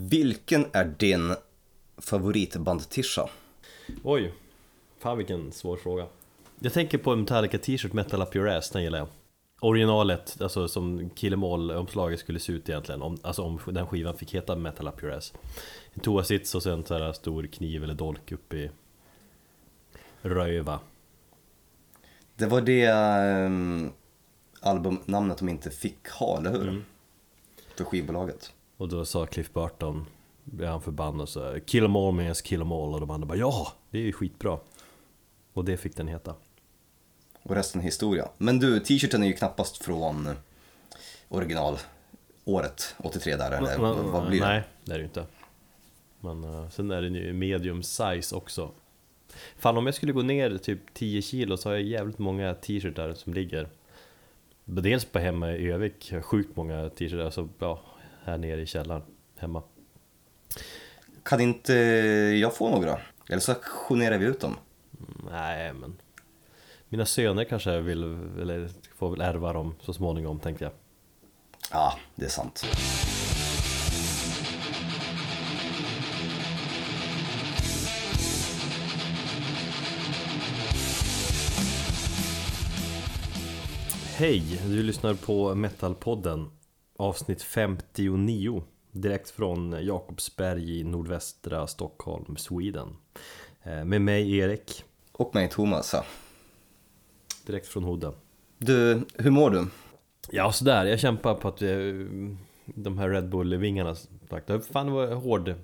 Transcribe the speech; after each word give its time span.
Vilken 0.00 0.66
är 0.72 0.84
din 0.84 1.34
favoritband-tisha? 1.96 3.28
Oj, 4.02 4.32
fan 4.98 5.18
vilken 5.18 5.52
svår 5.52 5.76
fråga. 5.76 6.06
Jag 6.58 6.72
tänker 6.72 6.98
på 6.98 7.12
en 7.12 7.20
Metallica 7.20 7.58
t-shirt, 7.58 7.92
Metal 7.92 8.22
Up 8.22 8.36
Your 8.36 8.48
Ass, 8.48 8.70
den 8.70 8.82
gillar 8.82 8.98
jag. 8.98 9.08
Originalet, 9.60 10.40
alltså 10.40 10.68
som 10.68 11.10
Kill 11.10 11.32
Em 11.32 11.44
All-omslaget 11.44 12.20
skulle 12.20 12.40
se 12.40 12.52
ut 12.52 12.68
egentligen, 12.68 13.02
om, 13.02 13.18
alltså 13.22 13.42
om 13.42 13.60
den 13.66 13.86
skivan 13.86 14.16
fick 14.16 14.34
heta 14.34 14.56
Metal 14.56 14.88
Up 14.88 15.02
Your 15.02 15.14
Ass. 15.14 15.32
En 15.92 16.00
toasits 16.00 16.54
och 16.54 16.62
sen 16.62 16.84
så 16.84 16.98
här 16.98 17.12
stor 17.12 17.46
kniv 17.46 17.84
eller 17.84 17.94
dolk 17.94 18.32
upp 18.32 18.54
i 18.54 18.70
röva. 20.22 20.80
Det 22.36 22.46
var 22.46 22.60
det 22.60 22.90
um, 23.46 23.92
albumnamnet 24.60 25.38
de 25.38 25.48
inte 25.48 25.70
fick 25.70 26.08
ha, 26.08 26.38
eller 26.38 26.50
hur? 26.50 26.68
Mm. 26.68 26.84
För 27.76 27.84
skivbolaget. 27.84 28.52
Och 28.78 28.88
då 28.88 29.04
sa 29.04 29.26
Cliff 29.26 29.52
Burton, 29.52 30.06
blev 30.44 30.68
han 30.68 30.82
förbannad 30.82 31.28
så 31.28 31.60
Kill 31.66 31.84
em 31.84 31.96
all 31.96 32.14
means 32.14 32.42
kill 32.42 32.60
em 32.60 32.72
all 32.72 32.94
och 32.94 33.00
de 33.00 33.10
andra 33.10 33.26
bara 33.26 33.38
ja, 33.38 33.72
det 33.90 33.98
är 33.98 34.02
ju 34.02 34.12
skitbra. 34.12 34.58
Och 35.52 35.64
det 35.64 35.76
fick 35.76 35.96
den 35.96 36.08
heta. 36.08 36.34
Och 37.42 37.54
resten 37.54 37.80
är 37.80 37.84
historia. 37.84 38.28
Men 38.38 38.58
du, 38.58 38.80
t-shirten 38.80 39.22
är 39.22 39.26
ju 39.26 39.32
knappast 39.32 39.84
från 39.84 40.28
originalåret 41.28 42.94
83 42.98 43.36
där, 43.36 43.50
eller 43.50 43.78
vad, 43.78 43.96
vad 43.96 44.28
blir 44.28 44.40
det? 44.40 44.46
Nej, 44.46 44.62
det 44.84 44.92
är 44.92 44.98
det 44.98 45.02
ju 45.02 45.06
inte. 45.06 45.26
Men 46.20 46.44
uh, 46.44 46.70
sen 46.70 46.90
är 46.90 47.02
den 47.02 47.14
ju 47.14 47.32
medium 47.32 47.82
size 47.82 48.36
också. 48.36 48.70
Fan 49.56 49.76
om 49.76 49.86
jag 49.86 49.94
skulle 49.94 50.12
gå 50.12 50.22
ner 50.22 50.58
typ 50.58 50.94
10 50.94 51.22
kilo 51.22 51.56
så 51.56 51.68
har 51.68 51.74
jag 51.74 51.82
jävligt 51.82 52.18
många 52.18 52.54
t-shirtar 52.54 53.14
som 53.14 53.34
ligger. 53.34 53.68
Dels 54.64 55.04
på 55.04 55.18
hemma 55.18 55.52
i 55.52 55.70
Övik, 55.70 56.12
sjukt 56.22 56.56
många 56.56 56.88
t-shirtar, 56.88 57.24
alltså 57.24 57.48
ja, 57.58 57.80
här 58.28 58.38
nere 58.38 58.60
i 58.60 58.66
källaren 58.66 59.02
hemma. 59.36 59.62
Kan 61.22 61.40
inte 61.40 61.72
jag 62.40 62.56
få 62.56 62.70
några? 62.70 62.98
Eller 63.28 63.40
så 63.40 63.52
auktionerar 63.52 64.18
vi 64.18 64.26
ut 64.26 64.40
dem. 64.40 64.56
Nej, 65.30 65.72
men 65.72 65.96
mina 66.88 67.06
söner 67.06 67.44
kanske 67.44 67.80
vill, 67.80 68.02
eller 68.40 68.70
får 68.96 69.10
väl 69.10 69.20
ärva 69.20 69.52
dem 69.52 69.74
så 69.80 69.92
småningom 69.92 70.40
tänkte 70.40 70.64
jag. 70.64 70.72
Ja, 71.72 71.98
det 72.14 72.24
är 72.24 72.28
sant. 72.28 72.64
Hej, 84.16 84.60
du 84.66 84.82
lyssnar 84.82 85.14
på 85.14 85.54
Metalpodden 85.54 86.50
avsnitt 86.98 87.42
59 87.42 88.62
direkt 88.92 89.30
från 89.30 89.84
Jakobsberg 89.84 90.80
i 90.80 90.84
nordvästra 90.84 91.66
Stockholm, 91.66 92.36
Sweden. 92.36 92.96
Eh, 93.62 93.84
med 93.84 94.00
mig 94.00 94.36
Erik. 94.36 94.84
Och 95.12 95.34
mig 95.34 95.48
Thomas. 95.48 95.92
Ja. 95.92 96.04
Direkt 97.46 97.66
från 97.66 97.84
Hoden. 97.84 98.12
Du, 98.58 99.06
hur 99.14 99.30
mår 99.30 99.50
du? 99.50 99.66
Ja, 100.30 100.52
sådär. 100.52 100.84
Jag 100.84 101.00
kämpar 101.00 101.34
på 101.34 101.48
att 101.48 101.58
de 102.64 102.98
här 102.98 103.08
Red 103.08 103.28
Bull-vingarna. 103.28 103.94
Fan, 104.72 104.86
det 104.86 104.92
var 104.92 105.14
hård, 105.14 105.54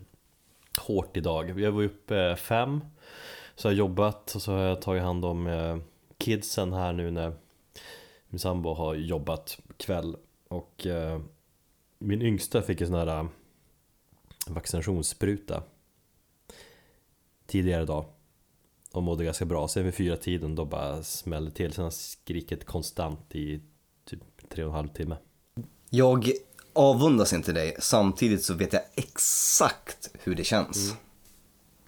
hårt 0.78 1.16
idag. 1.16 1.60
Jag 1.60 1.72
var 1.72 1.82
uppe 1.82 2.36
fem, 2.36 2.80
så 3.54 3.68
har 3.68 3.72
jag 3.72 3.78
jobbat 3.78 4.34
och 4.34 4.42
så 4.42 4.52
har 4.52 4.62
jag 4.62 4.82
tagit 4.82 5.02
hand 5.02 5.24
om 5.24 5.46
eh, 5.46 5.76
kidsen 6.18 6.72
här 6.72 6.92
nu 6.92 7.10
när 7.10 7.32
min 8.28 8.38
sambo 8.38 8.74
har 8.74 8.94
jobbat 8.94 9.58
kväll. 9.76 10.16
Och 10.54 10.86
eh, 10.86 11.20
min 11.98 12.22
yngsta 12.22 12.62
fick 12.62 12.80
en 12.80 12.86
sån 12.86 12.96
här 12.96 13.18
eh, 13.18 13.26
vaccinationsspruta 14.46 15.62
tidigare 17.46 17.82
idag 17.82 18.04
och 18.92 19.02
mådde 19.02 19.24
ganska 19.24 19.44
bra. 19.44 19.68
Sen 19.68 19.84
vid 19.84 19.94
fyra 19.94 20.16
tiden 20.16 20.54
då 20.54 20.64
bara 20.64 21.02
smällde 21.02 21.50
till. 21.50 21.72
Sen 21.72 21.84
har 21.84 21.90
skrikit 21.90 22.66
konstant 22.66 23.34
i 23.34 23.60
typ 24.04 24.20
tre 24.48 24.64
och 24.64 24.70
en 24.70 24.76
halv 24.76 24.88
timme. 24.88 25.16
Jag 25.90 26.30
avundas 26.72 27.32
inte 27.32 27.52
dig, 27.52 27.76
samtidigt 27.78 28.44
så 28.44 28.54
vet 28.54 28.72
jag 28.72 28.82
exakt 28.94 30.10
hur 30.14 30.34
det 30.34 30.44
känns. 30.44 30.84
Mm. 30.84 30.96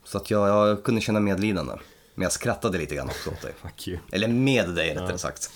Så 0.04 0.18
att 0.18 0.30
jag, 0.30 0.48
jag, 0.48 0.84
kunde 0.84 1.00
känna 1.00 1.20
medlidande. 1.20 1.72
Men 2.14 2.22
jag 2.22 2.32
skrattade 2.32 2.78
lite 2.78 2.94
grann 2.94 3.08
också 3.08 3.30
åt 3.30 3.42
dig. 3.42 3.54
Eller 4.12 4.28
med 4.28 4.74
dig 4.74 4.90
rättare 4.90 5.10
ja. 5.10 5.18
sagt. 5.18 5.50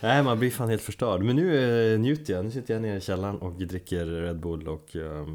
Nej, 0.00 0.22
man 0.22 0.38
blir 0.38 0.50
fan 0.50 0.68
helt 0.68 0.82
förstörd. 0.82 1.22
Men 1.22 1.36
nu 1.36 1.92
eh, 1.94 2.00
njuter 2.00 2.32
jag. 2.32 2.44
Nu 2.44 2.50
sitter 2.50 2.74
jag 2.74 2.82
nere 2.82 2.96
i 2.96 3.00
källaren 3.00 3.38
och 3.38 3.52
dricker 3.52 4.06
Red 4.06 4.40
Bull 4.40 4.68
och 4.68 4.96
eh, 4.96 5.26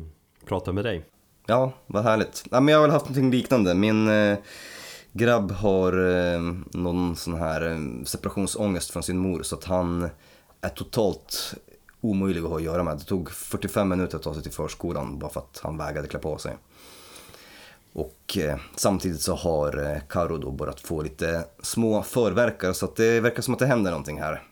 pratar 0.45 0.73
med 0.73 0.85
dig. 0.85 1.05
Ja, 1.45 1.73
vad 1.87 2.03
härligt. 2.03 2.43
Ja, 2.51 2.59
men 2.59 2.71
jag 2.71 2.79
har 2.79 2.87
väl 2.87 2.91
haft 2.91 3.05
någonting 3.05 3.31
liknande. 3.31 3.73
Min 3.73 4.09
eh, 4.09 4.37
grabb 5.11 5.51
har 5.51 5.93
eh, 5.93 6.41
någon 6.71 7.15
sån 7.15 7.33
här 7.33 7.71
eh, 7.71 8.03
separationsångest 8.05 8.91
från 8.91 9.03
sin 9.03 9.17
mor 9.17 9.43
så 9.43 9.55
att 9.55 9.63
han 9.63 10.09
är 10.61 10.69
totalt 10.69 11.53
omöjlig 12.01 12.41
att 12.41 12.49
ha 12.49 12.55
att 12.55 12.63
göra 12.63 12.83
med. 12.83 12.97
Det 12.97 13.03
tog 13.03 13.31
45 13.31 13.89
minuter 13.89 14.17
att 14.17 14.23
ta 14.23 14.33
sig 14.33 14.43
till 14.43 14.51
förskolan 14.51 15.19
bara 15.19 15.31
för 15.31 15.39
att 15.39 15.59
han 15.63 15.77
vägrade 15.77 16.07
klä 16.07 16.19
på 16.19 16.37
sig. 16.37 16.57
Och 17.93 18.37
eh, 18.37 18.57
samtidigt 18.75 19.21
så 19.21 19.35
har 19.35 19.91
eh, 19.91 19.99
Karo 20.09 20.37
då 20.37 20.51
börjat 20.51 20.79
få 20.79 21.01
lite 21.01 21.43
små 21.61 22.03
förverkare 22.03 22.73
så 22.73 22.85
att 22.85 22.95
det 22.95 23.19
verkar 23.19 23.41
som 23.41 23.53
att 23.53 23.59
det 23.59 23.65
händer 23.65 23.91
någonting 23.91 24.19
här 24.19 24.43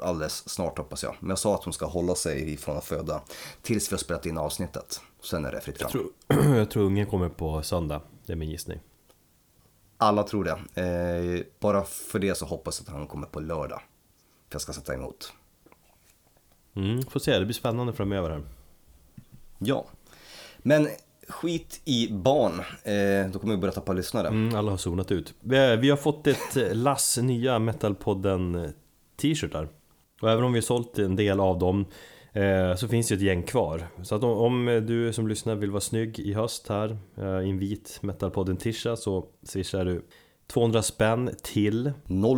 alldeles 0.00 0.48
snart 0.48 0.78
hoppas 0.78 1.02
jag. 1.02 1.14
Men 1.20 1.28
jag 1.28 1.38
sa 1.38 1.54
att 1.54 1.64
hon 1.64 1.72
ska 1.72 1.86
hålla 1.86 2.14
sig 2.14 2.52
ifrån 2.52 2.76
att 2.76 2.84
föda 2.84 3.22
tills 3.62 3.90
vi 3.90 3.94
har 3.94 3.98
spelat 3.98 4.26
in 4.26 4.38
avsnittet. 4.38 5.00
Sen 5.22 5.44
är 5.44 5.52
det 5.52 5.60
fritt 5.60 5.78
fram. 5.78 5.90
Jag 5.92 5.92
tror, 5.92 6.56
jag 6.56 6.70
tror 6.70 6.84
ungen 6.84 7.06
kommer 7.06 7.28
på 7.28 7.62
söndag, 7.62 8.00
det 8.26 8.32
är 8.32 8.36
min 8.36 8.50
gissning. 8.50 8.80
Alla 9.96 10.22
tror 10.22 10.44
det. 10.44 10.82
Eh, 10.82 11.44
bara 11.60 11.84
för 11.84 12.18
det 12.18 12.34
så 12.34 12.46
hoppas 12.46 12.80
jag 12.80 12.88
att 12.88 12.98
han 12.98 13.06
kommer 13.06 13.26
på 13.26 13.40
lördag. 13.40 13.80
För 14.48 14.54
jag 14.54 14.60
ska 14.60 14.72
sätta 14.72 14.94
emot. 14.94 15.32
Mm, 16.76 17.02
får 17.02 17.20
se, 17.20 17.38
det 17.38 17.44
blir 17.44 17.54
spännande 17.54 17.92
framöver 17.92 18.30
här. 18.30 18.42
Ja. 19.58 19.86
Men 20.58 20.88
skit 21.28 21.80
i 21.84 22.12
barn, 22.12 22.60
eh, 22.82 23.32
då 23.32 23.38
kommer 23.38 23.54
vi 23.54 23.60
börja 23.60 23.72
tappa 23.72 23.92
lyssnare. 23.92 24.28
Mm, 24.28 24.54
alla 24.54 24.70
har 24.70 24.78
zonat 24.78 25.10
ut. 25.10 25.34
Vi, 25.40 25.76
vi 25.76 25.90
har 25.90 25.96
fått 25.96 26.26
ett 26.26 26.76
lass 26.76 27.18
nya 27.18 27.58
Metalpodden 27.58 28.72
t-shirtar. 29.18 29.68
Och 30.20 30.30
även 30.30 30.44
om 30.44 30.52
vi 30.52 30.56
har 30.56 30.62
sålt 30.62 30.98
en 30.98 31.16
del 31.16 31.40
av 31.40 31.58
dem 31.58 31.86
eh, 32.32 32.74
så 32.74 32.88
finns 32.88 33.08
det 33.08 33.14
ett 33.14 33.20
gäng 33.20 33.42
kvar. 33.42 33.86
Så 34.02 34.14
att 34.14 34.24
om, 34.24 34.84
du 34.86 35.12
som 35.12 35.28
lyssnar 35.28 35.54
vill 35.54 35.70
vara 35.70 35.80
snygg 35.80 36.18
i 36.18 36.32
höst 36.32 36.68
här 36.68 36.98
eh, 37.16 37.46
i 37.46 37.50
en 37.50 37.58
vit 37.58 37.98
Metalpodden 38.02 38.56
tisha 38.56 38.96
så 38.96 39.26
swishar 39.42 39.84
du 39.84 40.04
200 40.46 40.82
spänn 40.82 41.30
till 41.42 41.92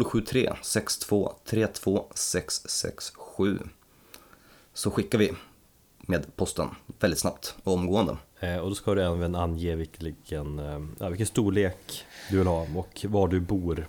073 0.07 0.53
62 0.63 1.33
32 1.45 2.07
667 2.15 3.59
Så 4.75 4.91
skickar 4.91 5.19
vi 5.19 5.33
med 5.99 6.37
posten 6.37 6.69
väldigt 7.01 7.19
snabbt 7.19 7.57
och 7.65 7.73
omgående. 7.73 8.17
Eh, 8.41 8.57
och 8.57 8.69
då 8.69 8.75
ska 8.75 8.95
du 8.95 9.03
även 9.03 9.35
ange 9.35 9.77
vilken, 9.77 10.61
vilken 11.11 11.27
storlek 11.27 12.05
du 12.31 12.39
vill 12.39 12.47
ha 12.47 12.67
och 12.77 13.07
var 13.09 13.29
du 13.29 13.41
bor. 13.41 13.87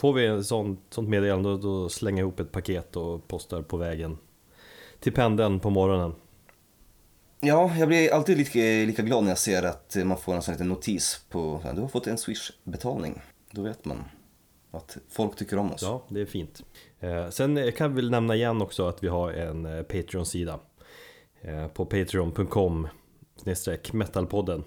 Får 0.00 0.12
vi 0.12 0.26
ett 0.26 0.46
sånt, 0.46 0.80
sånt 0.90 1.08
meddelande 1.08 1.58
då 1.58 1.88
slänger 1.88 2.18
jag 2.18 2.26
ihop 2.26 2.40
ett 2.40 2.52
paket 2.52 2.96
och 2.96 3.28
postar 3.28 3.62
på 3.62 3.76
vägen 3.76 4.18
till 5.00 5.12
pendeln 5.12 5.60
på 5.60 5.70
morgonen. 5.70 6.14
Ja, 7.40 7.72
jag 7.78 7.88
blir 7.88 8.12
alltid 8.12 8.38
lika, 8.38 8.58
lika 8.58 9.02
glad 9.02 9.22
när 9.22 9.30
jag 9.30 9.38
ser 9.38 9.62
att 9.62 9.96
man 10.04 10.18
får 10.18 10.34
en 10.34 10.42
sån 10.42 10.52
liten 10.52 10.68
notis 10.68 11.24
på 11.28 11.60
du 11.74 11.80
har 11.80 11.88
fått 11.88 12.06
en 12.06 12.18
Swish-betalning. 12.18 13.20
Då 13.50 13.62
vet 13.62 13.84
man 13.84 14.04
att 14.70 14.98
folk 15.08 15.36
tycker 15.36 15.58
om 15.58 15.72
oss. 15.72 15.82
Ja, 15.82 16.04
det 16.08 16.20
är 16.20 16.26
fint. 16.26 16.62
Eh, 17.00 17.28
sen 17.28 17.72
kan 17.72 17.90
vi 17.90 17.96
väl 17.96 18.10
nämna 18.10 18.34
igen 18.34 18.62
också 18.62 18.88
att 18.88 19.02
vi 19.02 19.08
har 19.08 19.32
en 19.32 19.66
eh, 19.66 19.82
Patreon-sida 19.82 20.60
eh, 21.40 21.68
på 21.68 21.86
patreon.com 21.86 22.88
metalpodden 23.92 24.64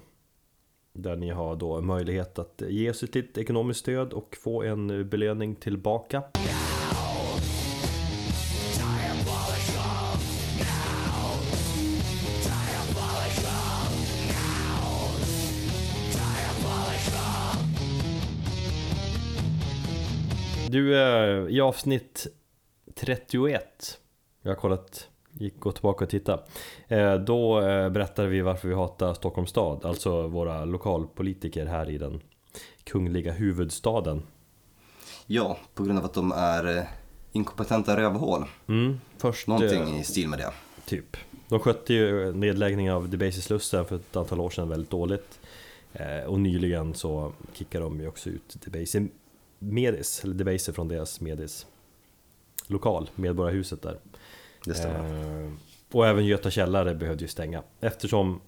där 0.92 1.16
ni 1.16 1.30
har 1.30 1.56
då 1.56 1.80
möjlighet 1.80 2.38
att 2.38 2.62
ge 2.68 2.90
oss 2.90 3.02
ett 3.02 3.14
litet 3.14 3.38
ekonomiskt 3.38 3.80
stöd 3.80 4.12
och 4.12 4.36
få 4.40 4.62
en 4.62 5.08
belöning 5.08 5.54
tillbaka. 5.54 6.22
Du, 20.72 20.96
eh, 20.96 21.46
i 21.48 21.60
avsnitt 21.60 22.26
31 22.94 23.98
Jag 24.42 24.50
har 24.50 24.56
kollat 24.56 25.08
gick 25.32 25.60
gå 25.60 25.72
tillbaka 25.72 26.04
och 26.04 26.10
titta. 26.10 26.40
Eh, 26.88 27.14
då 27.14 27.60
eh, 27.60 27.90
berättade 27.90 28.28
vi 28.28 28.40
varför 28.40 28.68
vi 28.68 28.74
hatar 28.74 29.14
Stockholms 29.14 29.50
stad, 29.50 29.84
alltså 29.84 30.26
våra 30.26 30.64
lokalpolitiker 30.64 31.66
här 31.66 31.90
i 31.90 31.98
den 31.98 32.20
kungliga 32.84 33.32
huvudstaden. 33.32 34.22
Ja, 35.26 35.58
på 35.74 35.84
grund 35.84 35.98
av 35.98 36.04
att 36.04 36.14
de 36.14 36.32
är 36.32 36.78
eh, 36.78 36.84
inkompetenta 37.32 37.96
rövhål. 37.96 38.44
Mm, 38.66 39.00
först, 39.18 39.46
Någonting 39.46 39.98
i 40.00 40.04
stil 40.04 40.28
med 40.28 40.38
det. 40.38 40.50
Typ. 40.84 41.16
De 41.48 41.60
skötte 41.60 41.94
ju 41.94 42.32
nedläggningen 42.32 42.94
av 42.94 43.08
Debaser 43.08 43.40
Slussen 43.40 43.84
för 43.84 43.96
ett 43.96 44.16
antal 44.16 44.40
år 44.40 44.50
sedan 44.50 44.68
väldigt 44.68 44.90
dåligt. 44.90 45.38
Och 46.26 46.40
nyligen 46.40 46.94
så 46.94 47.32
kickade 47.52 47.84
de 47.84 48.00
ju 48.00 48.08
också 48.08 48.30
ut 48.30 48.56
Debaser 48.64 49.08
Medis, 49.58 50.24
eller 50.24 50.34
Debaser 50.34 50.72
från 50.72 50.88
deras 50.88 51.20
Medis 51.20 51.66
lokal, 52.66 53.10
Medborgarhuset 53.14 53.82
där. 53.82 53.98
Det 54.66 54.74
stämmer. 54.74 55.44
Eh, 55.44 55.52
och 55.92 56.06
även 56.06 56.26
Göta 56.26 56.50
källare 56.50 56.94
behövde 56.94 57.24
ju 57.24 57.28
stänga 57.28 57.62
eftersom 57.80 58.40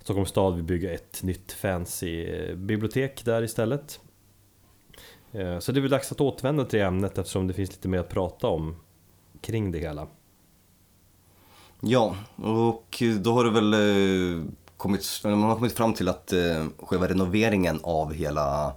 Stockholms 0.00 0.28
stad 0.28 0.54
vill 0.54 0.64
bygga 0.64 0.92
ett 0.94 1.22
nytt 1.22 1.52
fancy 1.52 2.24
eh, 2.24 2.56
bibliotek 2.56 3.24
där 3.24 3.42
istället. 3.42 4.00
Eh, 5.32 5.58
så 5.58 5.72
det 5.72 5.78
är 5.78 5.82
väl 5.82 5.90
dags 5.90 6.12
att 6.12 6.20
återvända 6.20 6.64
till 6.64 6.80
ämnet 6.80 7.18
eftersom 7.18 7.46
det 7.46 7.54
finns 7.54 7.70
lite 7.70 7.88
mer 7.88 7.98
att 7.98 8.08
prata 8.08 8.46
om 8.46 8.76
kring 9.40 9.72
det 9.72 9.78
hela. 9.78 10.06
Ja, 11.80 12.16
och 12.36 13.02
då 13.20 13.32
har 13.32 13.44
det 13.44 13.50
väl 13.50 13.74
kommit, 14.76 15.20
man 15.24 15.42
har 15.42 15.54
kommit 15.54 15.72
fram 15.72 15.94
till 15.94 16.08
att 16.08 16.32
själva 16.78 17.08
renoveringen 17.08 17.80
av 17.82 18.12
hela 18.12 18.76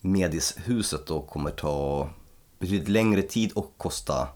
Medishuset 0.00 1.06
då 1.06 1.20
kommer 1.20 1.50
ta 1.50 2.08
betydligt 2.58 2.88
längre 2.88 3.22
tid 3.22 3.52
och 3.52 3.74
kosta 3.76 4.28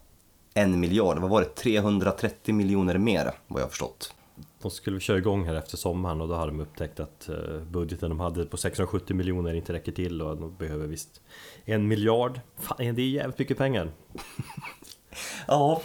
en 0.55 0.81
miljard. 0.81 1.19
Vad 1.19 1.31
var 1.31 1.41
det? 1.41 1.47
330 1.55 2.55
miljoner 2.55 2.99
mer 2.99 3.33
vad 3.49 3.61
jag 3.61 3.65
har 3.65 3.71
förstått. 3.71 4.15
De 4.63 4.71
skulle 4.71 5.01
köra 5.01 5.19
igång 5.19 5.45
här 5.45 5.55
efter 5.55 5.77
sommaren 5.77 6.21
och 6.21 6.29
då 6.29 6.35
hade 6.35 6.51
de 6.51 6.61
upptäckt 6.61 7.01
att 7.01 7.29
eh, 7.29 7.37
budgeten 7.71 8.09
de 8.09 8.21
hade 8.21 8.45
på 8.45 8.57
670 8.57 9.17
miljoner 9.17 9.55
inte 9.55 9.73
räcker 9.73 9.93
till 9.93 10.23
och 10.23 10.37
de 10.37 10.57
behöver 10.57 10.87
visst 10.87 11.21
en 11.65 11.89
miljard. 11.89 12.41
Fan, 12.59 12.77
det 12.95 13.03
är 13.03 13.09
jävligt 13.09 13.39
mycket 13.39 13.59
pengar. 13.59 13.91
Ja, 15.47 15.83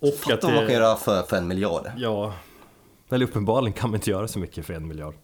Och 0.00 0.32
att 0.32 0.44
vad 0.44 0.54
man 0.54 0.66
kan 0.66 0.74
göra 0.74 0.96
för, 0.96 1.22
för 1.22 1.36
en 1.36 1.48
miljard. 1.48 1.90
ja, 1.96 2.34
eller 3.10 3.26
uppenbarligen 3.26 3.72
kan 3.72 3.90
man 3.90 3.94
inte 3.96 4.10
göra 4.10 4.28
så 4.28 4.38
mycket 4.38 4.66
för 4.66 4.74
en 4.74 4.88
miljard. 4.88 5.14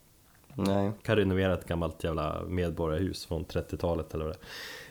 Nej. 0.55 0.93
kan 1.03 1.17
renovera 1.17 1.55
ett 1.55 1.67
gammalt 1.69 2.05
jävla 2.05 2.43
medborgarhus 2.49 3.27
från 3.27 3.45
30-talet 3.47 4.15
eller 4.15 4.25
vad 4.25 4.37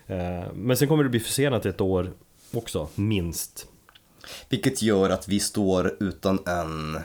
det 0.08 0.14
är. 0.16 0.42
Eh, 0.46 0.54
Men 0.54 0.78
sen 0.78 0.88
kommer 0.88 1.04
det 1.04 1.10
bli 1.10 1.20
försenat 1.20 1.66
ett 1.66 1.82
år 1.82 2.12
också, 2.54 2.88
minst. 2.96 3.68
Vilket 4.50 4.82
gör 4.82 5.10
att 5.10 5.28
vi 5.28 5.40
står 5.40 5.98
utan 6.00 6.40
en 6.46 7.00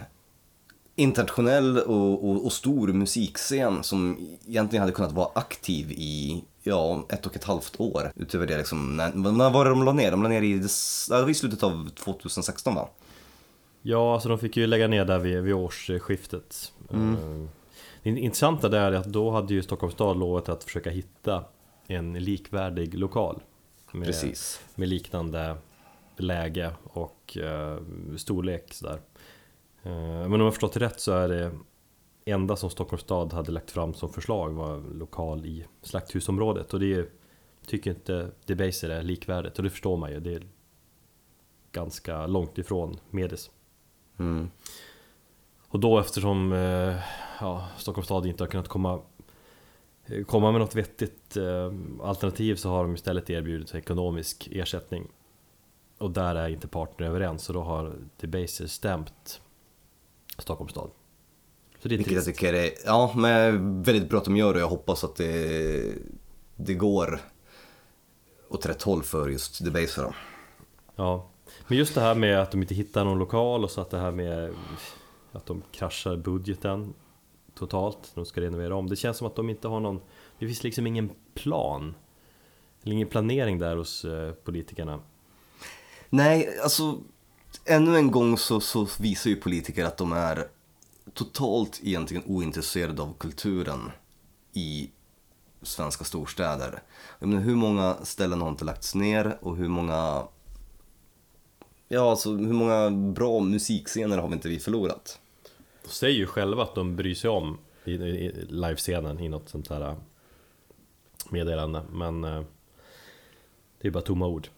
internationell 0.97 1.79
och, 1.79 2.31
och, 2.31 2.45
och 2.45 2.53
stor 2.53 2.89
musikscen 2.89 3.83
som 3.83 4.29
egentligen 4.47 4.81
hade 4.81 4.93
kunnat 4.93 5.13
vara 5.13 5.29
aktiv 5.35 5.93
i 5.93 6.45
ja, 6.63 7.07
ett 7.09 7.27
och 7.27 7.37
ett 7.37 7.45
halvt 7.45 7.81
år. 7.81 8.13
Utöver 8.17 8.47
det 8.47 8.59
liksom, 8.59 8.97
när, 8.97 9.13
när 9.13 9.51
var 9.51 9.65
det 9.65 9.71
de 9.71 9.83
la 9.85 9.93
ner? 9.93 10.11
De 10.11 10.23
la 10.23 10.29
ner 10.29 10.43
i, 10.43 10.59
det 10.59 11.31
i 11.31 11.35
slutet 11.35 11.63
av 11.63 11.89
2016 11.89 12.75
va? 12.75 12.89
Ja, 13.83 14.15
alltså 14.15 14.29
de 14.29 14.39
fick 14.39 14.57
ju 14.57 14.67
lägga 14.67 14.89
ner 14.89 15.05
där 15.05 15.19
vid, 15.19 15.43
vid 15.43 15.55
årsskiftet. 15.55 16.73
Eh, 16.91 16.99
Det 18.03 18.11
intressanta 18.11 18.69
där 18.69 18.93
är 18.93 18.97
att 18.97 19.07
då 19.07 19.31
hade 19.31 19.55
ju 19.55 19.63
Stockholms 19.63 19.95
stad 19.95 20.19
lovat 20.19 20.49
att 20.49 20.65
försöka 20.65 20.91
hitta 20.91 21.45
en 21.87 22.13
likvärdig 22.13 22.99
lokal. 22.99 23.43
Med, 23.93 24.07
Precis. 24.07 24.61
med 24.75 24.89
liknande 24.89 25.57
läge 26.23 26.73
och 26.85 27.37
eh, 27.39 27.81
storlek 28.17 28.75
sådär. 28.75 29.01
Eh, 29.83 29.93
men 30.29 30.33
om 30.33 30.41
jag 30.41 30.53
förstått 30.53 30.77
rätt 30.77 31.01
så 31.01 31.13
är 31.13 31.29
det 31.29 31.53
enda 32.25 32.57
som 32.57 32.71
Stockholms 32.71 33.03
stad 33.03 33.33
hade 33.33 33.53
lagt 33.53 33.71
fram 33.71 33.95
som 33.95 34.13
förslag 34.13 34.53
var 34.53 34.81
lokal 34.95 35.47
i 35.47 35.67
Slakthusområdet 35.83 36.75
och 36.75 36.81
det 36.81 36.95
är, 36.95 37.07
tycker 37.67 37.91
inte 37.91 38.31
Debaser 38.47 38.89
är 38.89 39.03
likvärdigt 39.03 39.57
och 39.57 39.65
det 39.65 39.71
förstår 39.71 39.97
man 39.97 40.11
ju. 40.11 40.21
Det 40.21 40.35
är 40.35 40.47
ganska 41.73 42.27
långt 42.27 42.59
ifrån 42.59 43.01
Medis. 43.11 43.51
Mm. 44.19 44.51
Och 45.69 45.81
då 45.81 45.99
eftersom 45.99 46.53
eh, 46.53 46.97
ja, 47.41 47.69
Stockholms 47.79 48.07
stad 48.07 48.27
inte 48.27 48.43
har 48.43 48.49
kunnat 48.49 48.69
komma 48.69 49.01
eh, 50.07 50.25
komma 50.25 50.53
med 50.53 50.61
något 50.61 50.75
vettigt 50.75 51.37
alternativ 52.03 52.57
så 52.57 52.69
har 52.69 52.83
de 52.83 52.95
istället 52.95 53.31
erbjudit 53.31 53.75
ekonomisk 53.75 54.49
ersättning. 54.53 55.09
Och 56.03 56.11
där 56.11 56.35
är 56.35 56.49
inte 56.49 56.69
parterna 56.69 57.09
överens 57.11 57.45
så 57.45 57.53
då 57.53 57.63
har 57.63 57.95
Debaser 58.17 58.67
stämt 58.67 59.41
Stockholms 60.39 60.73
stad. 60.73 60.91
Så 61.83 61.89
det 61.89 61.95
är 61.95 61.97
Vilket 61.97 62.15
jag 62.15 62.25
tycker 62.25 62.53
är, 62.53 62.71
ja, 62.87 63.13
men 63.17 63.83
väldigt 63.83 64.09
bra 64.09 64.19
att 64.19 64.25
de 64.25 64.37
gör 64.37 64.55
och 64.55 64.61
jag 64.61 64.69
hoppas 64.69 65.05
att 65.05 65.17
det, 65.17 65.95
det 66.57 66.75
går 66.75 67.21
åt 68.49 68.67
rätt 68.67 68.83
håll 68.83 69.03
för 69.03 69.29
just 69.29 69.65
Debaser 69.65 70.03
då. 70.03 70.15
Ja. 70.97 71.31
Men 71.69 71.79
just 71.79 71.95
det 71.95 72.01
här 72.01 72.15
med 72.15 72.41
att 72.41 72.51
de 72.51 72.63
inte 72.63 72.75
hittar 72.75 73.05
någon 73.05 73.19
lokal 73.19 73.65
och 73.65 73.71
så 73.71 73.81
att 73.81 73.91
det 73.91 73.99
här 73.99 74.13
med 74.13 74.55
att 75.33 75.47
de 75.47 75.63
kraschar 75.73 76.17
budgeten 76.17 76.95
totalt 77.55 78.13
de 78.15 78.25
ska 78.27 78.41
renovera 78.41 78.77
om. 78.77 78.89
Det 78.89 78.97
känns 78.97 79.17
som 79.17 79.27
att 79.27 79.37
de 79.37 79.51
inte 79.51 79.69
har 79.69 79.81
någon, 79.81 80.01
det 80.39 80.47
finns 80.47 80.63
liksom 80.63 80.87
ingen 80.87 81.11
plan. 81.35 81.95
Eller 82.83 82.93
ingen 82.93 83.09
planering 83.09 83.59
där 83.59 83.77
hos 83.77 84.05
eh, 84.05 84.33
politikerna. 84.33 85.01
Nej, 86.15 86.59
alltså 86.63 87.01
ännu 87.65 87.97
en 87.97 88.11
gång 88.11 88.39
så, 88.39 88.61
så 88.61 88.89
visar 89.01 89.31
ju 89.31 89.37
politiker 89.37 89.85
att 89.85 89.97
de 89.97 90.13
är 90.13 90.49
totalt 91.15 91.81
egentligen 91.83 92.23
ointresserade 92.27 93.03
av 93.03 93.15
kulturen 93.19 93.91
i 94.53 94.91
svenska 95.63 96.05
storstäder. 96.05 96.83
Jag 97.19 97.29
menar, 97.29 97.43
hur 97.43 97.57
många 97.57 97.97
ställen 98.03 98.41
har 98.41 98.49
inte 98.49 98.65
lagts 98.65 98.95
ner 98.95 99.39
och 99.41 99.57
hur 99.57 99.69
många 99.69 100.27
Ja, 101.89 102.11
alltså 102.11 102.31
hur 102.31 102.53
många 102.53 102.91
bra 102.91 103.41
musikscener 103.41 104.19
har 104.19 104.29
vi 104.29 104.35
inte 104.35 104.49
vi 104.49 104.59
förlorat? 104.59 105.21
De 105.83 105.89
säger 105.89 106.19
ju 106.19 106.27
själva 106.27 106.63
att 106.63 106.75
de 106.75 106.97
bryr 106.97 107.15
sig 107.15 107.31
om 107.31 107.59
i, 107.85 107.93
i, 107.93 107.95
i 107.95 108.47
livescenen 108.49 109.21
i 109.21 109.29
något 109.29 109.49
sånt 109.49 109.69
här 109.69 109.89
äh, 109.89 109.97
meddelande. 111.31 111.83
Men 111.93 112.25
eh, 112.25 112.43
det 113.81 113.89
är 113.89 113.93
bara 113.93 114.03
tomma 114.03 114.27
ord. 114.27 114.49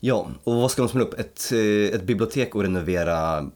Ja, 0.00 0.30
och 0.44 0.54
vad 0.54 0.70
ska 0.70 0.82
de 0.82 0.88
smälla 0.88 1.06
upp? 1.06 1.18
Ett, 1.18 1.52
eh, 1.52 1.94
ett 1.94 2.02
bibliotek 2.02 2.54
och 2.54 2.62
renovera 2.62 3.50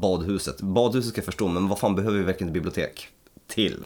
badhuset. 0.00 0.60
Badhuset 0.60 1.10
ska 1.10 1.18
jag 1.18 1.24
förstå, 1.24 1.48
men 1.48 1.68
vad 1.68 1.78
fan 1.78 1.94
behöver 1.94 2.18
vi 2.18 2.24
verkligen 2.24 2.48
ett 2.48 2.54
bibliotek 2.54 3.08
till? 3.46 3.84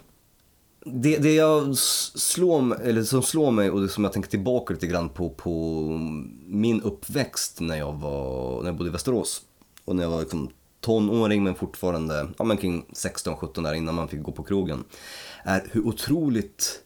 Det, 0.84 1.16
det 1.16 1.34
jag 1.34 1.76
slår, 1.78 2.80
eller 2.82 3.02
som 3.02 3.22
slår 3.22 3.50
mig 3.50 3.70
och 3.70 3.80
det 3.80 3.88
som 3.88 4.04
jag 4.04 4.12
tänker 4.12 4.30
tillbaka 4.30 4.74
lite 4.74 4.86
grann 4.86 5.08
på, 5.08 5.30
på 5.30 5.82
min 6.46 6.82
uppväxt 6.82 7.60
när 7.60 7.76
jag, 7.76 7.92
var, 7.92 8.60
när 8.60 8.68
jag 8.68 8.76
bodde 8.76 8.90
i 8.90 8.92
Västerås. 8.92 9.42
Och 9.84 9.96
när 9.96 10.02
jag 10.02 10.10
var 10.10 10.20
liksom 10.20 10.50
tonåring 10.80 11.44
men 11.44 11.54
fortfarande 11.54 12.28
ja, 12.38 12.44
men 12.44 12.56
kring 12.56 12.84
16-17 12.92 13.62
där 13.62 13.74
innan 13.74 13.94
man 13.94 14.08
fick 14.08 14.22
gå 14.22 14.32
på 14.32 14.42
krogen. 14.42 14.84
Är 15.44 15.66
hur 15.70 15.86
otroligt 15.86 16.82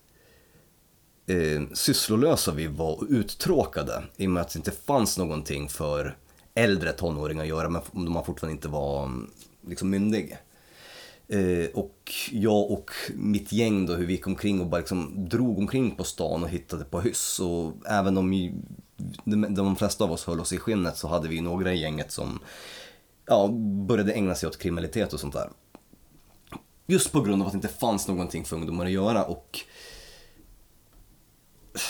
eh, 1.26 1.62
sysslolösa 1.73 2.52
vi 2.52 2.67
var 2.67 2.93
och 2.93 3.07
uttråkade 3.09 4.02
i 4.17 4.26
och 4.26 4.31
med 4.31 4.41
att 4.41 4.52
det 4.52 4.59
inte 4.59 4.71
fanns 4.71 5.19
någonting 5.19 5.69
för 5.69 6.17
äldre 6.55 6.93
tonåringar 6.93 7.43
att 7.43 7.49
göra 7.49 7.69
men 7.69 7.83
om 7.93 8.12
man 8.12 8.25
fortfarande 8.25 8.55
inte 8.55 8.69
var 8.69 9.05
mm, 9.05 9.31
liksom 9.67 9.91
myndig. 9.91 10.37
Eh, 11.29 11.71
och 11.75 12.12
jag 12.31 12.71
och 12.71 12.91
mitt 13.14 13.52
gäng 13.52 13.87
då, 13.87 13.95
hur 13.95 14.07
vi 14.07 14.12
gick 14.12 14.26
omkring 14.26 14.61
och 14.61 14.67
bara 14.67 14.79
liksom 14.79 15.29
drog 15.29 15.59
omkring 15.59 15.91
på 15.91 16.05
stan 16.05 16.43
och 16.43 16.49
hittade 16.49 16.85
på 16.85 17.00
hyss. 17.00 17.41
Och 17.41 17.73
även 17.87 18.17
om 18.17 18.52
de, 19.25 19.55
de 19.55 19.76
flesta 19.76 20.05
av 20.05 20.12
oss 20.12 20.25
höll 20.25 20.41
oss 20.41 20.52
i 20.52 20.59
skinnet 20.59 20.97
så 20.97 21.09
hade 21.09 21.29
vi 21.29 21.41
några 21.41 21.73
i 21.73 21.81
gänget 21.81 22.12
som 22.12 22.38
ja, 23.26 23.49
började 23.88 24.12
ägna 24.12 24.35
sig 24.35 24.47
åt 24.47 24.59
kriminalitet 24.59 25.12
och 25.12 25.21
sånt 25.21 25.35
där. 25.35 25.50
Just 26.87 27.12
på 27.12 27.21
grund 27.21 27.43
av 27.43 27.47
att 27.47 27.52
det 27.52 27.57
inte 27.57 27.69
fanns 27.69 28.09
någonting 28.09 28.45
för 28.45 28.57
ungdomar 28.57 28.85
att 28.85 28.91
göra 28.91 29.25
och 29.25 29.61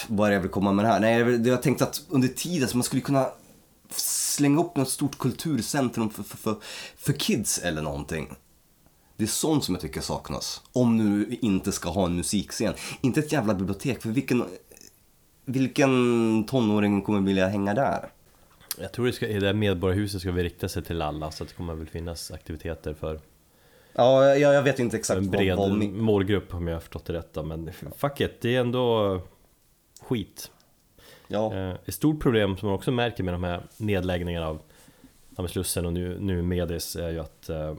vad 0.08 0.26
är 0.26 0.30
det 0.30 0.34
jag 0.34 0.40
vill 0.40 0.50
komma 0.50 0.72
med 0.72 0.84
det 0.84 0.88
här? 0.88 1.00
Nej, 1.00 1.48
jag, 1.48 1.62
tänkte 1.62 1.84
att 1.84 2.02
under 2.08 2.28
tiden 2.28 2.68
så 2.68 2.76
man 2.76 2.84
skulle 2.84 3.02
kunna 3.02 3.28
slänga 3.96 4.60
upp 4.60 4.76
något 4.76 4.88
stort 4.88 5.18
kulturcentrum 5.18 6.10
för, 6.10 6.22
för, 6.22 6.36
för, 6.36 6.56
för 6.96 7.12
kids 7.12 7.58
eller 7.58 7.82
någonting. 7.82 8.34
Det 9.16 9.24
är 9.24 9.28
sånt 9.28 9.64
som 9.64 9.74
jag 9.74 9.82
tycker 9.82 10.00
saknas. 10.00 10.62
Om 10.72 10.96
nu 10.96 11.38
inte 11.40 11.72
ska 11.72 11.90
ha 11.90 12.06
en 12.06 12.16
musikscen. 12.16 12.74
Inte 13.00 13.20
ett 13.20 13.32
jävla 13.32 13.54
bibliotek, 13.54 14.02
för 14.02 14.08
vilken, 14.08 14.44
vilken 15.44 16.44
tonåring 16.44 17.02
kommer 17.02 17.20
vilja 17.20 17.48
hänga 17.48 17.74
där? 17.74 18.08
Jag 18.78 18.92
tror 18.92 19.06
det 19.06 19.12
ska, 19.12 19.26
i 19.26 19.38
det 19.38 19.46
här 19.46 19.54
medborgarhuset 19.54 20.20
ska 20.20 20.32
vi 20.32 20.42
rikta 20.42 20.68
sig 20.68 20.82
till 20.84 21.02
alla 21.02 21.30
så 21.30 21.44
att 21.44 21.48
det 21.48 21.54
kommer 21.54 21.74
väl 21.74 21.86
finnas 21.86 22.30
aktiviteter 22.30 22.94
för 22.94 23.20
Ja, 23.94 24.36
jag, 24.36 24.54
jag 24.54 24.62
vet 24.62 24.78
inte 24.78 24.96
exakt 24.96 25.18
en 25.18 25.30
vad, 25.30 25.38
bred 25.38 25.56
vad 25.56 25.78
min... 25.78 26.02
målgrupp 26.02 26.54
om 26.54 26.68
jag 26.68 26.74
har 26.74 26.80
förstått 26.80 27.04
det 27.04 27.12
rätt 27.12 27.32
då. 27.32 27.42
Men 27.42 27.70
fuck 27.96 28.20
it, 28.20 28.40
det 28.40 28.56
är 28.56 28.60
ändå 28.60 29.20
skit. 30.12 30.50
Ja, 31.28 31.54
Eh, 31.54 31.76
Ett 31.84 31.94
stort 31.94 32.20
problem 32.20 32.56
som 32.56 32.68
man 32.68 32.76
också 32.76 32.90
märker 32.90 33.24
med 33.24 33.34
de 33.34 33.44
här 33.44 33.62
nedläggningarna 33.76 34.58
av 35.36 35.46
Slussen 35.46 35.86
och 35.86 35.92
nu, 35.92 36.18
nu 36.20 36.42
Medis 36.42 36.96
är 36.96 37.10
ju 37.10 37.18
att 37.18 37.48
eh, 37.48 37.74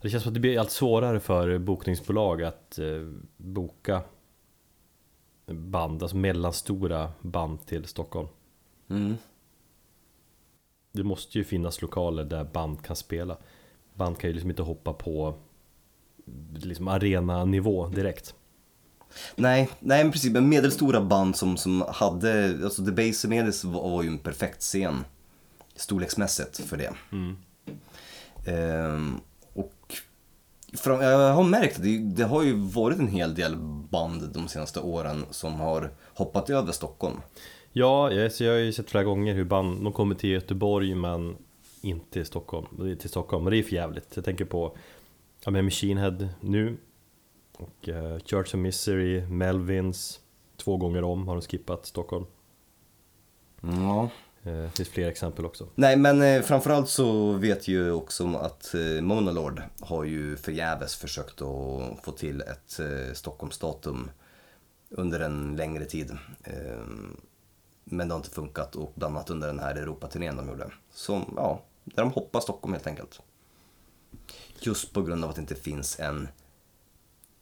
det 0.00 0.10
känns 0.10 0.22
som 0.22 0.30
att 0.30 0.34
det 0.34 0.40
blir 0.40 0.58
allt 0.58 0.70
svårare 0.70 1.20
för 1.20 1.58
bokningsbolag 1.58 2.42
att 2.42 2.78
eh, 2.78 3.12
boka 3.36 4.02
band, 5.46 6.02
alltså 6.02 6.16
mellanstora 6.16 7.12
band 7.20 7.66
till 7.66 7.84
Stockholm. 7.84 8.28
mm. 8.90 9.16
det 10.92 11.04
måste 11.04 11.38
ju 11.38 11.44
finnas 11.44 11.82
lokaler 11.82 12.24
där 12.24 12.44
band 12.44 12.82
kan 12.82 12.96
spela. 12.96 13.36
Band 13.94 14.18
kan 14.18 14.30
ju 14.30 14.34
liksom 14.34 14.50
inte 14.50 14.62
hoppa 14.62 14.92
på 14.92 15.34
liksom 16.54 16.88
arenanivå 16.88 17.88
direkt. 17.88 18.34
Nej, 19.36 19.68
nej 19.80 20.04
men 20.04 20.12
precis. 20.12 20.32
Men 20.32 20.48
medelstora 20.48 21.00
band 21.00 21.36
som, 21.36 21.56
som 21.56 21.84
hade, 21.88 22.58
alltså 22.64 22.84
The 22.84 22.92
Base 22.92 23.28
Medis 23.28 23.64
var, 23.64 23.90
var 23.90 24.02
ju 24.02 24.08
en 24.08 24.18
perfekt 24.18 24.60
scen 24.60 25.04
storleksmässigt 25.76 26.58
för 26.58 26.76
det. 26.76 26.92
Mm. 27.12 27.36
Ehm, 28.46 29.20
och 29.52 29.94
fram, 30.74 31.00
jag 31.00 31.34
har 31.34 31.44
märkt 31.44 31.76
att 31.76 31.82
det, 31.82 31.98
det 31.98 32.24
har 32.24 32.42
ju 32.42 32.52
varit 32.54 32.98
en 32.98 33.08
hel 33.08 33.34
del 33.34 33.56
band 33.90 34.28
de 34.34 34.48
senaste 34.48 34.80
åren 34.80 35.24
som 35.30 35.54
har 35.54 35.90
hoppat 36.14 36.50
över 36.50 36.72
Stockholm. 36.72 37.16
Ja, 37.72 38.12
jag, 38.12 38.32
så 38.32 38.44
jag 38.44 38.52
har 38.52 38.58
ju 38.58 38.72
sett 38.72 38.90
flera 38.90 39.04
gånger 39.04 39.34
hur 39.34 39.44
band, 39.44 39.84
de 39.84 39.92
kommer 39.92 40.14
till 40.14 40.30
Göteborg 40.30 40.94
men 40.94 41.36
inte 41.80 42.10
till 42.10 42.26
Stockholm, 42.26 42.96
till 43.00 43.10
Stockholm 43.10 43.44
och 43.44 43.50
det 43.50 43.58
är 43.58 43.62
för 43.62 43.76
jävligt. 43.76 44.12
Jag 44.14 44.24
tänker 44.24 44.44
på 44.44 44.76
ja, 45.44 45.50
men 45.50 45.64
Machine 45.64 45.98
Head 45.98 46.28
nu 46.40 46.76
och 47.60 47.88
uh, 47.88 48.18
Church 48.18 48.54
of 48.54 48.54
Misery, 48.54 49.26
Melvins 49.26 50.20
Två 50.56 50.76
gånger 50.76 51.04
om 51.04 51.28
har 51.28 51.34
de 51.34 51.42
skippat 51.42 51.86
Stockholm 51.86 52.26
Ja. 53.60 54.10
Eh, 54.42 54.52
Det 54.52 54.70
finns 54.76 54.88
fler 54.88 55.08
exempel 55.08 55.44
också 55.46 55.66
Nej 55.74 55.96
men 55.96 56.22
eh, 56.22 56.42
framförallt 56.42 56.88
så 56.88 57.32
vet 57.32 57.68
ju 57.68 57.92
också 57.92 58.36
att 58.36 58.74
eh, 58.74 59.02
Monolord 59.02 59.62
har 59.80 60.04
ju 60.04 60.36
förgäves 60.36 60.94
försökt 60.96 61.42
att 61.42 62.04
få 62.04 62.12
till 62.16 62.40
ett 62.40 62.78
eh, 62.80 63.14
Stockholmsdatum 63.14 64.10
under 64.88 65.20
en 65.20 65.56
längre 65.56 65.84
tid. 65.84 66.10
Eh, 66.44 66.80
men 67.84 68.08
det 68.08 68.14
har 68.14 68.18
inte 68.18 68.30
funkat 68.30 68.76
och 68.76 68.92
bland 68.94 69.16
annat 69.16 69.30
under 69.30 69.46
den 69.46 69.58
här 69.58 69.74
Europaturnén 69.74 70.36
de 70.36 70.48
gjorde. 70.48 70.70
Så 70.92 71.22
ja, 71.36 71.62
där 71.84 72.02
de 72.02 72.12
hoppar 72.12 72.40
Stockholm 72.40 72.72
helt 72.72 72.86
enkelt. 72.86 73.20
Just 74.60 74.92
på 74.92 75.02
grund 75.02 75.24
av 75.24 75.30
att 75.30 75.36
det 75.36 75.40
inte 75.42 75.54
finns 75.54 76.00
en 76.00 76.28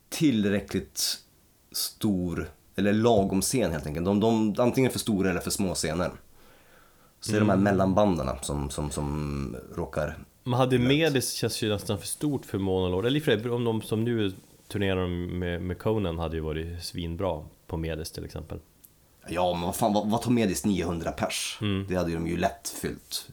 tillräckligt 0.09 1.19
stor, 1.73 2.51
eller 2.77 2.93
lagom 2.93 3.41
scen 3.41 3.73
helt 3.73 3.87
enkelt. 3.87 4.07
De, 4.07 4.21
de, 4.21 4.55
antingen 4.59 4.91
för 4.91 4.99
stora 4.99 5.31
eller 5.31 5.41
för 5.41 5.51
små 5.51 5.75
scener. 5.75 6.11
Så 7.21 7.33
det 7.33 7.39
är 7.39 7.41
de 7.41 7.49
här 7.49 7.57
mellanbanden 7.57 8.29
som, 8.43 8.71
som, 8.71 8.91
som 8.91 9.57
råkar... 9.75 10.19
Man 10.45 10.61
hade 10.61 10.79
Medis 10.79 11.33
känns 11.33 11.63
ju 11.63 11.69
nästan 11.69 11.99
för 11.99 12.07
stort 12.07 12.47
för 12.47 12.59
Monolord 12.59 13.07
Eller 13.07 13.21
för 13.21 13.51
om 13.51 13.65
de 13.65 13.83
som 13.83 14.05
nu 14.05 14.33
turnerar 14.69 15.07
med, 15.07 15.63
med 15.63 15.79
Conan 15.79 16.19
hade 16.19 16.37
ju 16.37 16.43
varit 16.43 16.85
svinbra 16.85 17.45
på 17.67 17.77
Medis 17.77 18.11
till 18.11 18.25
exempel 18.25 18.59
Ja, 19.29 19.55
men 19.55 19.63
vad 19.63 19.77
fan, 19.77 19.93
vad, 19.93 20.11
vad 20.11 20.23
tar 20.23 20.31
Medis 20.31 20.65
900 20.65 21.13
pers? 21.13 21.59
Det 21.89 21.95
hade 21.95 22.13
de 22.13 22.27
ju 22.27 22.37
lätt 22.37 22.69
fyllt. 22.83 23.29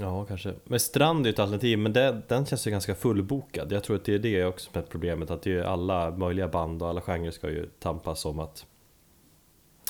Ja, 0.00 0.24
kanske. 0.24 0.54
Men 0.64 0.80
Strand 0.80 1.26
är 1.26 1.30
ju 1.30 1.32
ett 1.32 1.38
alternativ, 1.38 1.78
men 1.78 1.92
det, 1.92 2.22
den 2.28 2.46
känns 2.46 2.66
ju 2.66 2.70
ganska 2.70 2.94
fullbokad. 2.94 3.72
Jag 3.72 3.84
tror 3.84 3.96
att 3.96 4.04
det 4.04 4.14
är 4.14 4.18
det 4.18 4.44
också 4.44 4.70
som 4.70 4.82
är 4.82 4.86
problemet, 4.86 5.30
att 5.30 5.42
det 5.42 5.52
är 5.52 5.62
alla 5.62 6.10
möjliga 6.10 6.48
band 6.48 6.82
och 6.82 6.88
alla 6.88 7.00
genrer 7.00 7.30
ska 7.30 7.50
ju 7.50 7.66
tampas 7.78 8.24
om 8.24 8.38
att 8.38 8.66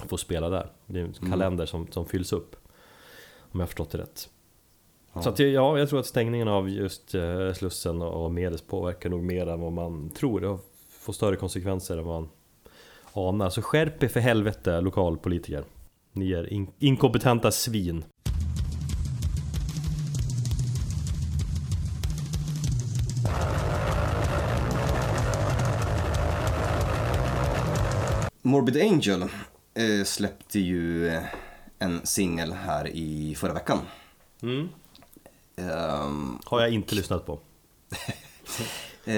få 0.09 0.17
spela 0.17 0.49
där. 0.49 0.73
Det 0.87 1.01
är 1.01 1.05
en 1.05 1.13
kalender 1.31 1.67
som, 1.67 1.87
som 1.87 2.07
fylls 2.07 2.33
upp, 2.33 2.57
om 3.39 3.61
jag 3.61 3.61
har 3.61 3.67
förstått 3.67 3.91
det 3.91 3.99
rätt. 3.99 4.29
Så 5.23 5.29
att, 5.29 5.39
ja, 5.39 5.79
jag 5.79 5.89
tror 5.89 6.01
att 6.01 6.07
stängningen 6.07 6.49
av 6.49 6.69
just 6.69 7.15
eh, 7.15 7.53
Slussen 7.53 8.03
och 8.03 8.33
Medes 8.33 8.63
påverkar 8.63 9.11
nog 9.11 9.23
mer 9.23 9.47
än 9.47 9.61
vad 9.61 9.73
man 9.73 10.11
tror. 10.11 10.41
Det 10.41 10.59
får 10.91 11.13
större 11.13 11.37
konsekvenser 11.37 11.99
än 11.99 12.05
vad 12.05 12.23
man 12.23 12.31
anar. 13.13 13.51
Så 13.51 13.63
skärp 13.63 14.03
er 14.03 14.09
för 14.09 14.21
helvete, 14.21 14.81
lokalpolitiker. 14.81 15.65
Ni 16.13 16.33
är 16.33 16.53
in 16.53 16.71
inkompetenta 16.79 17.51
svin. 17.51 18.05
Morbid 28.43 28.77
Angel 28.83 29.23
eh, 29.75 30.05
släppte 30.05 30.61
ju 30.61 31.09
eh, 31.09 31.23
en 31.79 32.07
singel 32.07 32.53
här 32.53 32.89
i 32.89 33.35
förra 33.35 33.53
veckan. 33.53 33.79
Mm. 34.43 34.69
Ehm, 35.57 36.39
Har 36.45 36.61
jag 36.61 36.71
inte 36.71 36.95
lyssnat 36.95 37.27
på. 37.27 37.39
eh, 39.05 39.15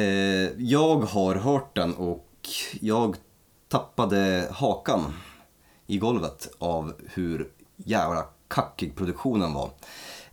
jag 0.59 0.97
har 0.97 1.35
hört 1.35 1.75
den 1.75 1.95
och 1.95 2.27
jag 2.81 3.17
tappade 3.69 4.49
hakan 4.53 5.15
i 5.87 5.99
golvet 5.99 6.50
av 6.59 6.93
hur 7.12 7.49
jävla 7.77 8.27
kackig 8.49 8.97
produktionen 8.97 9.55
var. 9.55 9.71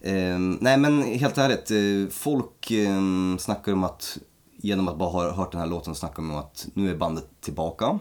Eh, 0.01 0.39
nej 0.39 0.77
men 0.77 1.01
helt 1.03 1.37
ärligt, 1.37 1.71
eh, 1.71 2.13
folk 2.13 2.71
eh, 2.71 3.01
snackar 3.39 3.73
om 3.73 3.83
att 3.83 4.17
genom 4.57 4.87
att 4.87 4.97
bara 4.97 5.09
ha 5.09 5.31
hört 5.31 5.51
den 5.51 5.61
här 5.61 5.67
låten 5.67 5.95
snackar 5.95 6.15
de 6.15 6.31
om 6.31 6.37
att 6.37 6.67
nu 6.73 6.91
är 6.91 6.95
bandet 6.95 7.27
tillbaka. 7.41 7.99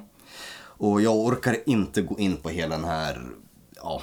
Och 0.78 1.00
jag 1.00 1.16
orkar 1.16 1.56
inte 1.66 2.02
gå 2.02 2.18
in 2.18 2.36
på 2.36 2.48
hela 2.48 2.76
den 2.76 2.84
här 2.84 3.22
ja, 3.76 4.02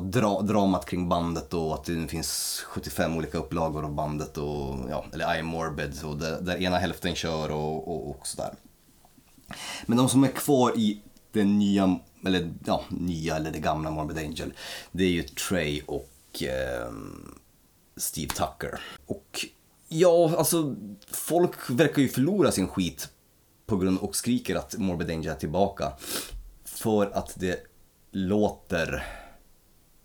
dra, 0.00 0.40
dramat 0.40 0.86
kring 0.86 1.08
bandet 1.08 1.54
och 1.54 1.74
att 1.74 1.84
det 1.84 2.08
finns 2.08 2.62
75 2.66 3.16
olika 3.16 3.38
upplagor 3.38 3.84
av 3.84 3.94
bandet 3.94 4.38
och 4.38 4.76
ja, 4.90 5.04
eller 5.12 5.36
I 5.36 5.40
am 5.40 5.46
morbid 5.46 6.04
och 6.04 6.16
där, 6.16 6.40
där 6.40 6.62
ena 6.62 6.78
hälften 6.78 7.14
kör 7.14 7.50
och, 7.50 7.88
och, 7.88 8.10
och 8.10 8.26
sådär. 8.26 8.54
Men 9.86 9.98
de 9.98 10.08
som 10.08 10.24
är 10.24 10.28
kvar 10.28 10.78
i 10.78 11.02
den 11.32 11.58
nya, 11.58 11.98
eller 12.26 12.54
ja, 12.66 12.84
nya 12.88 13.36
eller 13.36 13.50
det 13.50 13.58
gamla 13.58 13.90
Morbid 13.90 14.18
Angel, 14.18 14.52
det 14.92 15.04
är 15.04 15.10
ju 15.10 15.22
Trey 15.22 15.82
och 15.86 16.42
eh, 16.42 16.92
Steve 17.96 18.28
Tucker. 18.28 18.80
Och 19.06 19.46
ja, 19.88 20.34
alltså 20.38 20.76
folk 21.10 21.70
verkar 21.70 22.02
ju 22.02 22.08
förlora 22.08 22.52
sin 22.52 22.68
skit 22.68 23.08
på 23.66 23.76
grund 23.76 23.98
och 23.98 24.16
skriker 24.16 24.56
att 24.56 24.78
Morbid 24.78 25.10
Angel 25.10 25.32
är 25.32 25.34
tillbaka. 25.34 25.92
För 26.64 27.10
att 27.14 27.32
det 27.36 27.66
låter 28.10 29.04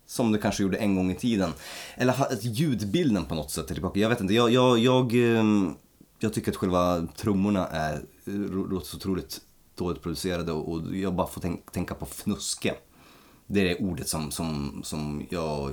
som 0.06 0.32
det 0.32 0.38
kanske 0.38 0.64
gjorde 0.64 0.78
en 0.78 0.96
gång 0.96 1.12
i 1.12 1.16
tiden. 1.16 1.54
Eller 1.96 2.14
att 2.14 2.44
ljudbilden 2.44 3.26
på 3.26 3.36
något 3.36 3.52
sätt 3.52 3.70
är 3.70 3.74
tillbaka. 3.74 4.00
Jag 4.00 4.10
vet 4.10 4.22
inte, 4.22 4.34
jag, 4.34 4.52
jag, 4.52 4.80
jag, 4.80 5.14
ehm, 5.14 5.76
jag 6.20 6.34
tycker 6.34 6.52
att 6.52 6.58
själva 6.58 7.08
trummorna 7.16 7.68
är, 7.68 7.94
eh, 8.26 8.34
låter 8.34 8.86
så 8.86 8.98
otroligt 8.98 9.42
dåligt 9.76 10.02
producerade 10.02 10.52
och, 10.52 10.96
jag 10.96 11.14
bara 11.14 11.28
får 11.28 11.42
tänk, 11.42 11.72
tänka 11.72 11.96
på 11.96 12.06
fnuske. 12.06 12.74
Det 13.48 13.60
är 13.62 13.66
det 13.66 13.86
ordet 13.86 14.08
som, 14.08 14.32
som, 14.32 14.82
som 14.84 15.26
jag 15.30 15.72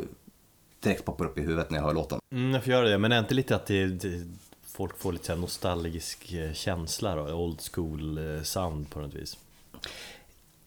direkt 0.81 1.05
poppar 1.05 1.25
upp 1.25 1.39
i 1.39 1.41
huvudet 1.41 1.71
när 1.71 1.79
jag 1.79 1.85
hör 1.85 1.95
låten. 1.95 2.21
Mm, 2.33 2.51
jag 2.51 2.65
får 2.65 2.73
göra 2.73 2.89
det, 2.89 2.99
men 2.99 3.13
är 3.13 3.19
inte 3.19 3.35
lite 3.35 3.57
att 3.57 3.67
det, 3.67 3.87
det, 3.87 4.25
folk 4.79 4.99
får 4.99 5.13
lite 5.13 5.27
så 5.27 5.37
nostalgisk 5.37 6.33
eh, 6.33 6.53
känsla 6.53 7.15
då? 7.15 7.23
Old 7.23 7.61
school 7.73 8.19
eh, 8.19 8.43
sound 8.43 8.91
på 8.91 9.01
något 9.01 9.15
vis. 9.15 9.37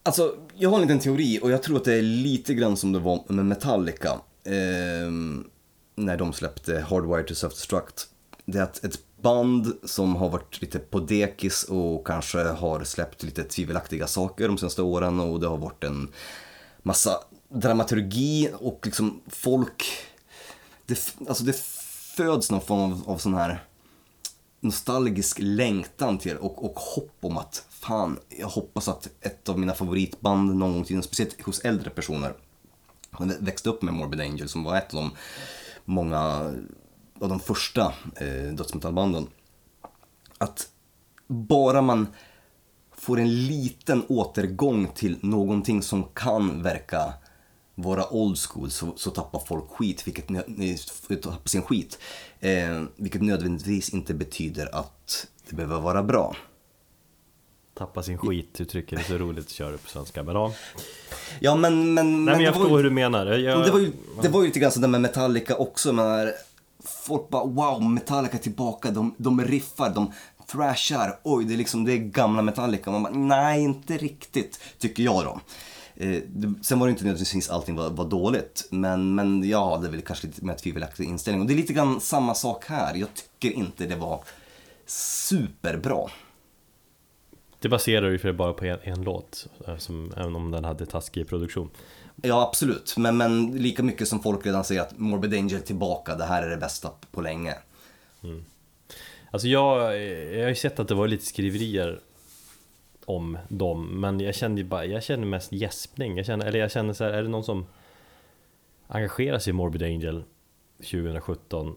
Alltså, 0.04 0.36
jag 0.58 0.70
har 0.70 0.76
en 0.76 0.82
liten 0.82 1.00
teori 1.00 1.40
och 1.42 1.52
jag 1.52 1.64
tror 1.64 1.78
att 1.78 1.86
det 1.86 1.94
är 1.94 2.02
lite 2.02 2.54
grann 2.54 2.78
som 2.78 2.92
det 2.92 3.00
var 3.00 3.24
med 3.28 3.46
Metallica. 3.46 4.10
Eh, 4.44 5.12
när 5.96 6.18
de 6.18 6.34
släppte 6.34 6.80
Hardwire 6.80 7.24
to 7.24 7.34
Self-Destruct. 7.34 8.08
Det 8.46 8.58
är 8.58 8.64
att 8.64 8.84
ett 8.84 9.00
band 9.22 9.74
som 9.84 10.16
har 10.16 10.30
varit 10.30 10.62
lite 10.62 10.80
på 10.80 11.00
dekis 11.00 11.64
och 11.64 12.08
kanske 12.08 12.40
har 12.44 12.84
släppt 12.84 13.24
lite 13.24 13.44
tvivelaktiga 13.44 14.08
saker 14.08 14.48
de 14.48 14.58
senaste 14.58 14.82
åren 14.82 15.20
och 15.20 15.40
det 15.40 15.48
har 15.48 15.58
varit 15.58 15.84
en 15.84 16.12
massa 16.82 17.12
dramaturgi 17.50 18.50
och 18.60 18.82
liksom 18.84 19.22
folk... 19.28 19.84
Det, 20.86 21.16
alltså 21.28 21.44
det 21.44 21.56
föds 22.16 22.52
någon 22.52 22.62
form 22.62 22.80
av, 22.80 23.04
av 23.06 23.18
sån 23.18 23.34
här 23.34 23.64
nostalgisk 24.62 25.38
längtan 25.40 26.18
till 26.18 26.38
och, 26.38 26.66
och 26.66 26.80
hopp 26.80 27.18
om 27.22 27.38
att 27.38 27.66
fan, 27.70 28.20
jag 28.30 28.48
hoppas 28.48 28.88
att 28.88 29.10
ett 29.22 29.50
av 29.50 29.60
mina 29.60 29.74
favoritband 29.74 30.56
någon 30.56 30.74
gång 30.74 30.82
i 30.82 30.86
tiden, 30.86 31.04
speciellt 31.04 31.42
hos 31.42 31.60
äldre 31.60 31.90
personer, 31.90 32.34
växte 33.40 33.70
upp 33.70 33.82
med 33.82 33.94
Morbid 33.94 34.22
Angel 34.22 34.50
som 34.50 34.64
var 34.64 34.78
ett 34.78 34.94
av 34.94 35.02
de 35.02 35.12
många 35.86 36.20
av 37.20 37.30
de 37.30 37.40
första 37.40 37.94
eh, 38.16 38.54
dödsmetallbanden. 38.54 39.28
Att 40.38 40.68
bara 41.28 41.82
man 41.82 42.08
får 42.92 43.20
en 43.20 43.46
liten 43.48 44.06
återgång 44.10 44.88
till 44.96 45.18
någonting 45.22 45.82
som 45.82 46.04
kan 46.04 46.64
verka 46.64 47.14
vara 47.76 48.14
old 48.14 48.38
school 48.38 48.72
så, 48.72 48.94
så 48.96 49.12
tappar 49.12 49.40
folk 49.40 49.70
skit, 49.70 50.08
vilket 50.08 50.30
ni, 50.30 50.42
ni 50.48 50.78
tappar 51.22 51.50
sin 51.50 51.62
skit. 51.62 52.00
Eh, 52.42 52.84
vilket 52.96 53.22
nödvändigtvis 53.22 53.90
inte 53.90 54.14
betyder 54.14 54.76
att 54.76 55.28
det 55.50 55.56
behöver 55.56 55.80
vara 55.80 56.04
bra. 56.04 56.36
Tappa 57.74 58.04
sin 58.04 58.18
skit, 58.18 58.62
uttrycker 58.62 58.96
det 58.96 59.02
är 59.02 59.06
så 59.06 59.18
roligt 59.18 59.46
att 59.46 59.52
köra 59.52 59.78
på 59.78 59.90
svenska. 59.90 60.24
Men 60.24 60.36
ja, 60.36 60.54
Ja 61.40 61.56
men... 61.56 61.94
men, 61.94 62.26
Nej, 62.26 62.36
men 62.36 62.44
jag 62.44 62.54
det 62.54 62.58
var 62.58 62.64
förstår 62.66 62.78
hur 62.78 62.84
du 62.84 62.90
menar. 62.90 63.26
Jag, 63.26 63.66
Det 63.66 63.72
var, 63.72 63.80
ju, 63.80 63.92
det 64.22 64.30
var 64.30 64.42
ju 64.42 64.48
lite 64.48 64.60
grann 64.60 64.72
sådär 64.72 64.88
med 64.88 65.02
Metallica 65.02 65.56
också. 65.56 65.94
Men 65.94 66.32
folk 66.84 67.30
bara 67.30 67.46
wow, 67.46 67.82
Metallica 67.82 68.38
tillbaka. 68.38 68.92
De, 68.92 69.16
de 69.18 69.46
riffar, 69.46 69.90
de 69.90 70.14
thrashar. 70.52 71.20
Oj, 71.24 71.46
det 71.46 71.54
är 71.54 71.58
liksom 71.58 71.86
det 71.86 71.94
är 71.94 71.98
gamla 71.98 72.42
Metallica. 72.42 72.92
Man 72.92 73.04
bara, 73.04 73.14
nej, 73.14 73.62
inte 73.62 73.98
riktigt, 73.98 74.60
tycker 74.80 75.04
jag 75.04 75.24
då. 75.26 75.40
Eh, 75.96 76.22
det, 76.28 76.54
sen 76.62 76.80
var 76.80 76.88
det 76.88 76.92
inte 76.92 77.04
nödvändigtvis 77.04 77.50
allting 77.50 77.76
var, 77.76 77.90
var 77.90 78.06
dåligt, 78.06 78.68
men, 78.70 79.16
men 79.16 79.50
jag 79.50 79.70
hade 79.70 79.90
väl 79.90 80.02
kanske 80.02 80.28
lite 80.28 80.46
mer 80.46 80.56
tvivelaktig 80.56 81.04
inställning. 81.04 81.42
Och 81.42 81.48
det 81.48 81.54
är 81.54 81.58
lite 81.58 81.74
grann 81.74 82.02
samma 82.02 82.36
sak 82.36 82.66
här. 82.66 82.96
Jag 82.96 83.10
tycker 83.14 83.58
inte 83.58 83.86
det 83.86 83.96
var 83.96 84.24
superbra. 84.86 86.10
Det 87.60 87.70
baserar 87.70 88.10
ju 88.10 88.20
för 88.20 88.34
bara 88.34 88.54
på 88.54 88.66
en, 88.66 88.80
en 88.84 89.02
låt, 89.02 89.48
eh, 89.68 89.78
som, 89.78 90.14
även 90.18 90.36
om 90.36 90.52
den 90.52 90.66
hade 90.66 90.86
taskig 90.86 91.28
produktion. 91.28 91.70
Ja, 92.22 92.48
absolut. 92.48 92.98
Men, 92.98 93.18
men 93.18 93.58
lika 93.58 93.84
mycket 93.84 94.08
som 94.08 94.24
folk 94.24 94.46
redan 94.46 94.64
säger 94.64 94.82
att 94.82 94.98
Morbid 94.98 95.34
Angel 95.34 95.62
tillbaka, 95.62 96.16
det 96.16 96.26
här 96.26 96.44
är 96.44 96.50
det 96.50 96.58
bästa 96.58 96.90
på 97.12 97.22
länge. 97.22 97.56
Alltså 99.32 99.48
jag, 99.48 99.78
jag 100.34 100.42
har 100.42 100.50
ju 100.50 100.56
sett 100.56 100.80
att 100.80 100.88
det 100.88 100.96
var 100.96 101.08
lite 101.08 101.26
skriverier 101.26 102.00
om 103.16 103.38
dem, 103.50 104.02
men 104.02 104.20
jag 104.20 104.36
kände 104.36 104.62
ju 104.62 104.68
bara, 104.68 104.86
jag 104.86 105.04
känner 105.04 105.26
mest 105.26 105.52
gäspning. 105.52 106.18
Jag 106.18 106.26
känner, 106.26 106.46
eller 106.46 106.60
jag 106.60 106.72
känner 106.72 106.94
så 106.94 107.04
här, 107.04 107.12
är 107.12 107.24
det 107.24 107.30
någon 107.30 107.44
som 107.44 107.66
engagerar 108.88 109.40
sig 109.40 109.52
i 109.52 109.54
Morbid 109.54 109.84
Angel 109.84 110.24
2017? 110.78 111.76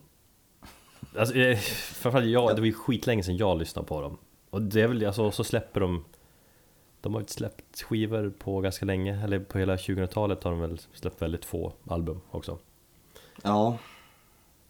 Alltså, 1.18 1.34
eh, 1.34 1.58
framförallt 1.58 2.28
jag, 2.28 2.56
det 2.56 2.60
var 2.60 2.66
ju 2.66 2.72
skitlänge 2.72 3.22
sedan 3.22 3.36
jag 3.36 3.58
lyssnade 3.58 3.88
på 3.88 4.00
dem. 4.00 4.18
Och 4.50 4.62
det 4.62 4.80
är 4.80 4.88
väl, 4.88 5.06
alltså, 5.06 5.30
så 5.30 5.44
släpper 5.44 5.80
de 5.80 6.04
De 7.00 7.14
har 7.14 7.20
ju 7.20 7.26
släppt 7.26 7.82
skivor 7.82 8.32
på 8.38 8.60
ganska 8.60 8.86
länge, 8.86 9.24
eller 9.24 9.38
på 9.38 9.58
hela 9.58 9.76
2000-talet 9.76 10.44
har 10.44 10.50
de 10.50 10.60
väl 10.60 10.80
släppt 10.92 11.22
väldigt 11.22 11.44
få 11.44 11.72
album 11.88 12.20
också. 12.30 12.58
Ja, 13.42 13.78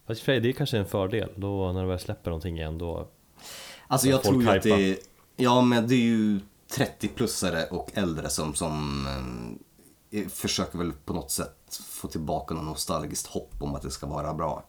Fast 0.07 0.21
för 0.21 0.41
det 0.41 0.49
är 0.49 0.53
kanske 0.53 0.79
en 0.79 0.87
fördel, 0.87 1.29
då 1.37 1.73
när 1.73 1.81
de 1.81 1.89
väl 1.89 1.99
släpper 1.99 2.31
någonting 2.31 2.59
igen 2.59 2.79
då 2.79 3.09
alltså 3.87 4.09
jag 4.09 4.23
tror 4.23 4.43
ju 4.43 4.49
att 4.49 4.63
det 4.63 4.99
ja 5.37 5.61
men 5.61 5.89
det 5.89 5.95
är 5.95 5.99
ju 5.99 6.41
30-plussare 6.75 7.69
och 7.71 7.91
äldre 7.95 8.29
som, 8.29 8.55
som 8.55 9.07
eh, 10.11 10.29
försöker 10.29 10.79
väl 10.79 10.93
på 11.05 11.13
något 11.13 11.31
sätt 11.31 11.81
få 11.91 12.09
tillbaka 12.09 12.55
något 12.55 12.65
nostalgiskt 12.65 13.27
hopp 13.27 13.53
om 13.61 13.75
att 13.75 13.83
det 13.83 13.91
ska 13.91 14.07
vara 14.07 14.35
bra. 14.35 14.65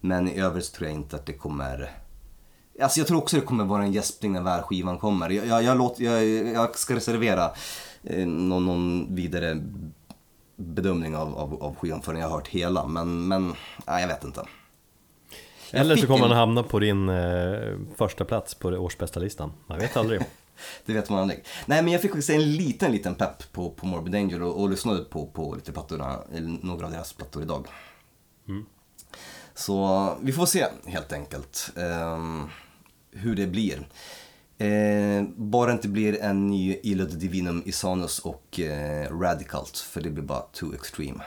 Men 0.00 0.28
i 0.28 0.40
övrigt 0.40 0.72
tror 0.72 0.88
jag 0.88 0.94
inte 0.96 1.16
att 1.16 1.26
det 1.26 1.32
kommer 1.32 1.90
Alltså 2.82 3.00
jag 3.00 3.06
tror 3.06 3.18
också 3.18 3.36
det 3.36 3.42
kommer 3.42 3.64
vara 3.64 3.82
en 3.82 3.92
gäspning 3.92 4.32
när 4.32 4.42
väl 4.42 4.62
skivan 4.62 4.98
kommer. 4.98 5.30
Jag, 5.30 5.46
jag, 5.46 5.62
jag, 5.62 5.78
låter, 5.78 6.04
jag, 6.04 6.24
jag 6.54 6.78
ska 6.78 6.94
reservera 6.96 7.50
eh, 8.04 8.26
någon, 8.26 8.66
någon 8.66 9.14
vidare 9.14 9.62
bedömning 10.56 11.16
av, 11.16 11.38
av, 11.38 11.62
av 11.62 11.74
skivan 11.76 12.02
förrän 12.02 12.20
jag 12.20 12.28
har 12.28 12.36
hört 12.36 12.48
hela. 12.48 12.86
Men, 12.86 13.28
men 13.28 13.54
nej, 13.86 14.00
jag 14.00 14.08
vet 14.08 14.24
inte. 14.24 14.42
Jag 15.70 15.80
Eller 15.80 15.96
så 15.96 16.06
kommer 16.06 16.24
en- 16.24 16.30
han 16.30 16.38
hamna 16.38 16.62
på 16.62 16.78
din 16.78 17.08
eh, 17.08 17.78
första 17.96 18.24
plats 18.24 18.54
på 18.54 18.68
årsbästa 18.68 19.20
listan 19.20 19.52
Man 19.66 19.78
vet 19.78 19.96
aldrig 19.96 20.20
Det 20.86 20.92
vet 20.92 21.10
man 21.10 21.18
aldrig. 21.18 21.44
Nej 21.66 21.82
men 21.82 21.92
jag 21.92 22.02
fick 22.02 22.14
också 22.14 22.32
en 22.32 22.52
liten, 22.52 22.92
liten 22.92 23.14
pepp 23.14 23.52
på, 23.52 23.70
på 23.70 23.86
Morbid 23.86 24.14
Angel 24.14 24.42
och, 24.42 24.60
och 24.60 24.70
lyssnade 24.70 25.04
på, 25.04 25.26
på 25.26 25.54
lite 25.54 25.72
plattorna, 25.72 26.18
eller 26.34 26.58
några 26.62 26.86
av 26.86 26.92
deras 26.92 27.12
plattor 27.12 27.42
idag. 27.42 27.66
Så 29.54 30.16
vi 30.22 30.32
får 30.32 30.46
se 30.46 30.66
helt 30.86 31.12
enkelt 31.12 31.70
ehm, 31.76 32.48
hur 33.12 33.36
det 33.36 33.46
blir. 33.46 33.88
Eh, 34.58 35.22
bara 35.36 35.72
inte 35.72 35.88
blir 35.88 36.22
en 36.22 36.46
ny 36.46 36.78
Illud 36.82 37.18
Divinum 37.18 37.62
Isanus 37.66 38.18
och 38.18 38.60
eh, 38.60 39.18
Radicalt, 39.18 39.78
för 39.78 40.00
det 40.00 40.10
blir 40.10 40.24
bara 40.24 40.40
too 40.40 40.74
extreme. 40.74 41.24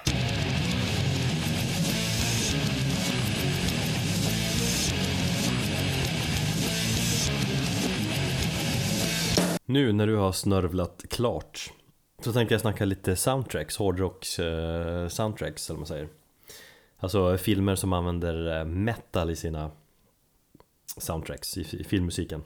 Nu 9.72 9.94
när 9.94 10.08
du 10.08 10.16
har 10.16 10.32
snörvlat 10.32 11.04
klart 11.10 11.72
Så 12.24 12.34
tänker 12.34 12.54
jag 12.54 12.62
snacka 12.62 12.86
lite 12.86 13.16
soundtracks, 13.16 13.78
hårdrocks 13.78 14.40
eh, 14.40 15.08
soundtracks 15.08 15.70
eller 15.70 15.76
vad 15.76 15.80
man 15.80 15.88
säger 15.88 16.08
Alltså 17.00 17.38
filmer 17.38 17.76
som 17.76 17.94
använder 17.94 18.60
eh, 18.60 18.66
metal 18.66 19.30
i 19.30 19.36
sina 19.36 19.72
soundtracks, 20.98 21.58
i, 21.58 21.62
i 21.62 21.84
filmmusiken 21.84 22.44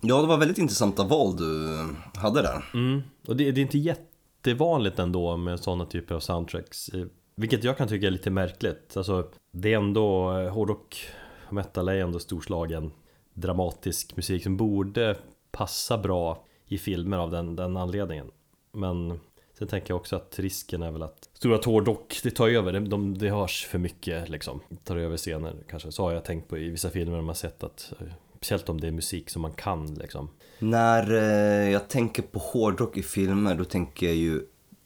Ja, 0.00 0.20
det 0.20 0.26
var 0.26 0.36
väldigt 0.36 0.58
intressanta 0.58 1.04
val 1.04 1.36
du 1.36 1.78
hade 2.14 2.42
där. 2.42 2.64
mm. 2.74 3.02
Och 3.26 3.36
det, 3.36 3.50
det 3.50 3.60
är 3.60 3.62
inte 3.62 3.78
jättevanligt 3.78 4.98
ändå 4.98 5.36
med 5.36 5.60
sådana 5.60 5.86
typer 5.86 6.14
av 6.14 6.20
soundtracks 6.20 6.88
eh, 6.88 7.06
Vilket 7.34 7.64
jag 7.64 7.78
kan 7.78 7.88
tycka 7.88 8.06
är 8.06 8.10
lite 8.10 8.30
märkligt 8.30 8.96
Alltså 8.96 9.28
det 9.52 9.72
är 9.72 9.76
ändå, 9.76 10.38
eh, 10.38 10.52
hårdrock 10.52 11.06
och 11.46 11.52
metal 11.52 11.88
är 11.88 11.96
ändå 11.96 12.18
storslagen 12.18 12.92
dramatisk 13.34 14.16
musik 14.16 14.42
som 14.42 14.56
borde 14.56 15.16
passa 15.52 15.98
bra 15.98 16.44
i 16.66 16.78
filmer 16.78 17.18
av 17.18 17.30
den, 17.30 17.56
den 17.56 17.76
anledningen 17.76 18.30
Men 18.72 19.20
sen 19.58 19.68
tänker 19.68 19.90
jag 19.90 20.00
också 20.00 20.16
att 20.16 20.38
risken 20.38 20.82
är 20.82 20.90
väl 20.90 21.02
att 21.02 21.28
Stora 21.32 21.60
hårdrock, 21.64 22.20
det 22.22 22.30
tar 22.30 22.48
över, 22.48 22.72
de, 22.72 22.88
de, 22.88 23.18
det 23.18 23.30
hörs 23.30 23.66
för 23.66 23.78
mycket 23.78 24.28
liksom 24.28 24.60
Tar 24.84 24.96
över 24.96 25.16
scener 25.16 25.56
kanske, 25.68 25.92
så 25.92 26.02
har 26.02 26.12
jag 26.12 26.24
tänkt 26.24 26.48
på 26.48 26.58
i 26.58 26.68
vissa 26.68 26.90
filmer 26.90 27.16
man 27.16 27.26
har 27.26 27.34
sett 27.34 27.62
att 27.62 27.92
eh, 28.00 28.06
Speciellt 28.36 28.68
om 28.68 28.80
det 28.80 28.86
är 28.86 28.92
musik 28.92 29.30
som 29.30 29.42
man 29.42 29.52
kan 29.52 29.94
liksom 29.94 30.28
När 30.58 31.12
eh, 31.12 31.70
jag 31.70 31.88
tänker 31.88 32.22
på 32.22 32.38
hårdrock 32.38 32.96
i 32.96 33.02
filmer, 33.02 33.54
då 33.54 33.64
tänker 33.64 34.06
jag 34.06 34.16
ju 34.16 34.40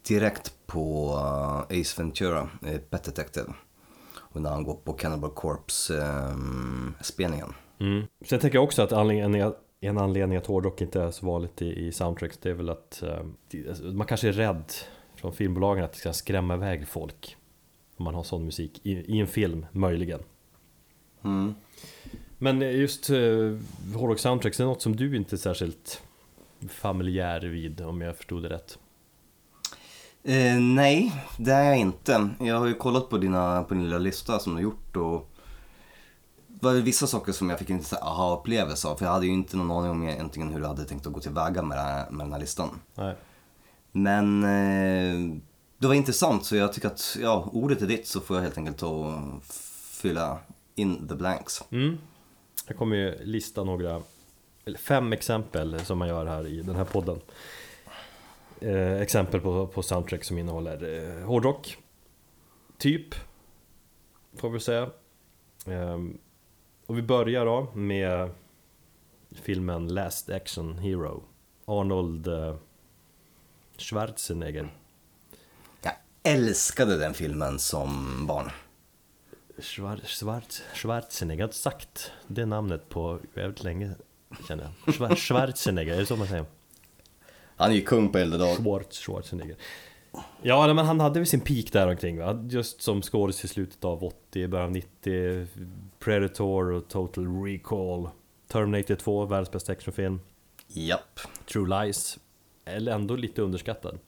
direkt 0.08 0.54
på 0.66 1.12
eh, 1.70 1.80
Ace 1.80 2.02
Ventura, 2.02 2.48
eh, 2.66 2.78
Pet 2.78 3.04
Detective. 3.04 3.52
Och 4.16 4.42
när 4.42 4.50
han 4.50 4.64
går 4.64 4.74
på 4.74 4.92
Cannibal 4.92 5.30
Corpse-spelningen. 5.30 7.54
Mm. 7.80 8.02
Sen 8.24 8.38
tänker 8.38 8.56
jag 8.56 8.64
också 8.64 8.82
att 8.82 8.92
anledningen, 8.92 9.54
en 9.86 9.98
anledning 9.98 10.38
att 10.38 10.46
hårdrock 10.46 10.80
inte 10.80 11.02
är 11.02 11.10
så 11.10 11.26
vanligt 11.26 11.62
i, 11.62 11.86
i 11.86 11.92
soundtracks 11.92 12.38
det 12.38 12.50
är 12.50 12.54
väl 12.54 12.68
att 12.70 13.02
eh, 13.02 13.68
alltså, 13.68 13.84
man 13.84 14.06
kanske 14.06 14.28
är 14.28 14.32
rädd 14.32 14.72
från 15.14 15.32
filmbolagen 15.32 15.84
att 15.84 15.92
det 15.92 15.98
ska 15.98 16.12
skrämma 16.12 16.54
iväg 16.54 16.88
folk 16.88 17.36
om 17.96 18.04
man 18.04 18.14
har 18.14 18.22
sån 18.22 18.44
musik 18.44 18.80
i, 18.82 18.92
i 18.92 19.20
en 19.20 19.26
film, 19.26 19.66
möjligen. 19.72 20.20
Mm. 21.24 21.54
Men 22.38 22.62
eh, 22.62 22.76
just 22.76 23.10
eh, 23.10 23.16
hårdrock 23.94 24.18
soundtracks 24.18 24.60
är 24.60 24.64
något 24.64 24.82
som 24.82 24.96
du 24.96 25.16
inte 25.16 25.34
är 25.34 25.38
särskilt 25.38 26.02
familjär 26.68 27.40
vid 27.40 27.80
om 27.80 28.00
jag 28.00 28.16
förstod 28.16 28.42
det 28.42 28.48
rätt. 28.48 28.78
Eh, 30.22 30.60
nej, 30.60 31.12
det 31.38 31.52
är 31.52 31.64
jag 31.64 31.78
inte. 31.78 32.28
Jag 32.40 32.58
har 32.58 32.66
ju 32.66 32.74
kollat 32.74 33.10
på, 33.10 33.18
dina, 33.18 33.62
på 33.62 33.74
din 33.74 33.84
lilla 33.84 33.98
lista 33.98 34.38
som 34.38 34.52
du 34.52 34.56
har 34.56 34.62
gjort 34.62 34.96
och 34.96 35.33
det 36.60 36.66
var 36.66 36.72
vissa 36.74 37.06
saker 37.06 37.32
som 37.32 37.50
jag 37.50 37.58
fick 37.58 37.70
en 37.70 37.82
aha-upplevelse 38.00 38.88
av. 38.88 38.96
För 38.96 39.04
jag 39.04 39.12
hade 39.12 39.26
ju 39.26 39.32
inte 39.32 39.56
någon 39.56 39.70
aning 39.70 39.90
om 39.90 40.08
egentligen 40.08 40.52
hur 40.52 40.60
du 40.60 40.66
hade 40.66 40.84
tänkt 40.84 41.06
att 41.06 41.12
gå 41.12 41.20
tillväga 41.20 41.62
med, 41.62 41.78
det 41.78 41.82
här, 41.82 42.10
med 42.10 42.26
den 42.26 42.32
här 42.32 42.40
listan. 42.40 42.80
Nej. 42.94 43.16
Men 43.92 44.42
eh, 44.44 45.40
det 45.78 45.86
var 45.86 45.94
intressant 45.94 46.44
så 46.44 46.56
jag 46.56 46.72
tycker 46.72 46.88
att 46.88 47.16
ja, 47.20 47.50
ordet 47.52 47.82
är 47.82 47.86
ditt 47.86 48.06
så 48.06 48.20
får 48.20 48.36
jag 48.36 48.42
helt 48.42 48.58
enkelt 48.58 48.82
och 48.82 49.12
fylla 50.02 50.38
in 50.74 51.08
the 51.08 51.14
blanks. 51.14 51.62
Mm. 51.70 51.98
Jag 52.66 52.76
kommer 52.76 52.96
ju 52.96 53.24
lista 53.24 53.64
några, 53.64 54.02
eller 54.64 54.78
fem 54.78 55.12
exempel 55.12 55.80
som 55.80 55.98
man 55.98 56.08
gör 56.08 56.26
här 56.26 56.46
i 56.46 56.62
den 56.62 56.76
här 56.76 56.84
podden. 56.84 57.20
Eh, 58.60 59.00
exempel 59.00 59.40
på, 59.40 59.66
på 59.66 59.82
soundtrack 59.82 60.24
som 60.24 60.38
innehåller 60.38 61.08
eh, 61.18 61.26
hårdrock, 61.26 61.76
typ, 62.78 63.14
får 64.36 64.50
vi 64.50 64.60
säga. 64.60 64.90
Ehm, 65.66 66.18
och 66.86 66.98
vi 66.98 67.02
börjar 67.02 67.46
då 67.46 67.68
med 67.74 68.30
filmen 69.30 69.88
Last 69.88 70.30
Action 70.30 70.78
Hero. 70.78 71.24
Arnold 71.64 72.26
eh, 72.26 72.56
Schwarzenegger. 73.78 74.68
Jag 75.82 75.92
älskade 76.22 76.98
den 76.98 77.14
filmen 77.14 77.58
som 77.58 78.18
barn. 78.26 78.50
Schwar 79.58 80.00
Schwarz 80.04 80.62
Schwarzenegger, 80.74 81.40
jag 81.40 81.46
har 81.46 81.48
inte 81.48 81.56
sagt 81.56 82.12
det 82.26 82.46
namnet 82.46 82.88
på 82.88 83.20
väldigt 83.34 83.62
länge 83.62 83.94
känner 84.48 84.64
jag. 84.84 84.94
Schwar 84.94 85.14
Schwarzenegger, 85.16 85.94
är 85.94 85.98
det 85.98 86.06
så 86.06 86.16
man 86.16 86.26
säger? 86.26 86.44
Han 87.56 87.70
är 87.70 87.74
ju 87.74 87.82
kung 87.82 88.12
på 88.12 88.18
äldre 88.18 88.38
dag. 88.38 88.56
Schwarz 88.56 88.98
Schwarzenegger. 88.98 89.56
Ja, 90.42 90.74
men 90.74 90.86
han 90.86 91.00
hade 91.00 91.20
väl 91.20 91.26
sin 91.26 91.40
peak 91.40 91.72
där 91.72 91.88
omkring 91.88 92.18
va? 92.18 92.46
Just 92.50 92.82
som 92.82 93.02
skådis 93.02 93.44
i 93.44 93.48
slutet 93.48 93.84
av 93.84 94.04
80, 94.04 94.48
början 94.48 94.66
av 94.66 94.72
90 94.72 95.46
Predator 95.98 96.72
och 96.72 96.88
Total 96.88 97.44
Recall 97.44 98.08
Terminator 98.48 98.94
2, 98.94 99.26
världens 99.26 99.50
bästa 99.50 99.72
actionfilm 99.72 100.20
Japp. 100.68 101.20
True 101.52 101.84
Lies 101.84 102.18
Eller 102.64 102.92
ändå 102.92 103.16
lite 103.16 103.42
underskattad 103.42 103.98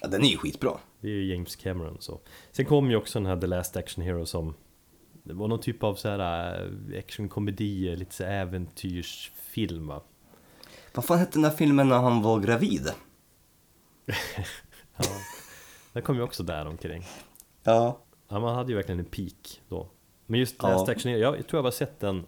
Ja, 0.00 0.08
den 0.08 0.24
är 0.24 0.28
ju 0.28 0.36
skitbra. 0.36 0.72
Det 1.00 1.08
är 1.08 1.12
ju 1.12 1.32
James 1.32 1.56
Cameron 1.56 1.96
så 2.00 2.20
Sen 2.52 2.64
kom 2.64 2.90
ju 2.90 2.96
också 2.96 3.18
den 3.18 3.26
här 3.26 3.40
The 3.40 3.46
Last 3.46 3.76
Action 3.76 4.04
Hero 4.04 4.26
som 4.26 4.54
Det 5.22 5.34
var 5.34 5.48
någon 5.48 5.60
typ 5.60 5.82
av 5.82 5.94
så 5.94 6.08
här 6.08 6.54
äh, 6.92 6.98
actionkomedi, 6.98 7.96
lite 7.96 8.14
så 8.14 8.24
äventyrsfilm 8.24 9.86
va? 9.86 10.02
Vad 10.94 11.04
fan 11.04 11.18
hette 11.18 11.32
den 11.32 11.42
där 11.42 11.50
filmen 11.50 11.88
när 11.88 11.98
han 11.98 12.22
var 12.22 12.40
gravid? 12.40 12.88
Ja. 14.98 15.04
Den 15.92 16.02
kom 16.02 16.16
ju 16.16 16.22
också 16.22 16.42
där 16.42 16.66
omkring 16.66 17.04
Ja. 17.62 17.98
Ja, 18.28 18.40
man 18.40 18.54
hade 18.54 18.70
ju 18.70 18.76
verkligen 18.76 18.98
en 18.98 19.04
peak 19.04 19.62
då 19.68 19.88
Men 20.26 20.40
just 20.40 20.56
Ja. 20.58 20.68
Last 20.68 20.88
Action 20.88 21.12
jag, 21.12 21.34
tror 21.34 21.58
jag 21.58 21.64
bara 21.64 21.72
sett 21.72 22.00
den 22.00 22.26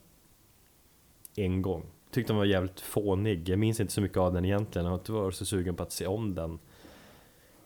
en 1.36 1.62
gång 1.62 1.86
Tyckte 2.10 2.32
den 2.32 2.38
var 2.38 2.44
jävligt 2.44 2.80
fånig, 2.80 3.48
jag 3.48 3.58
minns 3.58 3.80
inte 3.80 3.92
så 3.92 4.00
mycket 4.00 4.18
av 4.18 4.32
den 4.32 4.44
egentligen 4.44 4.84
Jag 4.84 4.92
har 4.92 4.98
inte 4.98 5.12
varit 5.12 5.34
så 5.34 5.44
sugen 5.44 5.76
på 5.76 5.82
att 5.82 5.92
se 5.92 6.06
om 6.06 6.34
den 6.34 6.58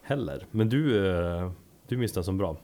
heller. 0.05 0.47
Men 0.51 0.69
du, 0.69 1.07
eh, 1.07 1.51
du 1.89 1.97
minns 1.97 2.13
den 2.13 2.25
som 2.25 2.39
bra. 2.39 2.57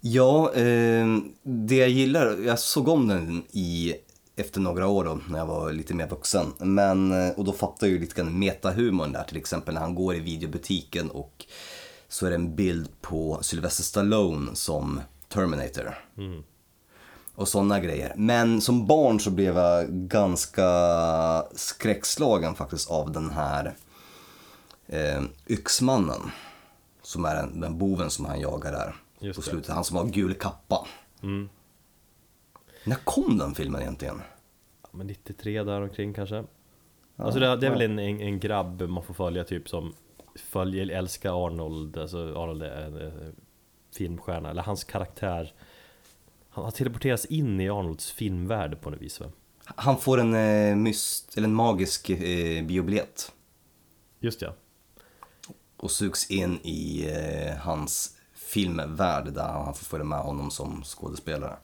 Ja, 0.00 0.52
eh, 0.54 1.06
det 1.42 1.76
jag 1.76 1.88
gillar, 1.88 2.38
jag 2.46 2.58
såg 2.58 2.88
om 2.88 3.08
den 3.08 3.44
i, 3.50 3.94
efter 4.36 4.60
några 4.60 4.86
år 4.86 5.04
då, 5.04 5.18
när 5.28 5.38
jag 5.38 5.46
var 5.46 5.72
lite 5.72 5.94
mer 5.94 6.08
vuxen. 6.08 6.46
Men, 6.58 7.12
eh, 7.12 7.30
och 7.36 7.44
då 7.44 7.52
fattar 7.52 7.86
jag 7.86 7.94
ju 7.94 8.00
lite 8.00 8.14
grann 8.14 8.38
metahumorn 8.38 9.12
där, 9.12 9.24
till 9.24 9.36
exempel 9.36 9.74
när 9.74 9.80
han 9.80 9.94
går 9.94 10.14
i 10.14 10.20
videobutiken 10.20 11.10
och 11.10 11.46
så 12.12 12.26
är 12.26 12.30
det 12.30 12.36
en 12.36 12.56
bild 12.56 12.88
på 13.00 13.38
Sylvester 13.42 13.82
Stallone 13.82 14.54
som 14.54 15.00
Terminator. 15.28 15.94
Mm. 16.16 16.42
Och 17.34 17.48
sådana 17.48 17.80
grejer. 17.80 18.12
Men 18.16 18.60
som 18.60 18.86
barn 18.86 19.20
så 19.20 19.30
blev 19.30 19.56
jag 19.56 19.88
ganska 19.88 20.68
skräckslagen 21.54 22.54
faktiskt 22.54 22.90
av 22.90 23.12
den 23.12 23.30
här 23.30 23.74
eh, 24.86 25.22
Yxmannen. 25.46 26.20
Som 27.02 27.24
är 27.24 27.34
den, 27.34 27.60
den 27.60 27.78
boven 27.78 28.10
som 28.10 28.24
han 28.24 28.40
jagar 28.40 28.72
där 28.72 28.94
Just 29.18 29.36
på 29.36 29.44
det. 29.44 29.50
slutet. 29.50 29.74
Han 29.74 29.84
som 29.84 29.96
har 29.96 30.04
gul 30.04 30.34
kappa. 30.34 30.86
Mm. 31.22 31.48
När 32.84 32.96
kom 33.04 33.38
den 33.38 33.54
filmen 33.54 33.80
egentligen? 33.82 34.20
Ja, 34.82 34.88
men 34.92 35.06
93 35.06 35.62
där 35.62 35.80
omkring 35.80 36.14
kanske. 36.14 36.44
alltså 37.16 37.40
det, 37.40 37.56
det 37.56 37.66
är 37.66 37.70
väl 37.70 37.82
en, 37.82 37.98
en, 37.98 38.20
en 38.20 38.40
grabb 38.40 38.82
man 38.82 39.02
får 39.02 39.14
följa 39.14 39.44
typ 39.44 39.68
som 39.68 39.94
följer, 40.34 40.90
älskar 40.90 41.46
Arnold, 41.46 41.98
alltså 41.98 42.18
Arnold 42.18 42.62
är 42.62 42.82
en 42.82 42.96
eh, 42.96 43.12
filmstjärna, 43.96 44.50
eller 44.50 44.62
hans 44.62 44.84
karaktär 44.84 45.52
Han 46.48 46.64
har 46.64 46.70
teleporterats 46.70 47.24
in 47.24 47.60
i 47.60 47.70
Arnolds 47.70 48.12
filmvärld 48.12 48.80
på 48.80 48.90
något 48.90 49.00
vis 49.00 49.20
va? 49.20 49.26
Han 49.64 49.98
får 49.98 50.20
en, 50.20 50.34
eh, 50.34 50.76
myst, 50.76 51.36
eller 51.36 51.48
en 51.48 51.54
magisk 51.54 52.10
eh, 52.10 52.64
biobiljett. 52.64 53.32
Just 54.20 54.42
ja, 54.42 54.54
och 55.76 55.90
sugs 55.90 56.30
in 56.30 56.58
i 56.62 57.10
eh, 57.10 57.56
hans 57.56 58.16
filmvärld 58.34 59.32
där 59.32 59.48
han 59.48 59.74
får 59.74 59.84
följa 59.84 60.04
med 60.04 60.18
honom 60.18 60.50
som 60.50 60.82
skådespelare. 60.84 61.56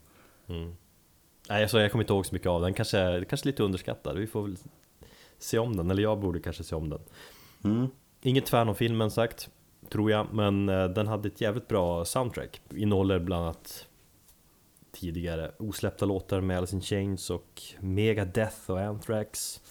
Nej 1.48 1.62
alltså, 1.62 1.80
jag 1.80 1.92
kommer 1.92 2.04
inte 2.04 2.12
ihåg 2.12 2.26
så 2.26 2.34
mycket 2.34 2.48
av 2.48 2.62
den, 2.62 2.74
kanske, 2.74 3.24
kanske 3.28 3.46
lite 3.46 3.62
underskattad, 3.62 4.16
vi 4.16 4.26
får 4.26 4.42
väl 4.42 4.56
se 5.38 5.58
om 5.58 5.76
den, 5.76 5.90
eller 5.90 6.02
jag 6.02 6.20
borde 6.20 6.40
kanske 6.40 6.64
se 6.64 6.74
om 6.74 6.88
den. 6.88 7.00
Mm. 7.64 7.88
Inget 8.22 8.48
fan 8.48 8.68
av 8.68 8.74
filmen 8.74 9.10
sagt, 9.10 9.50
tror 9.88 10.10
jag, 10.10 10.26
men 10.32 10.68
eh, 10.68 10.88
den 10.88 11.06
hade 11.06 11.28
ett 11.28 11.40
jävligt 11.40 11.68
bra 11.68 12.04
soundtrack 12.04 12.60
Innehåller 12.74 13.18
bland 13.18 13.42
annat 13.44 13.86
tidigare 14.92 15.52
osläppta 15.58 16.06
låtar 16.06 16.40
med 16.40 16.58
Alice 16.58 16.76
in 16.76 16.82
Chains 16.82 17.30
och 17.30 17.62
Megadeth 17.80 18.70
och 18.70 18.80
Anthrax 18.80 19.62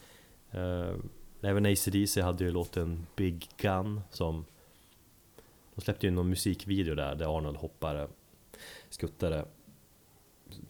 eh, 0.52 0.94
Även 1.42 1.66
AC/DC 1.66 2.22
hade 2.22 2.44
ju 2.44 2.52
låten 2.52 3.08
Big 3.16 3.50
Gun 3.58 4.02
som 4.10 4.46
De 5.76 5.82
släppte 5.82 6.06
ju 6.06 6.12
någon 6.12 6.30
musikvideo 6.30 6.96
där, 6.96 7.16
där 7.16 7.38
Arnold 7.38 7.58
hoppade 7.58 8.08
Skuttade 8.90 9.46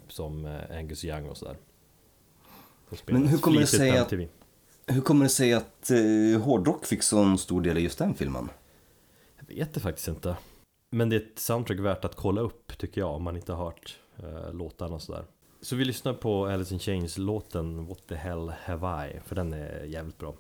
Som 0.08 0.46
eh, 0.46 0.78
Angus 0.78 1.06
Young 1.06 1.30
och 1.30 1.38
sådär 1.38 1.58
Men 3.06 3.28
hur 3.28 3.38
kommer 3.38 3.60
det 3.60 3.68
sig 3.68 3.98
att-. 3.98 4.14
Hur 4.90 5.02
kommer 5.02 5.26
det 5.26 5.30
sig 5.30 5.54
att 5.54 5.92
eh, 5.92 6.42
hårdrock 6.42 6.86
fick 6.86 7.04
så 7.04 7.38
stor 7.38 7.62
del 7.62 7.78
i 7.78 7.82
just 7.82 7.98
den 7.98 8.14
filmen? 8.14 8.50
Jag 9.40 9.56
vet 9.56 9.74
det 9.74 9.80
faktiskt 9.80 10.08
inte 10.08 10.38
Men 10.92 11.10
det 11.10 11.16
är 11.16 11.20
ett 11.20 11.40
soundtrack 11.40 11.80
värt 11.80 12.06
att 12.06 12.16
kolla 12.16 12.42
upp 12.42 12.78
tycker 12.78 13.02
jag 13.02 13.16
om 13.16 13.24
man 13.24 13.36
inte 13.36 13.54
har 13.54 13.66
hört 13.66 14.00
eh, 14.18 14.54
låtarna 14.54 14.96
och 14.96 15.02
sådär 15.02 15.26
Så 15.62 15.76
vi 15.76 15.86
lyssnar 15.86 16.14
på 16.14 16.46
Alice 16.46 16.74
in 16.74 16.80
Chains 16.80 17.18
låten 17.18 17.86
What 17.88 18.08
the 18.08 18.16
hell 18.16 18.54
have 18.64 19.08
I? 19.08 19.20
För 19.26 19.36
den 19.36 19.54
är 19.54 19.84
jävligt 19.84 20.18
bra 20.18 20.36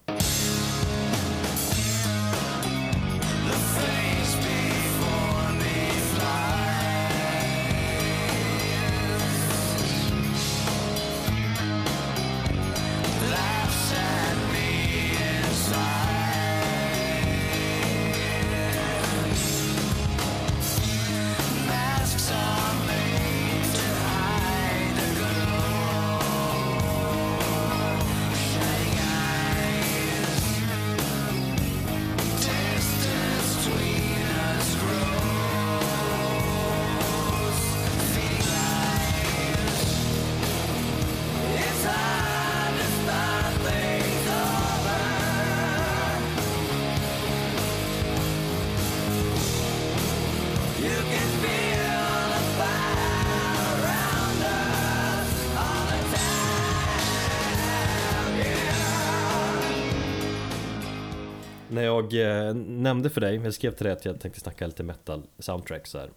för 63.18 63.22
dig, 63.22 63.36
jag 63.36 63.54
skrev 63.54 63.72
till 63.72 63.84
dig 63.84 63.94
att 63.94 64.06
jag 64.06 64.20
tänkte 64.20 64.40
snacka 64.40 64.68
lite 64.68 64.84
metal 64.84 65.24
soundtrack 65.40 65.88
så 65.88 65.98
här. 65.98 66.12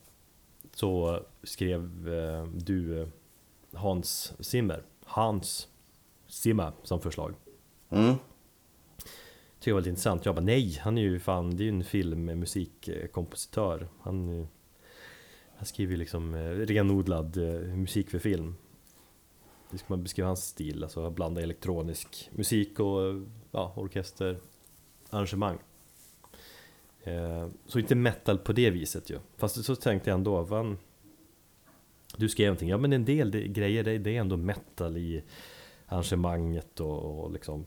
Så 0.75 1.21
skrev 1.43 2.09
eh, 2.09 2.45
du 2.45 3.01
eh, 3.01 3.09
Hans 3.73 4.33
Zimmer. 4.41 4.83
Hans 5.05 5.69
Zimmer 6.27 6.73
som 6.83 7.01
förslag. 7.01 7.35
Mm. 7.91 8.15
Tycker 9.59 9.71
det 9.71 9.73
var 9.73 9.81
lite 9.81 9.91
intressant, 9.91 10.25
jag 10.25 10.35
bara 10.35 10.45
nej, 10.45 10.79
han 10.83 10.99
är 10.99 11.03
ju 11.03 11.19
fan, 11.19 11.57
det 11.57 11.63
är 11.63 11.65
ju 11.65 11.71
en 11.71 11.85
filmmusikkompositör. 11.85 13.89
Han, 14.01 14.41
eh, 14.41 14.47
han 15.57 15.67
skriver 15.67 15.93
ju 15.93 15.99
liksom 15.99 16.35
eh, 16.35 16.51
renodlad 16.51 17.37
musik 17.77 18.11
för 18.11 18.19
film. 18.19 18.57
Hur 19.71 19.79
ska 19.79 19.87
man 19.89 20.03
beskriva 20.03 20.29
hans 20.29 20.45
stil? 20.45 20.83
Alltså 20.83 21.11
blanda 21.11 21.41
elektronisk 21.41 22.31
musik 22.33 22.81
och 22.81 23.23
ja, 23.51 23.73
orkester 23.77 24.39
arrangemang 25.11 25.59
Så 27.67 27.79
inte 27.79 27.95
metal 27.95 28.39
på 28.39 28.53
det 28.53 28.71
viset 28.71 29.11
ju 29.11 29.19
Fast 29.37 29.65
så 29.65 29.77
tänkte 29.77 30.11
jag 30.11 30.15
ändå, 30.15 30.47
fan 30.47 30.79
Du 32.17 32.29
skrev 32.29 32.47
någonting, 32.47 32.69
ja 32.69 32.77
men 32.79 32.93
en 32.93 33.05
del 33.05 33.31
det, 33.31 33.49
grejer 33.49 33.85
det, 33.85 33.99
det 33.99 34.17
är 34.17 34.21
ändå 34.21 34.37
metal 34.37 34.97
i 34.97 35.23
arrangemanget 35.87 36.81
och, 36.81 37.25
och 37.25 37.33
liksom 37.33 37.67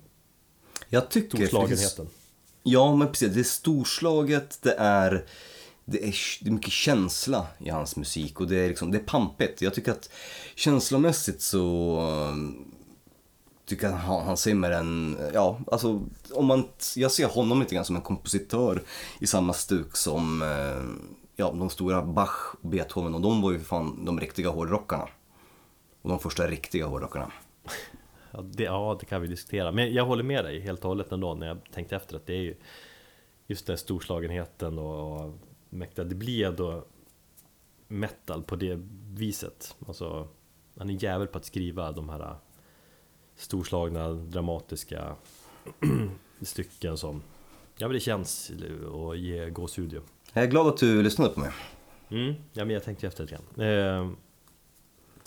Jag 0.89 1.09
tycker... 1.09 1.37
storslagenheten 1.37 2.07
Ja, 2.63 2.95
men 2.95 3.07
precis. 3.07 3.33
Det 3.33 3.39
är 3.39 3.43
storslaget, 3.43 4.59
det 4.61 4.75
är, 4.77 5.25
det 5.85 6.07
är, 6.07 6.15
det 6.41 6.49
är 6.49 6.51
mycket 6.51 6.71
känsla 6.71 7.47
i 7.59 7.69
hans 7.69 7.95
musik 7.95 8.39
och 8.39 8.47
det 8.47 8.55
är, 8.55 8.69
liksom, 8.69 8.91
det 8.91 8.97
är 8.97 9.03
pampigt. 9.03 9.61
Jag 9.61 9.73
tycker 9.73 9.91
att 9.91 10.09
känslomässigt 10.55 11.41
så 11.41 11.99
tycker 13.65 13.87
att 13.87 13.99
han, 13.99 14.25
han 14.25 14.37
ser 14.37 14.53
mer 14.53 14.71
en, 14.71 15.17
ja, 15.33 15.59
alltså 15.71 16.01
om 16.33 16.45
man, 16.45 16.63
jag 16.95 17.11
ser 17.11 17.27
honom 17.27 17.59
lite 17.59 17.75
grann 17.75 17.85
som 17.85 17.95
en 17.95 18.01
kompositör 18.01 18.81
i 19.19 19.27
samma 19.27 19.53
stuk 19.53 19.97
som, 19.97 20.41
eh, 20.41 21.07
ja, 21.35 21.51
de 21.51 21.69
stora 21.69 22.01
Bach 22.01 22.55
och 22.61 22.69
Beethoven 22.69 23.15
och 23.15 23.21
de 23.21 23.41
var 23.41 23.51
ju 23.51 23.59
fan 23.59 24.05
de 24.05 24.19
riktiga 24.19 24.49
hårdrockarna. 24.49 25.07
Och 26.01 26.09
de 26.09 26.19
första 26.19 26.47
riktiga 26.47 26.85
hårdrockarna. 26.85 27.31
Ja 28.31 28.41
det, 28.41 28.63
ja, 28.63 28.97
det 28.99 29.05
kan 29.05 29.21
vi 29.21 29.27
diskutera. 29.27 29.71
Men 29.71 29.93
jag 29.93 30.05
håller 30.05 30.23
med 30.23 30.45
dig 30.45 30.59
helt 30.59 30.79
och 30.79 30.87
hållet 30.87 31.11
ändå 31.11 31.33
när 31.33 31.47
jag 31.47 31.57
tänkte 31.73 31.95
efter 31.95 32.15
att 32.15 32.25
det 32.25 32.33
är 32.33 32.41
ju 32.41 32.55
just 33.47 33.67
den 33.67 33.77
storslagenheten 33.77 34.77
och, 34.77 35.23
och 35.23 35.33
mäktiga. 35.69 36.05
Det 36.05 36.15
blir 36.15 36.47
ändå 36.47 36.85
metal 37.87 38.43
på 38.43 38.55
det 38.55 38.79
viset. 39.13 39.75
Alltså, 39.87 40.27
han 40.77 40.89
är 40.89 41.03
jävel 41.03 41.27
på 41.27 41.37
att 41.37 41.45
skriva 41.45 41.91
de 41.91 42.09
här 42.09 42.35
storslagna, 43.35 44.09
dramatiska 44.13 45.15
stycken 46.41 46.97
som 46.97 47.21
Ja 47.77 47.87
men 47.87 47.93
det 47.93 47.99
känns 47.99 48.51
och 48.91 49.17
ge 49.17 49.49
gåshud 49.49 49.93
ju. 49.93 50.01
Jag 50.33 50.43
är 50.43 50.47
glad 50.47 50.67
att 50.67 50.77
du 50.77 51.03
lyssnade 51.03 51.33
på 51.33 51.39
mig. 51.39 51.51
Mm, 52.09 52.33
ja 52.53 52.65
men 52.65 52.69
jag 52.69 52.83
tänkte 52.83 53.07
efter 53.07 53.23
lite 53.23 53.35
grann. 53.35 53.67
Eh, 53.67 54.11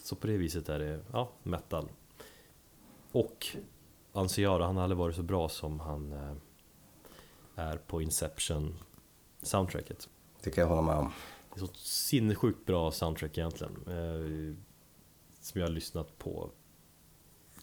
så 0.03 0.17
på 0.17 0.27
det 0.27 0.37
viset 0.37 0.69
är 0.69 0.79
det, 0.79 1.01
ja, 1.13 1.31
metal. 1.43 1.89
Och 3.13 3.47
anser 4.13 4.43
jag 4.43 4.61
då, 4.61 4.65
han 4.65 4.77
har 4.77 4.83
aldrig 4.83 4.99
varit 4.99 5.17
så 5.17 5.23
bra 5.23 5.49
som 5.49 5.81
han 5.81 6.13
eh, 6.13 6.35
är 7.55 7.77
på 7.77 8.03
Inception 8.03 8.75
soundtracket. 9.43 10.09
Det 10.43 10.51
kan 10.51 10.63
jag 10.63 10.69
hålla 10.69 10.83
med 10.83 10.97
om. 10.97 11.13
Det 11.55 11.61
är 11.61 11.67
så 11.67 11.75
sinnessjukt 11.75 12.67
bra 12.67 12.91
soundtrack 12.91 13.39
egentligen. 13.39 13.73
Eh, 13.87 14.57
som 15.41 15.61
jag 15.61 15.69
har 15.69 15.73
lyssnat 15.73 16.19
på 16.19 16.51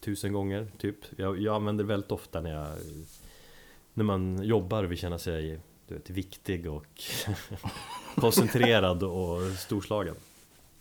tusen 0.03 0.33
gånger 0.33 0.67
typ. 0.77 0.97
Jag, 1.17 1.41
jag 1.41 1.55
använder 1.55 1.83
det 1.83 1.87
väldigt 1.87 2.11
ofta 2.11 2.41
när 2.41 2.51
jag 2.51 2.77
när 3.93 4.03
man 4.03 4.43
jobbar 4.43 4.83
och 4.83 4.91
vill 4.91 4.97
känna 4.97 5.19
sig 5.19 5.59
du 5.87 5.93
vet, 5.93 6.09
viktig 6.09 6.71
och 6.71 7.03
koncentrerad 8.15 9.03
och 9.03 9.41
storslagen. 9.57 10.15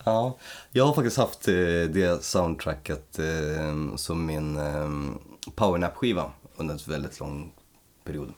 Ja, 0.04 0.38
jag 0.72 0.86
har 0.86 0.94
faktiskt 0.94 1.16
haft 1.16 1.48
eh, 1.48 1.54
det 1.90 2.24
soundtracket 2.24 3.18
eh, 3.18 3.96
som 3.96 4.26
min 4.26 4.56
eh, 4.56 4.90
powernap-skiva 5.54 6.32
under 6.56 6.74
en 6.74 6.80
väldigt 6.88 7.20
lång 7.20 7.52
period. 8.04 8.32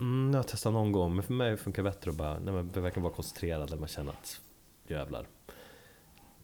Mm, 0.00 0.30
jag 0.32 0.38
har 0.38 0.42
testat 0.42 0.72
någon 0.72 0.92
gång, 0.92 1.14
men 1.14 1.22
för 1.22 1.32
mig 1.32 1.56
funkar 1.56 1.82
det 1.82 1.90
bättre 1.90 2.10
att 2.10 2.16
bara, 2.16 2.38
när 2.38 2.52
man 2.52 2.68
verkligen 2.68 3.02
vara 3.02 3.14
koncentrerad, 3.14 3.70
när 3.70 3.76
man 3.76 3.88
känner 3.88 4.12
att 4.12 4.40
jävlar. 4.86 5.26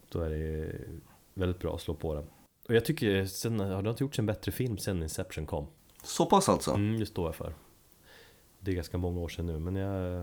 Då 0.08 0.20
är 0.20 0.30
det 0.30 0.72
väldigt 1.34 1.60
bra 1.60 1.74
att 1.74 1.80
slå 1.80 1.94
på 1.94 2.14
den. 2.14 2.26
Och 2.68 2.74
jag 2.74 2.84
tycker, 2.84 3.24
sen, 3.24 3.60
har 3.60 3.82
det 3.82 3.90
inte 3.90 4.04
gjorts 4.04 4.18
en 4.18 4.26
bättre 4.26 4.52
film 4.52 4.78
sen 4.78 5.02
Inception 5.02 5.46
kom? 5.46 5.66
Så 6.04 6.26
pass 6.26 6.48
alltså? 6.48 6.70
Mm, 6.70 7.00
det 7.00 7.06
står 7.06 7.26
jag 7.26 7.34
för. 7.34 7.54
Det 8.60 8.70
är 8.70 8.74
ganska 8.74 8.98
många 8.98 9.20
år 9.20 9.28
sedan 9.28 9.46
nu, 9.46 9.58
men 9.58 9.76
jag, 9.76 10.22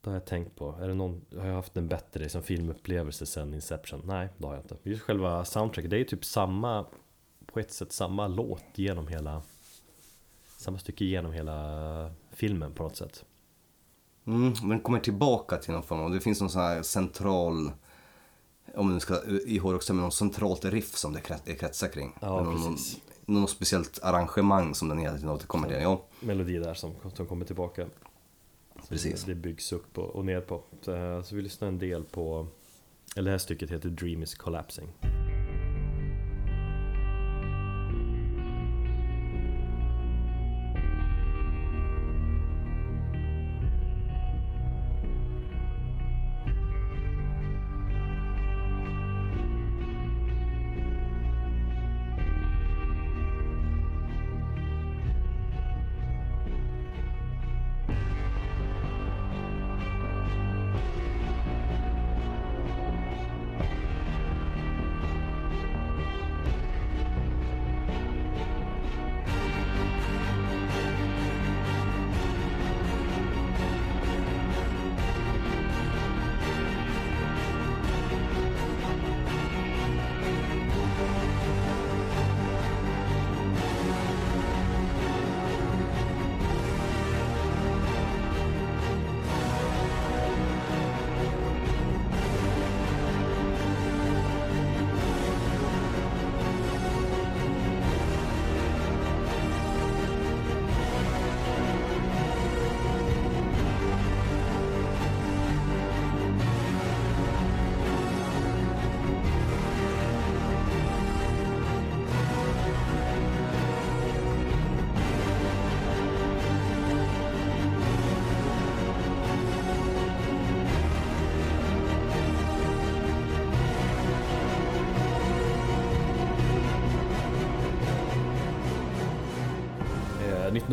det 0.00 0.10
har 0.10 0.12
jag 0.14 0.24
tänkt 0.24 0.56
på. 0.56 0.78
Är 0.80 0.88
det 0.88 0.94
någon, 0.94 1.24
har 1.36 1.46
jag 1.46 1.54
haft 1.54 1.76
en 1.76 1.88
bättre 1.88 2.22
liksom, 2.22 2.42
filmupplevelse 2.42 3.26
sen 3.26 3.54
Inception? 3.54 4.02
Nej, 4.04 4.28
det 4.38 4.46
har 4.46 4.54
jag 4.54 4.64
inte. 4.64 4.76
Just 4.82 5.02
själva 5.02 5.44
soundtracket, 5.44 5.90
det 5.90 5.96
är 5.96 5.98
ju 5.98 6.04
typ 6.04 6.24
samma, 6.24 6.86
på 7.46 7.60
ett 7.60 7.72
sätt 7.72 7.92
samma 7.92 8.28
låt 8.28 8.64
genom 8.74 9.08
hela, 9.08 9.42
samma 10.56 10.78
stycke 10.78 11.04
genom 11.04 11.32
hela 11.32 12.10
filmen 12.30 12.72
på 12.72 12.82
något 12.82 12.96
sätt. 12.96 13.24
Mm, 14.26 14.52
men 14.62 14.80
kommer 14.80 15.00
tillbaka 15.00 15.56
till 15.56 15.72
någon 15.72 15.82
form 15.82 16.00
av, 16.00 16.10
det 16.10 16.20
finns 16.20 16.40
någon 16.40 16.50
sån 16.50 16.62
här 16.62 16.82
central, 16.82 17.72
om 18.76 18.94
du 18.94 19.00
ska 19.00 19.22
i 19.46 19.58
hårdrocksstämmen, 19.58 20.02
någon 20.02 20.12
centralt 20.12 20.64
riff 20.64 20.96
som 20.96 21.12
det 21.12 21.20
kretsar 21.54 21.88
kring. 21.88 22.12
Ja, 22.20 22.42
någon, 22.42 22.54
precis. 22.54 23.00
Någon, 23.26 23.40
något 23.40 23.50
speciellt 23.50 23.98
arrangemang 24.02 24.74
som 24.74 24.88
den 24.88 24.98
hela 24.98 25.14
tiden 25.14 25.30
återkommer 25.30 25.68
till. 25.68 25.76
Ja, 25.76 26.04
Melodi 26.20 26.58
där 26.58 26.74
som, 26.74 26.92
som 27.14 27.26
kommer 27.26 27.46
tillbaka. 27.46 27.86
Så 28.82 28.88
Precis. 28.88 29.24
Det, 29.24 29.34
byggs 29.34 29.72
upp 29.72 29.98
och, 29.98 30.16
och 30.16 30.24
ner 30.24 30.40
på. 30.40 30.62
Så, 30.80 31.22
så 31.24 31.36
vi 31.36 31.42
lyssnar 31.42 31.68
en 31.68 31.78
del 31.78 32.04
på, 32.04 32.46
eller 33.16 33.24
det 33.24 33.30
här 33.30 33.38
stycket 33.38 33.70
heter 33.70 33.88
Dream 33.88 34.22
is 34.22 34.34
collapsing. 34.34 34.88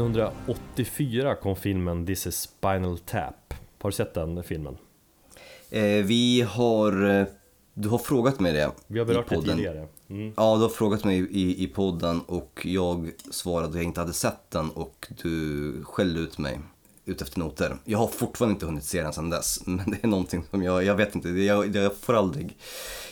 1984 0.06 1.36
kom 1.36 1.56
filmen 1.56 2.06
This 2.06 2.28
is 2.28 2.42
Spinal 2.42 2.98
Tap. 2.98 3.54
Har 3.82 3.90
du 3.90 3.96
sett 3.96 4.14
den 4.14 4.44
filmen? 4.44 4.78
eh, 5.72 6.06
vi 6.06 6.42
har, 6.42 7.10
eh, 7.10 7.26
du 7.74 7.90
har 7.90 7.98
frågat 7.98 8.40
mig 8.40 8.54
det 8.54 8.72
Vi 8.88 9.00
har 9.00 9.06
berört 9.06 9.30
det 9.30 9.42
tidigare. 9.42 9.88
Mm. 10.10 10.34
Ja, 10.38 10.56
du 10.56 10.62
har 10.62 10.70
frågat 10.70 11.04
mig 11.04 11.18
i, 11.32 11.64
i 11.64 11.68
podden 11.68 12.22
och 12.22 12.62
jag 12.64 13.12
svarade 13.32 13.68
att 13.68 13.76
jag 13.76 13.84
inte 13.84 14.00
hade 14.00 14.14
sett 14.14 14.52
den 14.52 14.70
och 14.70 15.08
du 15.24 15.84
skällde 15.84 16.20
ut 16.20 16.38
mig 16.38 16.60
ut 17.06 17.22
efter 17.22 17.40
noter. 17.40 17.78
Jag 17.86 17.98
har 17.98 18.08
fortfarande 18.08 18.54
inte 18.54 18.66
hunnit 18.66 18.84
se 18.84 19.02
den 19.02 19.14
sedan 19.14 19.30
dess, 19.30 19.62
men 19.66 19.92
det 19.92 20.04
är 20.04 20.08
någonting 20.08 20.44
som 20.50 20.64
jag, 20.64 20.84
jag 20.84 20.96
vet 20.96 21.16
inte, 21.16 21.30
jag, 21.30 21.76
jag 21.76 21.96
får 21.96 22.14
aldrig, 22.14 22.58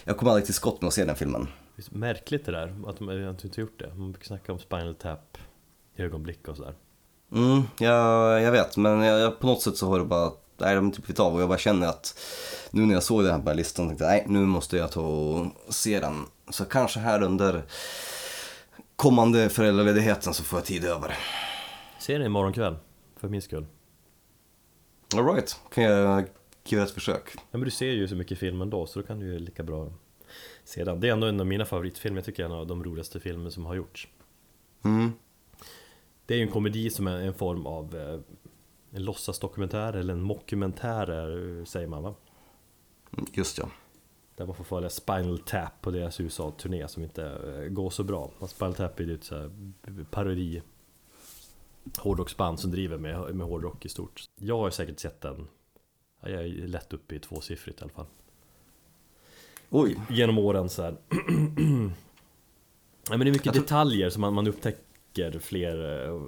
jag 0.03 0.17
kommer 0.17 0.31
aldrig 0.31 0.45
till 0.45 0.53
skott 0.53 0.81
med 0.81 0.87
att 0.87 0.93
se 0.93 1.05
den 1.05 1.15
filmen. 1.15 1.47
Det 1.75 1.81
är 1.81 1.83
så 1.83 1.97
märkligt 1.97 2.45
det 2.45 2.51
där, 2.51 2.75
att 2.87 2.97
de 2.97 3.29
inte 3.29 3.61
gjort 3.61 3.79
det. 3.79 3.93
Man 3.95 4.11
brukar 4.11 4.25
snacka 4.25 4.53
om 4.53 4.59
Spinal 4.59 4.95
Tap 4.95 5.37
ögonblick 5.99 6.47
och 6.47 6.55
sådär. 6.55 6.73
Mm, 7.31 7.61
jag, 7.79 8.41
jag 8.41 8.51
vet, 8.51 8.77
men 8.77 9.01
jag, 9.01 9.19
jag, 9.19 9.39
på 9.39 9.47
något 9.47 9.61
sätt 9.61 9.77
så 9.77 9.87
har 9.87 9.99
det 9.99 10.05
bara, 10.05 10.31
nej 10.57 10.75
de 10.75 10.91
typ 10.91 11.05
blivit 11.05 11.19
av 11.19 11.35
och 11.35 11.41
jag 11.41 11.49
bara 11.49 11.57
känner 11.57 11.87
att 11.87 12.19
nu 12.71 12.85
när 12.85 12.93
jag 12.93 13.03
såg 13.03 13.23
den 13.23 13.31
här 13.31 13.39
på 13.39 13.53
listan 13.53 13.87
tänkte 13.87 14.03
jag, 14.03 14.11
nej 14.11 14.25
nu 14.27 14.39
måste 14.39 14.77
jag 14.77 14.91
ta 14.91 15.01
och 15.01 15.45
se 15.69 15.99
den. 15.99 16.25
Så 16.49 16.65
kanske 16.65 16.99
här 16.99 17.23
under 17.23 17.63
kommande 18.95 19.49
föräldraledigheten 19.49 20.33
så 20.33 20.43
får 20.43 20.59
jag 20.59 20.65
tid 20.65 20.85
över. 20.85 21.17
Se 21.99 22.13
den 22.13 22.25
imorgon 22.25 22.53
kväll, 22.53 22.75
för 23.17 23.27
min 23.27 23.41
skull. 23.41 23.65
Alright, 25.15 25.59
kan 25.73 25.83
jag 25.83 26.25
ge 26.65 26.77
ett 26.77 26.91
försök. 26.91 27.31
Ja, 27.35 27.41
men 27.51 27.61
du 27.61 27.71
ser 27.71 27.91
ju 27.91 28.07
så 28.07 28.15
mycket 28.15 28.39
film 28.39 28.61
ändå, 28.61 28.85
så 28.85 28.99
då 28.99 29.05
kan 29.05 29.19
du 29.19 29.25
ju 29.25 29.39
lika 29.39 29.63
bra 29.63 29.91
se 30.63 30.83
den. 30.83 30.99
Det 30.99 31.07
är 31.07 31.11
ändå 31.11 31.27
en 31.27 31.39
av 31.39 31.45
mina 31.45 31.65
favoritfilmer, 31.65 32.17
jag 32.17 32.25
tycker 32.25 32.43
det 32.43 32.49
är 32.49 32.53
en 32.53 32.59
av 32.59 32.67
de 32.67 32.83
roligaste 32.83 33.19
filmer 33.19 33.49
som 33.49 33.65
har 33.65 33.75
gjorts. 33.75 34.07
Mm. 34.85 35.11
Det 36.29 36.35
är 36.35 36.37
ju 36.37 36.43
en 36.43 36.51
komedi 36.51 36.89
som 36.89 37.07
är 37.07 37.21
en 37.21 37.33
form 37.33 37.65
av 37.65 37.95
eh, 37.95 38.19
en 38.91 39.03
låtsasdokumentär 39.03 39.93
eller 39.93 40.13
en 40.13 40.21
mockumentär 40.21 41.09
eh, 41.09 41.65
säger 41.65 41.87
man 41.87 42.03
va? 42.03 42.15
Just 43.33 43.57
ja. 43.57 43.69
Där 44.35 44.45
man 44.45 44.55
får 44.55 44.63
följa 44.63 44.89
Spinal 44.89 45.39
Tap 45.39 45.81
på 45.81 45.91
deras 45.91 46.19
USA-turné 46.19 46.87
som 46.87 47.03
inte 47.03 47.25
eh, 47.25 47.69
går 47.69 47.89
så 47.89 48.03
bra. 48.03 48.31
Spinal 48.47 48.73
Tap 48.73 48.99
är 48.99 49.03
ju 49.03 49.13
ett 49.13 49.23
så 49.23 49.35
här 49.37 49.51
parodi 50.11 50.61
hårdrocksband 51.97 52.59
som 52.59 52.71
driver 52.71 52.97
med, 52.97 53.35
med 53.35 53.47
hårdrock 53.47 53.85
i 53.85 53.89
stort. 53.89 54.23
Jag 54.35 54.57
har 54.57 54.69
säkert 54.69 54.99
sett 54.99 55.21
den. 55.21 55.47
Ja, 56.21 56.29
Jag 56.29 56.45
är 56.45 56.67
lätt 56.67 56.93
uppe 56.93 57.15
i 57.15 57.19
tvåsiffrigt 57.19 57.79
i 57.79 57.83
alla 57.83 57.93
fall. 57.93 58.07
Oj. 59.69 59.99
Genom 60.09 60.37
åren 60.37 60.69
så 60.69 60.83
här. 60.83 60.91
ja, 63.09 63.17
men 63.17 63.19
det 63.19 63.27
är 63.27 63.31
mycket 63.31 63.53
tror- 63.53 63.63
detaljer 63.63 64.09
som 64.09 64.21
man, 64.21 64.33
man 64.33 64.47
upptäcker 64.47 64.88
fler, 65.39 66.05
eh, 66.05 66.21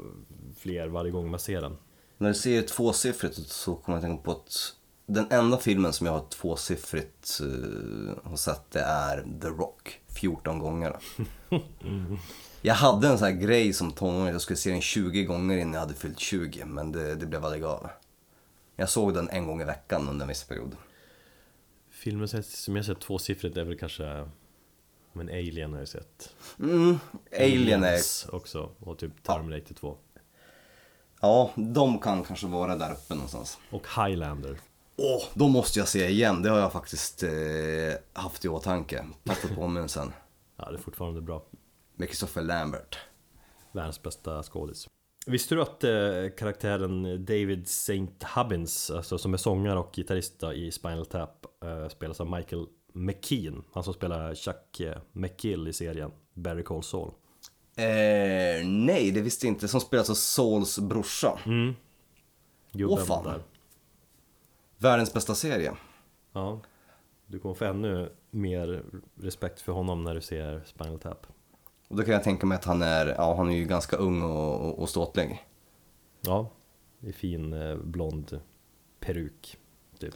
fler 0.57 0.87
varje 0.87 1.11
gång 1.11 1.31
man 1.31 1.39
ser 1.39 1.61
den. 1.61 1.77
När 2.17 2.27
du 2.27 2.35
säger 2.35 2.61
tvåsiffrigt 2.61 3.35
så 3.35 3.75
kommer 3.75 3.97
jag 3.97 4.03
att 4.03 4.09
tänka 4.09 4.23
på 4.23 4.31
att 4.31 4.75
den 5.05 5.27
enda 5.31 5.57
filmen 5.57 5.93
som 5.93 6.07
jag 6.07 6.13
har 6.13 6.25
tvåsiffrigt 6.29 7.41
uh, 7.43 8.11
har 8.23 8.37
sett 8.37 8.71
det 8.71 8.79
är 8.79 9.25
The 9.41 9.47
Rock 9.47 9.99
14 10.19 10.59
gånger. 10.59 10.97
Jag 12.63 12.75
hade 12.75 13.07
en 13.07 13.17
sån 13.17 13.27
här 13.27 13.35
grej 13.35 13.73
som 13.73 13.91
tonåring 13.91 14.27
att 14.27 14.31
jag 14.33 14.41
skulle 14.41 14.57
se 14.57 14.71
den 14.71 14.81
20 14.81 15.23
gånger 15.23 15.57
innan 15.57 15.73
jag 15.73 15.79
hade 15.79 15.93
fyllt 15.93 16.19
20 16.19 16.65
men 16.65 16.91
det, 16.91 17.15
det 17.15 17.25
blev 17.25 17.45
aldrig 17.45 17.63
av. 17.63 17.89
Jag 18.75 18.89
såg 18.89 19.13
den 19.13 19.29
en 19.29 19.47
gång 19.47 19.61
i 19.61 19.65
veckan 19.65 20.09
under 20.09 20.23
en 20.23 20.29
viss 20.29 20.43
period. 20.43 20.75
Filmer 21.89 22.43
som 22.43 22.75
jag 22.75 22.85
sett 22.85 22.99
tvåsiffrigt 22.99 23.57
är 23.57 23.63
väl 23.63 23.77
kanske 23.77 24.29
Men 25.13 25.29
Alien 25.29 25.73
har 25.73 25.79
jag 25.79 25.87
sett 25.87 26.35
Mm, 26.59 26.99
Alien 27.39 27.83
är... 27.83 27.87
Aliens 27.87 28.27
också 28.31 28.69
och 28.79 28.97
typ 28.97 29.23
Terminator 29.23 29.75
2 29.75 29.97
Ja, 31.21 31.51
de 31.55 31.99
kan 31.99 32.23
kanske 32.23 32.47
vara 32.47 32.75
där 32.75 32.91
uppe 32.91 33.13
någonstans. 33.13 33.57
Och 33.69 33.87
Highlander 33.95 34.57
Åh, 34.97 35.23
då 35.33 35.47
måste 35.47 35.79
jag 35.79 35.87
se 35.87 36.09
igen. 36.09 36.41
Det 36.41 36.49
har 36.49 36.59
jag 36.59 36.71
faktiskt 36.71 37.23
eh, 37.23 37.29
haft 38.13 38.45
i 38.45 38.47
åtanke. 38.47 39.05
Tack 39.23 39.37
för 39.37 39.55
påminnelsen. 39.55 40.13
Ja 40.57 40.71
det 40.71 40.77
är 40.77 40.81
fortfarande 40.81 41.21
bra 41.21 41.45
Med 41.95 42.07
Christopher 42.07 42.41
Lambert. 42.41 42.97
Världens 43.71 44.03
bästa 44.03 44.43
skådis 44.43 44.87
Visste 45.25 45.55
du 45.55 45.61
att 45.61 45.83
eh, 45.83 46.37
karaktären 46.37 47.25
David 47.25 47.63
St. 47.63 48.07
Hubbins, 48.35 48.91
alltså 48.91 49.17
som 49.17 49.33
är 49.33 49.37
sångare 49.37 49.79
och 49.79 49.93
gitarrist 49.95 50.43
i 50.55 50.71
Spinal 50.71 51.05
Tap, 51.05 51.45
eh, 51.63 51.87
spelas 51.89 52.21
av 52.21 52.31
Michael 52.31 52.65
McKean, 52.93 53.63
han 53.73 53.83
som 53.83 53.93
spelar 53.93 54.35
Chuck 54.35 54.79
eh, 54.79 54.97
McGill 55.11 55.67
i 55.67 55.73
serien 55.73 56.11
Barry 56.33 56.63
Call 56.63 56.83
Saul. 56.83 57.11
Eh, 57.75 58.65
nej, 58.65 59.11
det 59.11 59.21
visste 59.21 59.45
jag 59.45 59.53
inte. 59.53 59.67
Som 59.67 59.81
spelas 59.81 60.09
av 60.09 60.13
Sauls 60.13 60.79
brorsa. 60.79 61.39
Mm. 61.45 61.75
Gubben 62.71 62.97
Åh, 62.99 63.05
fan. 63.05 63.23
där. 63.23 63.43
Världens 64.77 65.13
bästa 65.13 65.35
serie. 65.35 65.73
Ja. 66.33 66.61
Du 67.27 67.39
kommer 67.39 67.55
få 67.55 67.65
ännu 67.65 68.11
mer 68.29 68.83
respekt 69.15 69.61
för 69.61 69.71
honom 69.71 70.03
när 70.03 70.15
du 70.15 70.21
ser 70.21 70.63
Spinal 70.65 70.99
Tap. 70.99 71.27
Och 71.87 71.95
då 71.95 72.03
kan 72.03 72.13
jag 72.13 72.23
tänka 72.23 72.45
mig 72.45 72.55
att 72.55 72.65
han 72.65 72.81
är, 72.81 73.05
ja 73.07 73.35
han 73.35 73.49
är 73.49 73.55
ju 73.55 73.65
ganska 73.65 73.95
ung 73.95 74.21
och, 74.21 74.61
och, 74.61 74.79
och 74.79 74.89
ståtlig. 74.89 75.45
Ja, 76.21 76.49
i 76.99 77.11
fin 77.11 77.53
eh, 77.53 77.75
blond 77.75 78.41
peruk. 78.99 79.57
Typ. 79.99 80.15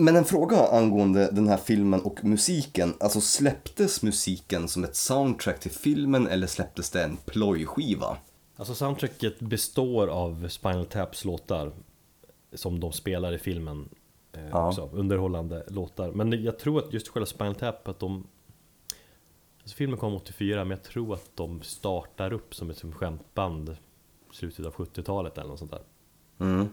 Men 0.00 0.16
en 0.16 0.24
fråga 0.24 0.66
angående 0.66 1.30
den 1.32 1.48
här 1.48 1.56
filmen 1.56 2.00
och 2.00 2.24
musiken. 2.24 2.94
Alltså 3.00 3.20
släpptes 3.20 4.02
musiken 4.02 4.68
som 4.68 4.84
ett 4.84 4.96
soundtrack 4.96 5.60
till 5.60 5.70
filmen 5.70 6.26
eller 6.26 6.46
släpptes 6.46 6.90
det 6.90 7.02
en 7.02 7.16
plojskiva? 7.16 8.16
Alltså 8.56 8.74
soundtracket 8.74 9.40
består 9.40 10.08
av 10.08 10.48
Spinal 10.48 10.86
Taps 10.86 11.24
låtar 11.24 11.72
som 12.52 12.80
de 12.80 12.92
spelar 12.92 13.32
i 13.32 13.38
filmen 13.38 13.88
eh, 14.32 14.48
Ja. 14.50 14.68
också, 14.68 14.90
underhållande 14.92 15.64
låtar. 15.68 16.12
Men 16.12 16.42
jag 16.44 16.58
tror 16.58 16.78
att 16.78 16.92
just 16.92 17.08
själva 17.08 17.26
Spinal 17.26 17.54
Tap, 17.54 17.88
att 17.88 17.98
de 17.98 18.26
Alltså 19.62 19.76
filmen 19.76 19.98
kom 19.98 20.14
84, 20.14 20.64
men 20.64 20.70
jag 20.70 20.82
tror 20.82 21.14
att 21.14 21.30
de 21.34 21.62
startar 21.62 22.32
upp 22.32 22.54
som 22.54 22.70
ett 22.70 22.78
som 22.78 22.92
skämtband 22.92 23.76
slutet 24.32 24.66
av 24.66 24.72
70-talet 24.74 25.38
eller 25.38 25.48
något 25.48 25.58
sånt 25.58 25.70
där. 25.70 25.82
Mm. 26.38 26.68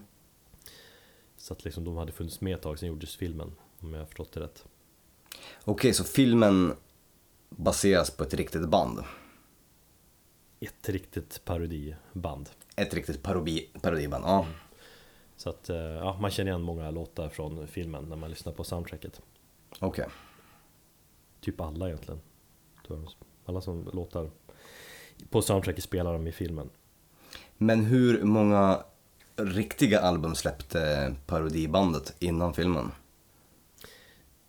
Så 1.46 1.52
att 1.52 1.64
liksom 1.64 1.84
de 1.84 1.96
hade 1.96 2.12
funnits 2.12 2.40
med 2.40 2.54
ett 2.54 2.62
tag 2.62 2.78
sen 2.78 2.88
gjordes 2.88 3.16
filmen, 3.16 3.52
om 3.80 3.92
jag 3.92 4.00
har 4.00 4.06
förstått 4.06 4.32
det 4.32 4.40
rätt. 4.40 4.64
Okej, 5.64 5.94
så 5.94 6.04
filmen 6.04 6.76
baseras 7.48 8.10
på 8.10 8.24
ett 8.24 8.34
riktigt 8.34 8.68
band? 8.68 9.04
Ett 10.60 10.88
riktigt 10.88 11.44
parodiband. 11.44 12.50
Ett 12.76 12.94
riktigt 12.94 13.22
parodi, 13.22 13.70
parodiband, 13.82 14.24
ja. 14.24 14.46
Så 15.36 15.50
att 15.50 15.68
eh, 15.68 15.76
ja, 15.76 16.18
man 16.20 16.30
känner 16.30 16.50
igen 16.50 16.62
många 16.62 16.90
låtar 16.90 17.28
från 17.28 17.68
filmen 17.68 18.04
när 18.04 18.16
man 18.16 18.30
lyssnar 18.30 18.52
på 18.52 18.64
soundtracket. 18.64 19.20
Okej. 19.78 20.06
Typ 21.40 21.60
alla 21.60 21.86
egentligen. 21.88 22.20
Alla 23.44 23.60
som 23.60 23.90
låtar 23.92 24.30
på 25.30 25.42
soundtracket 25.42 25.84
spelar 25.84 26.12
de 26.12 26.26
i 26.26 26.32
filmen. 26.32 26.70
Men 27.56 27.84
hur 27.84 28.22
många 28.22 28.84
riktiga 29.36 30.00
album 30.00 30.34
släppte 30.34 31.14
parodibandet 31.26 32.16
innan 32.18 32.54
filmen? 32.54 32.92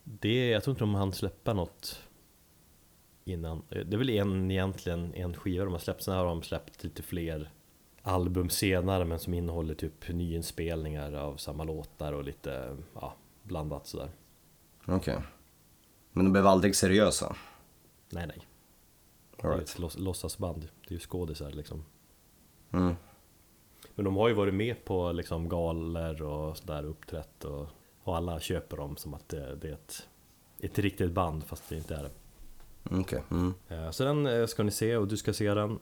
Det, 0.03 0.49
jag 0.49 0.63
tror 0.63 0.71
inte 0.71 0.83
de 0.83 0.95
hann 0.95 1.13
släppa 1.13 1.53
något 1.53 2.01
innan. 3.25 3.57
Eh, 3.69 3.85
Det 3.85 3.95
är 3.95 3.97
väl 3.97 4.09
en, 4.09 4.51
egentligen 4.51 5.13
en 5.13 5.33
skiva 5.33 5.63
de 5.63 5.73
har 5.73 5.79
släppt. 5.79 6.03
Sen 6.03 6.15
har 6.15 6.25
de 6.25 6.43
släppt 6.43 6.83
lite 6.83 7.03
fler 7.03 7.51
album 8.01 8.49
senare 8.49 9.05
men 9.05 9.19
som 9.19 9.33
innehåller 9.33 9.75
typ 9.75 10.09
nyinspelningar 10.09 11.13
av 11.13 11.37
samma 11.37 11.63
låtar 11.63 12.13
och 12.13 12.23
lite 12.23 12.77
ja, 12.93 13.13
blandat 13.43 13.87
sådär. 13.87 14.11
Okej. 14.85 15.17
Men 16.11 16.25
de 16.25 16.31
blev 16.31 16.47
aldrig 16.47 16.75
seriösa? 16.75 17.35
Nej 18.09 18.27
nej, 18.27 18.47
det 19.37 19.43
All 19.43 19.49
är 19.49 19.53
ju 19.53 19.59
right. 19.59 19.69
ett 19.73 19.79
låts- 19.79 19.97
låtsasband. 19.97 20.61
Det 20.61 20.89
är 20.89 20.93
ju 20.93 20.99
skådisar 20.99 21.51
liksom. 21.51 21.85
Mm. 22.71 22.95
Men 23.97 24.05
de 24.05 24.15
har 24.15 24.27
ju 24.27 24.33
varit 24.33 24.53
med 24.53 24.85
på 24.85 25.11
liksom 25.11 25.49
galor 25.49 26.21
och 26.21 26.57
sådär 26.57 26.85
uppträtt 26.85 27.43
och, 27.43 27.67
och 28.03 28.17
alla 28.17 28.39
köper 28.39 28.77
dem 28.77 28.97
som 28.97 29.13
att 29.13 29.29
det, 29.29 29.55
det 29.55 29.67
är 29.67 29.73
ett, 29.73 30.07
ett 30.59 30.79
riktigt 30.79 31.11
band 31.11 31.43
fast 31.43 31.69
det 31.69 31.75
inte 31.75 31.95
är 31.95 32.03
det. 32.03 32.11
Okej. 32.99 33.23
Mm. 33.31 33.53
Eh, 33.67 33.91
Så 33.91 34.03
den 34.03 34.25
eh, 34.25 34.45
ska 34.45 34.63
ni 34.63 34.71
se 34.71 34.97
och 34.97 35.07
du 35.07 35.17
ska 35.17 35.33
se 35.33 35.53
den. 35.53 35.79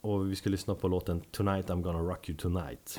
Och 0.00 0.30
vi 0.30 0.36
ska 0.36 0.50
lyssna 0.50 0.74
på 0.74 0.88
låten 0.88 1.20
Tonight 1.20 1.66
I'm 1.68 1.82
gonna 1.82 1.98
rock 1.98 2.28
you 2.28 2.38
tonight. 2.38 2.96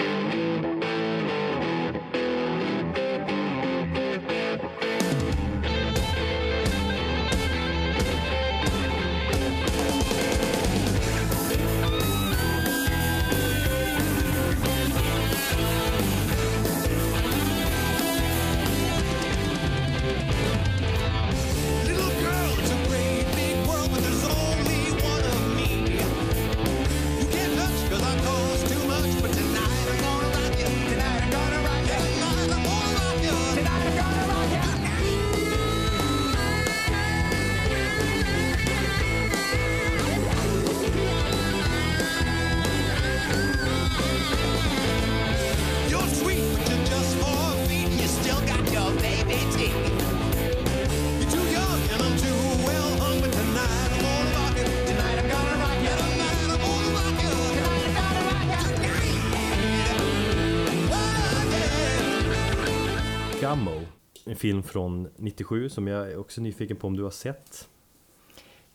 Film 64.41 64.63
från 64.63 65.09
97 65.17 65.69
som 65.69 65.87
jag 65.87 66.11
är 66.11 66.17
också 66.17 66.41
nyfiken 66.41 66.77
på 66.77 66.87
om 66.87 66.97
du 66.97 67.03
har 67.03 67.11
sett. 67.11 67.67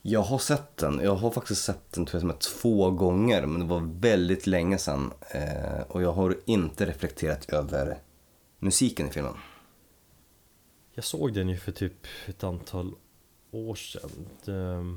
Jag 0.03 0.21
har 0.23 0.39
sett 0.39 0.77
den. 0.77 1.01
Jag 1.03 1.15
har 1.15 1.31
faktiskt 1.31 1.65
sett 1.65 1.93
den 1.93 2.07
tror 2.07 2.23
jag, 2.27 2.41
två 2.41 2.91
gånger, 2.91 3.47
men 3.47 3.61
det 3.61 3.67
var 3.67 3.81
väldigt 4.01 4.47
länge 4.47 4.79
sedan. 4.79 5.13
Eh, 5.31 5.81
och 5.89 6.03
jag 6.03 6.13
har 6.13 6.37
inte 6.45 6.87
reflekterat 6.87 7.51
över 7.51 7.99
musiken 8.59 9.09
i 9.09 9.11
filmen. 9.11 9.35
Jag 10.95 11.05
såg 11.05 11.35
den 11.35 11.49
ju 11.49 11.57
för 11.57 11.73
typ 11.73 12.07
ett 12.27 12.45
antal 12.45 12.93
år 13.51 13.75
sedan. 13.75 14.11
Det- 14.45 14.97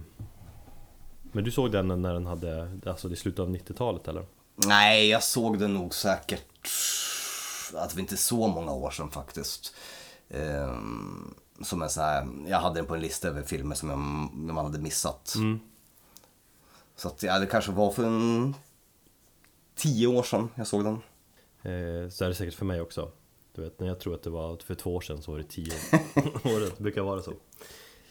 Men 1.32 1.43
du 1.43 1.51
såg 1.51 1.71
den 1.71 2.01
när 2.01 2.13
den 2.13 2.25
hade, 2.25 2.79
alltså 2.86 3.12
i 3.12 3.15
slutet 3.15 3.39
av 3.39 3.49
90-talet 3.49 4.08
eller? 4.08 4.25
Nej, 4.55 5.10
jag 5.10 5.23
såg 5.23 5.60
den 5.60 5.73
nog 5.73 5.93
säkert, 5.93 6.67
att 7.73 7.95
det 7.95 8.01
inte 8.01 8.17
så 8.17 8.47
många 8.47 8.71
år 8.71 8.91
sedan 8.91 9.12
faktiskt. 9.12 9.75
Ehm, 10.29 11.33
som 11.61 11.81
en 11.81 11.89
så 11.89 12.01
här, 12.01 12.27
jag 12.47 12.57
hade 12.57 12.75
den 12.75 12.85
på 12.85 12.95
en 12.95 13.01
lista 13.01 13.27
över 13.27 13.43
filmer 13.43 13.75
som 13.75 13.89
jag, 13.89 13.97
man 14.53 14.65
hade 14.65 14.79
missat. 14.79 15.35
Så 16.95 17.07
att, 17.07 17.23
ja, 17.23 17.39
det 17.39 17.45
kanske 17.45 17.71
var 17.71 17.91
för 17.91 18.03
en 18.03 18.55
tio 19.75 20.07
år 20.07 20.23
sedan 20.23 20.49
jag 20.55 20.67
såg 20.67 20.83
den. 20.83 20.93
Eh, 21.61 22.09
så 22.09 22.25
är 22.25 22.29
det 22.29 22.35
säkert 22.35 22.53
för 22.53 22.65
mig 22.65 22.81
också. 22.81 23.11
Du 23.55 23.61
vet, 23.61 23.79
när 23.79 23.87
jag 23.87 23.99
tror 23.99 24.15
att 24.15 24.23
det 24.23 24.29
var 24.29 24.57
för 24.57 24.75
två 24.75 24.95
år 24.95 25.01
sedan 25.01 25.21
så 25.21 25.31
var 25.31 25.37
det 25.37 25.43
tio 25.43 25.73
år. 26.43 26.59
det 26.59 26.83
brukar 26.83 27.01
vara 27.01 27.21
så. 27.21 27.31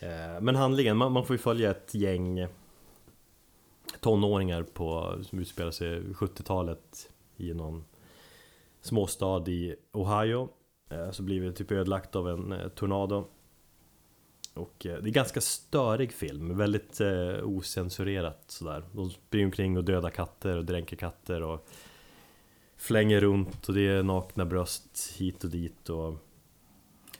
Eh, 0.00 0.40
men 0.40 0.56
handlingen, 0.56 0.96
man, 0.96 1.12
man 1.12 1.26
får 1.26 1.34
ju 1.34 1.38
följa 1.38 1.70
ett 1.70 1.94
gäng 1.94 2.46
tonåringar 4.00 4.62
på, 4.62 5.18
som 5.22 5.38
utspelar 5.38 5.70
sig 5.70 6.00
70-talet 6.00 7.10
i 7.36 7.54
någon 7.54 7.84
småstad 8.80 9.48
i 9.48 9.76
Ohio. 9.92 10.48
Eh, 10.90 11.10
så 11.10 11.22
blir 11.22 11.40
det 11.40 11.52
typ 11.52 11.72
ödelagt 11.72 12.16
av 12.16 12.28
en 12.28 12.52
eh, 12.52 12.68
tornado. 12.68 13.26
Och 14.54 14.86
eh, 14.86 14.98
det 15.02 15.08
är 15.08 15.12
ganska 15.12 15.40
störig 15.40 16.12
film, 16.12 16.56
väldigt 16.58 17.00
eh, 17.00 17.38
osensurerat 17.42 18.44
sådär. 18.46 18.84
De 18.92 19.10
springer 19.10 19.46
omkring 19.46 19.76
och 19.76 19.84
dödar 19.84 20.10
katter 20.10 20.56
och 20.56 20.64
dränker 20.64 20.96
katter 20.96 21.42
och 21.42 21.68
flänger 22.76 23.20
runt 23.20 23.68
och 23.68 23.74
det 23.74 23.88
är 23.88 24.02
nakna 24.02 24.44
bröst 24.46 25.14
hit 25.16 25.44
och 25.44 25.50
dit 25.50 25.88
och 25.90 26.14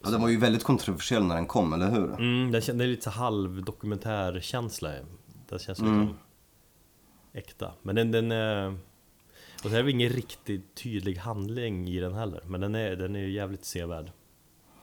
Ja, 0.02 0.10
den 0.10 0.20
var 0.20 0.28
ju 0.28 0.36
väldigt 0.36 0.64
kontroversiell 0.64 1.24
när 1.24 1.34
den 1.34 1.46
kom, 1.46 1.72
eller 1.72 1.90
hur? 1.90 2.14
mm, 2.14 2.52
den 2.52 2.80
är 2.80 2.86
lite 2.86 3.02
så 3.02 3.10
halv 3.10 3.64
dokumentärkänsla 3.64 4.90
Det 5.48 5.58
känns 5.62 5.80
Mm. 5.80 6.00
liksom 6.00 6.18
äkta 7.32 7.72
Men 7.82 7.96
den, 7.96 8.10
den 8.12 8.32
är 8.32 8.78
Och 9.64 9.70
så 9.70 9.76
är 9.76 9.82
det 9.82 9.90
ingen 9.90 10.08
riktigt 10.10 10.74
tydlig 10.74 11.16
handling 11.16 11.88
i 11.88 12.00
den 12.00 12.14
heller 12.14 12.42
Men 12.46 12.60
den 12.60 12.74
är, 12.74 12.96
den 12.96 13.16
är 13.16 13.20
ju 13.20 13.30
jävligt 13.30 13.64
sevärd 13.64 14.12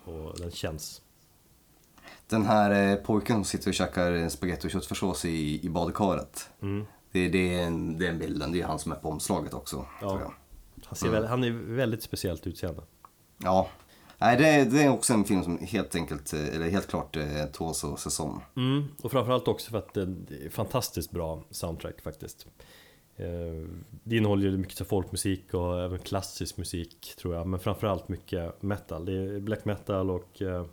Och 0.06 0.40
den 0.40 0.52
känns 0.52 1.02
Den 2.28 2.46
här 2.46 2.92
eh, 2.92 2.96
pojken 2.96 3.36
som 3.36 3.44
sitter 3.46 3.68
och 3.70 3.74
käkar 3.74 4.30
spagetti 4.30 4.68
och 4.68 4.72
köttfärssås 4.72 5.26
i, 5.26 5.66
i 5.66 5.70
badkaret. 5.70 6.50
mm. 6.62 6.86
Det, 7.12 7.30
det, 7.30 7.56
är 7.60 7.64
en- 7.68 7.98
den 8.00 8.20
bilden, 8.20 8.52
det 8.52 8.62
är 8.62 8.66
han 8.66 8.80
som 8.80 8.92
är 8.92 8.96
på 8.96 9.10
omslaget 9.10 9.54
också. 9.54 9.86
Ja. 10.02 10.34
Han, 10.86 10.96
ser 10.96 11.10
väl, 11.10 11.26
han 11.26 11.44
är 11.44 11.52
väldigt 11.52 12.04
speciellt 12.04 12.48
utseende. 12.48 12.82
Ja. 13.38 13.70
Nej, 14.18 14.38
det, 14.38 14.66
det 14.78 14.84
är 14.84 14.90
också 14.90 15.14
en 15.14 15.24
film 15.24 15.44
som 15.44 15.58
helt 15.58 15.96
enkelt, 15.96 16.34
eh, 16.34 16.56
eller 16.56 16.70
helt 16.70 16.88
klart 16.88 17.16
eh, 17.16 17.46
tåls 17.52 17.84
ses 17.84 18.20
om. 18.20 18.42
Mm, 18.56 18.84
och 19.02 19.12
framförallt 19.12 19.48
också 19.48 19.72
för 19.72 19.78
att 19.78 19.94
det 19.94 20.02
är 20.02 20.50
fantastiskt 20.50 21.12
bra 21.12 21.44
soundtrack 21.52 22.02
faktiskt. 22.02 22.48
Eh, 23.18 23.68
Det 24.04 24.18
innehåller 24.18 24.50
ju 24.50 24.58
mycket 24.58 24.88
folkmusik 24.88 25.54
och 25.54 25.82
även 25.82 26.00
klassisk 26.00 26.58
musik 26.58 27.14
tror 27.18 27.36
jag, 27.36 27.48
men 27.48 27.60
framförallt 27.60 28.10
mycket 28.10 28.62
metal. 28.62 29.06
Det 29.06 29.14
är 29.14 29.40
black 29.40 29.66
metal 29.66 30.10
och 30.12 30.42
eh, 30.42 30.66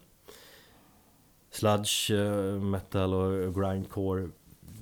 sludge 1.51 2.11
eh, 2.11 2.61
metal 2.61 3.15
och 3.15 3.55
grindcore. 3.55 4.29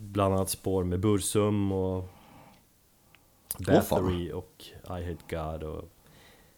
Bland 0.01 0.35
annat 0.35 0.51
spår 0.51 0.85
med 0.85 1.01
Bursum 1.01 1.73
och. 1.73 2.09
Bathory 3.59 4.33
och 4.33 4.65
I 4.85 4.89
Hate 4.89 5.17
God 5.31 5.63
och 5.63 5.89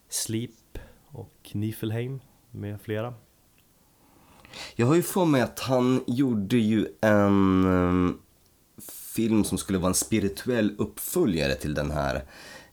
Sleep 0.08 0.78
och 1.06 1.50
Niflheim 1.52 2.20
med 2.50 2.80
flera. 2.80 3.14
Jag 4.76 4.86
har 4.86 4.94
ju 4.94 5.02
för 5.02 5.24
mig 5.24 5.40
att 5.42 5.60
han 5.60 6.04
gjorde 6.06 6.56
ju 6.56 6.86
en 7.00 7.64
eh, 7.64 8.14
film 9.14 9.44
som 9.44 9.58
skulle 9.58 9.78
vara 9.78 9.88
en 9.88 9.94
spirituell 9.94 10.74
uppföljare 10.78 11.54
till 11.54 11.74
den 11.74 11.90
här, 11.90 12.14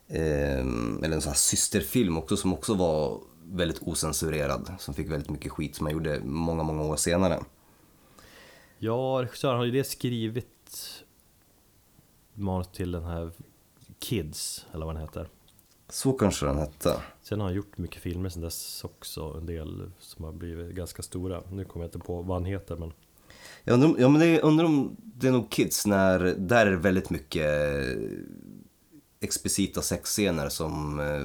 eh, 0.08 0.60
eller 1.04 1.12
en 1.12 1.20
sån 1.20 1.30
här 1.30 1.38
systerfilm 1.38 2.18
också 2.18 2.36
som 2.36 2.52
också 2.52 2.74
var 2.74 3.20
väldigt 3.44 3.82
osensurerad, 3.82 4.74
som 4.78 4.94
fick 4.94 5.10
väldigt 5.10 5.30
mycket 5.30 5.52
skit 5.52 5.76
som 5.76 5.86
han 5.86 5.92
gjorde 5.92 6.20
många, 6.24 6.62
många 6.62 6.82
år 6.82 6.96
senare. 6.96 7.40
Ja, 8.78 9.20
regissören 9.22 9.56
har 9.56 9.64
ju 9.64 9.70
det 9.70 9.84
skrivit 9.84 11.04
manus 12.34 12.68
till 12.68 12.92
den 12.92 13.04
här 13.04 13.32
Kids, 13.98 14.66
eller 14.72 14.86
vad 14.86 14.94
den 14.94 15.02
heter. 15.02 15.28
Så 15.88 16.12
kanske 16.12 16.46
den 16.46 16.58
hette. 16.58 17.02
Sen 17.22 17.40
har 17.40 17.46
han 17.46 17.56
gjort 17.56 17.78
mycket 17.78 18.02
filmer 18.02 18.28
sen 18.28 18.42
dess 18.42 18.84
också, 18.84 19.34
en 19.38 19.46
del 19.46 19.90
som 19.98 20.24
har 20.24 20.32
blivit 20.32 20.74
ganska 20.74 21.02
stora. 21.02 21.42
Nu 21.50 21.64
kommer 21.64 21.84
jag 21.84 21.88
inte 21.88 21.98
på 21.98 22.22
vad 22.22 22.36
han 22.36 22.44
heter 22.44 22.76
men 22.76 22.92
Jag 23.64 23.74
undrar, 23.74 23.88
om- 23.88 23.96
ja, 23.98 24.08
men 24.08 24.20
det 24.20 24.26
är, 24.26 24.40
undrar 24.44 24.64
om 24.64 24.96
det 25.00 25.28
är 25.28 25.32
nog 25.32 25.50
Kids, 25.50 25.86
när, 25.86 26.18
där 26.38 26.66
är 26.66 26.70
det 26.70 26.76
väldigt 26.76 27.10
mycket 27.10 27.50
explicita 29.20 29.82
sexscener 29.82 30.48
som 30.48 31.00
eh, 31.00 31.22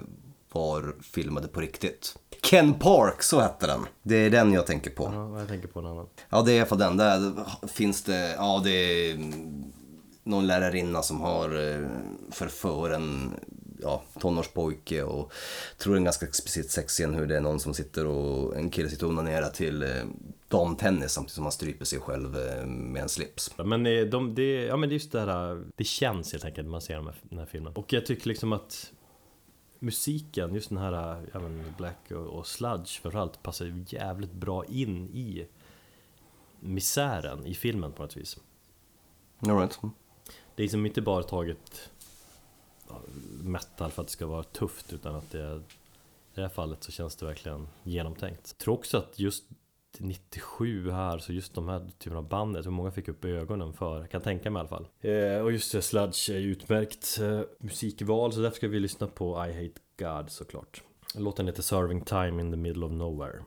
var 0.51 0.95
filmade 1.01 1.47
på 1.47 1.59
riktigt. 1.61 2.18
Ken 2.41 2.74
Park, 2.74 3.24
så 3.24 3.39
hette 3.39 3.68
den. 3.68 3.80
Det 4.03 4.16
är 4.16 4.30
den 4.30 4.53
jag 4.53 4.66
tänker 4.68 4.91
på. 4.91 5.09
ja, 5.13 5.39
jag 5.39 5.47
tänker 5.47 5.68
på 5.68 5.80
en 5.80 5.86
annan. 5.86 6.07
Ja, 6.30 6.41
det 6.41 6.51
är 6.51 6.55
i 6.55 6.59
alla 6.59 6.66
fall 6.68 6.78
den. 6.78 6.97
Där 6.97 7.32
finns 7.68 8.03
det, 8.03 8.34
ja 8.38 8.61
det 8.63 8.72
är 8.72 9.16
mm, 9.16 9.63
någon 10.24 10.47
lärarinna 10.47 11.01
som 11.01 11.22
har 11.22 11.70
eh, 11.74 11.88
förför 12.32 12.89
en 12.89 13.32
ja, 13.86 14.03
tonårspojke 14.19 15.03
och 15.03 15.33
tror 15.77 15.97
en 15.97 16.03
ganska 16.03 16.25
explicit 16.25 16.71
sexscen 16.71 17.13
hur 17.13 17.25
det 17.27 17.38
är 17.38 17.41
någon 17.41 17.59
som 17.59 17.73
sitter 17.73 18.07
och 18.07 18.57
en 18.57 18.69
kille 18.69 18.89
sitter 18.89 19.05
och 19.05 19.11
onanerar 19.11 19.49
till 19.49 19.83
eh, 19.83 19.89
damtennis 20.47 21.11
samtidigt 21.11 21.36
som 21.36 21.43
han 21.43 21.51
stryper 21.51 21.86
sig 21.86 21.99
själv 21.99 22.38
eh, 22.38 22.65
med 22.65 23.01
en 23.01 23.09
slips. 23.09 23.57
Men 23.57 23.86
eh, 23.86 24.05
de, 24.05 24.36
det, 24.36 24.65
ja, 24.65 24.77
men 24.77 24.89
det 24.89 24.93
är 24.93 24.97
just 24.97 25.11
det 25.11 25.19
här, 25.19 25.63
det 25.75 25.83
känns 25.83 26.31
helt 26.31 26.45
enkelt 26.45 26.65
när 26.65 26.71
man 26.71 26.81
ser 26.81 26.95
de 26.95 27.05
här, 27.05 27.15
den 27.23 27.39
här 27.39 27.45
filmen. 27.45 27.73
Och 27.73 27.93
jag 27.93 28.05
tycker 28.05 28.27
liksom 28.27 28.53
att 28.53 28.91
musiken, 29.79 30.53
just 30.53 30.69
den 30.69 30.77
här 30.77 31.25
ja, 31.33 31.39
men 31.39 31.63
Black 31.77 32.11
och, 32.11 32.17
och 32.17 32.47
Sludge 32.47 33.01
framförallt 33.01 33.43
passar 33.43 33.65
ju 33.65 33.86
jävligt 33.88 34.33
bra 34.33 34.65
in 34.65 35.07
i 35.07 35.47
misären 36.59 37.45
i 37.45 37.53
filmen 37.53 37.91
på 37.91 38.03
något 38.03 38.17
vis. 38.17 38.38
All 39.39 39.57
right. 39.57 39.79
Det 40.55 40.61
är 40.61 40.63
liksom 40.63 40.86
inte 40.86 41.01
bara 41.01 41.23
tagit 41.23 41.89
ja, 41.94 41.94
metal 43.43 43.91
för 43.91 44.01
att 44.01 44.07
det 44.07 44.13
ska 44.13 44.27
vara 44.27 44.43
tufft 44.43 44.93
utan 44.93 45.15
att 45.15 45.31
det 45.31 45.61
i 46.35 46.35
det 46.35 46.41
här 46.41 46.49
fallet 46.49 46.83
så 46.83 46.91
känns 46.91 47.15
det 47.15 47.25
verkligen 47.25 47.67
genomtänkt. 47.83 48.41
Jag 48.43 48.57
tror 48.57 48.73
också 48.73 48.97
att 48.97 49.19
just 49.19 49.43
97 49.99 50.91
här, 50.91 51.17
så 51.17 51.33
just 51.33 51.53
de 51.53 51.69
här 51.69 51.87
typerna 51.97 52.19
av 52.19 52.27
band, 52.27 52.55
jag 52.55 52.63
tror 52.63 52.73
många 52.73 52.91
fick 52.91 53.07
upp 53.07 53.25
ögonen 53.25 53.73
för, 53.73 53.99
jag 53.99 54.11
kan 54.11 54.21
tänka 54.21 54.49
mig 54.49 54.59
i 54.59 54.61
alla 54.61 54.69
fall. 54.69 54.87
Eh, 55.01 55.41
och 55.41 55.51
just 55.51 55.71
det, 55.71 55.81
Sludge 55.81 56.29
är 56.29 56.39
ju 56.39 56.51
utmärkt 56.51 57.19
eh, 57.21 57.41
musikval, 57.59 58.33
så 58.33 58.39
därför 58.39 58.55
ska 58.55 58.67
vi 58.67 58.79
lyssna 58.79 59.07
på 59.07 59.45
I 59.45 59.53
Hate 59.53 59.81
God 59.97 60.29
såklart. 60.29 60.83
Låten 61.15 61.47
heter 61.47 61.61
Serving 61.61 62.01
Time 62.01 62.41
in 62.41 62.51
the 62.51 62.57
Middle 62.57 62.85
of 62.85 62.91
Nowhere. 62.91 63.39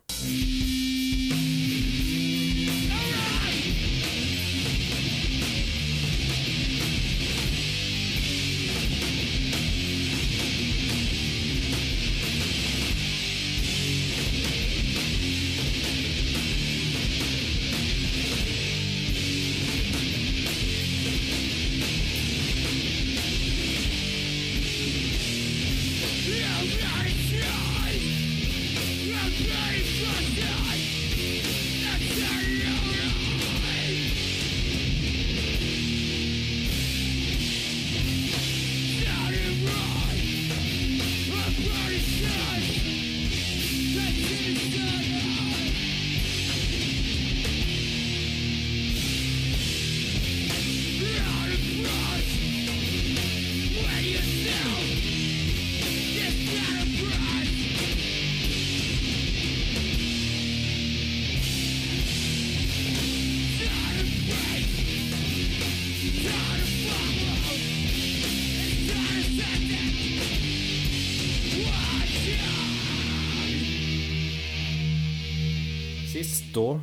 Då, 76.58 76.80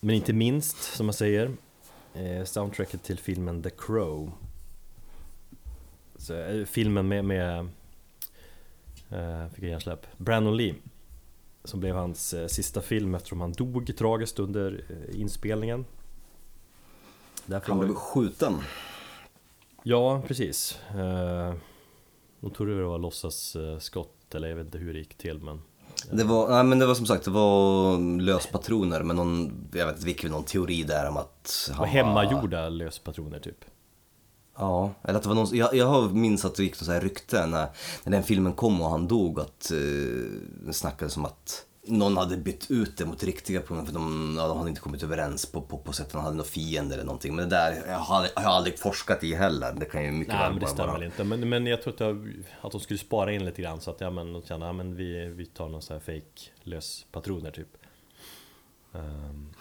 men 0.00 0.14
inte 0.14 0.32
minst 0.32 0.82
som 0.82 1.06
man 1.06 1.12
säger, 1.12 1.50
eh, 2.14 2.44
soundtracket 2.44 3.02
till 3.02 3.18
filmen 3.18 3.62
The 3.62 3.70
Crow. 3.70 4.32
Så, 6.16 6.34
eh, 6.34 6.64
filmen 6.64 7.08
med, 7.08 7.24
med 7.24 7.58
eh, 9.10 9.48
fick 9.48 9.64
jag 9.64 9.70
hjärnsläpp, 9.70 10.06
Brandon 10.16 10.56
Lee. 10.56 10.74
Som 11.64 11.80
blev 11.80 11.96
hans 11.96 12.34
sista 12.48 12.80
film 12.80 13.14
eftersom 13.14 13.40
han 13.40 13.52
dog 13.52 13.96
tragiskt 13.96 14.38
under 14.38 14.84
inspelningen. 15.12 15.84
Därför 17.46 17.68
Han 17.68 17.78
blev 17.78 17.94
skjuten. 17.94 18.58
Ja, 19.82 20.22
precis. 20.26 20.78
De 22.40 22.50
trodde 22.56 22.78
det 22.78 22.84
var 22.84 22.98
låtsasskott, 22.98 24.34
eller 24.34 24.48
jag 24.48 24.56
vet 24.56 24.66
inte 24.66 24.78
hur 24.78 24.92
det 24.92 24.98
gick 24.98 25.14
till 25.14 25.38
men 25.38 25.62
Det 26.10 26.24
var, 26.24 26.48
nej, 26.48 26.64
men 26.64 26.78
det 26.78 26.86
var 26.86 26.94
som 26.94 27.06
sagt, 27.06 27.24
det 27.24 27.30
var 27.30 28.20
löspatroner 28.20 29.02
men 29.02 29.16
någon, 29.16 29.68
jag 29.72 29.86
vet 29.86 29.94
inte 29.94 30.06
vilken, 30.06 30.30
någon 30.30 30.44
teori 30.44 30.82
där 30.82 31.08
om 31.08 31.16
att 31.16 31.70
han 31.70 31.78
var 31.78 31.86
hemmagjorda 31.86 32.68
löspatroner 32.68 33.38
typ. 33.38 33.64
Ja, 34.56 34.90
eller 35.02 35.16
att 35.16 35.22
det 35.22 35.28
var 35.28 35.36
någon, 35.36 35.56
jag, 35.56 35.74
jag 35.74 35.86
har 35.86 36.08
minns 36.08 36.44
att 36.44 36.54
det 36.54 36.62
gick 36.62 36.80
något 36.80 36.86
så 36.86 36.92
här 36.92 37.00
rykte 37.00 37.46
när, 37.46 37.66
när 38.04 38.12
den 38.12 38.22
filmen 38.22 38.52
kom 38.52 38.80
och 38.80 38.90
han 38.90 39.08
dog 39.08 39.40
att 39.40 39.70
eh, 39.70 40.72
snackades 40.72 41.16
om 41.16 41.24
att 41.24 41.66
någon 41.84 42.16
hade 42.16 42.36
bytt 42.36 42.70
ut 42.70 42.96
det 42.96 43.04
mot 43.04 43.22
riktiga 43.22 43.60
patroner 43.60 43.84
för 43.84 43.92
de, 43.92 44.34
ja, 44.38 44.48
de 44.48 44.58
hade 44.58 44.70
inte 44.70 44.80
kommit 44.80 45.02
överens 45.02 45.46
på, 45.46 45.60
på, 45.60 45.78
på 45.78 45.92
sättet, 45.92 46.12
de 46.12 46.22
hade 46.22 46.36
någon 46.36 46.46
fiende 46.46 46.94
eller 46.94 47.04
någonting. 47.04 47.36
Men 47.36 47.48
det 47.48 47.56
där 47.56 47.82
jag 47.86 47.98
har, 47.98 48.28
jag 48.34 48.42
har 48.42 48.52
aldrig 48.52 48.78
forskat 48.78 49.24
i 49.24 49.34
heller, 49.34 49.72
det 49.72 49.84
kan 49.84 50.04
ju 50.04 50.12
mycket 50.12 50.34
Nej 50.34 50.42
väl 50.42 50.50
men 50.50 50.60
det 50.60 50.66
bara 50.66 50.74
stämmer 50.74 50.92
väl 50.92 51.02
inte. 51.02 51.24
Men, 51.24 51.48
men 51.48 51.66
jag 51.66 51.82
tror 51.82 51.92
att, 51.92 51.98
det, 51.98 52.32
att 52.60 52.72
de 52.72 52.80
skulle 52.80 52.98
spara 52.98 53.32
in 53.32 53.44
lite 53.44 53.62
grann 53.62 53.80
så 53.80 53.90
att 53.90 54.00
ja, 54.00 54.10
men, 54.10 54.32
de 54.32 54.42
kände, 54.42 54.66
ja, 54.66 54.72
men 54.72 54.96
vi, 54.96 55.26
vi 55.26 55.46
tar 55.46 55.68
någon 55.68 55.82
sån 55.82 55.94
här 55.94 56.00
fake 56.00 56.50
löspatroner 56.62 57.50
typ. 57.50 57.68
Um, 58.92 59.54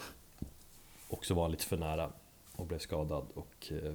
också 1.09 1.33
var 1.33 1.49
lite 1.49 1.65
för 1.65 1.77
nära 1.77 2.09
och 2.55 2.65
blev 2.65 2.79
skadad 2.79 3.25
och 3.33 3.71
eh, 3.71 3.93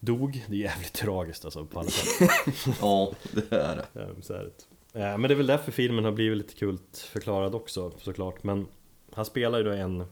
dog. 0.00 0.44
Det 0.48 0.56
är 0.56 0.60
jävligt 0.60 0.92
tragiskt 0.92 1.44
alltså 1.44 1.66
på 1.66 1.80
alla 1.80 1.90
sätt. 1.90 2.30
Ja, 2.80 3.12
det 3.32 3.56
är 3.56 3.76
det. 3.76 4.00
Ehm, 4.00 4.22
så 4.22 4.32
är 4.32 4.44
det. 4.44 4.73
Eh, 4.94 5.18
Men 5.18 5.22
det 5.22 5.34
är 5.34 5.36
väl 5.36 5.46
därför 5.46 5.72
filmen 5.72 6.04
har 6.04 6.12
blivit 6.12 6.38
lite 6.38 6.54
kult 6.54 6.98
förklarad 7.12 7.54
också 7.54 7.90
såklart. 7.98 8.42
Men 8.42 8.66
han 9.12 9.24
spelar 9.24 9.58
ju 9.58 9.64
då 9.64 9.70
en 9.70 10.04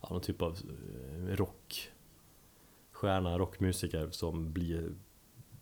ja, 0.00 0.08
någon 0.10 0.20
typ 0.20 0.42
av 0.42 0.52
eh, 0.52 1.36
rock 1.36 1.90
rockstjärna, 2.96 3.38
rockmusiker 3.38 4.10
som 4.10 4.52
blir 4.52 4.92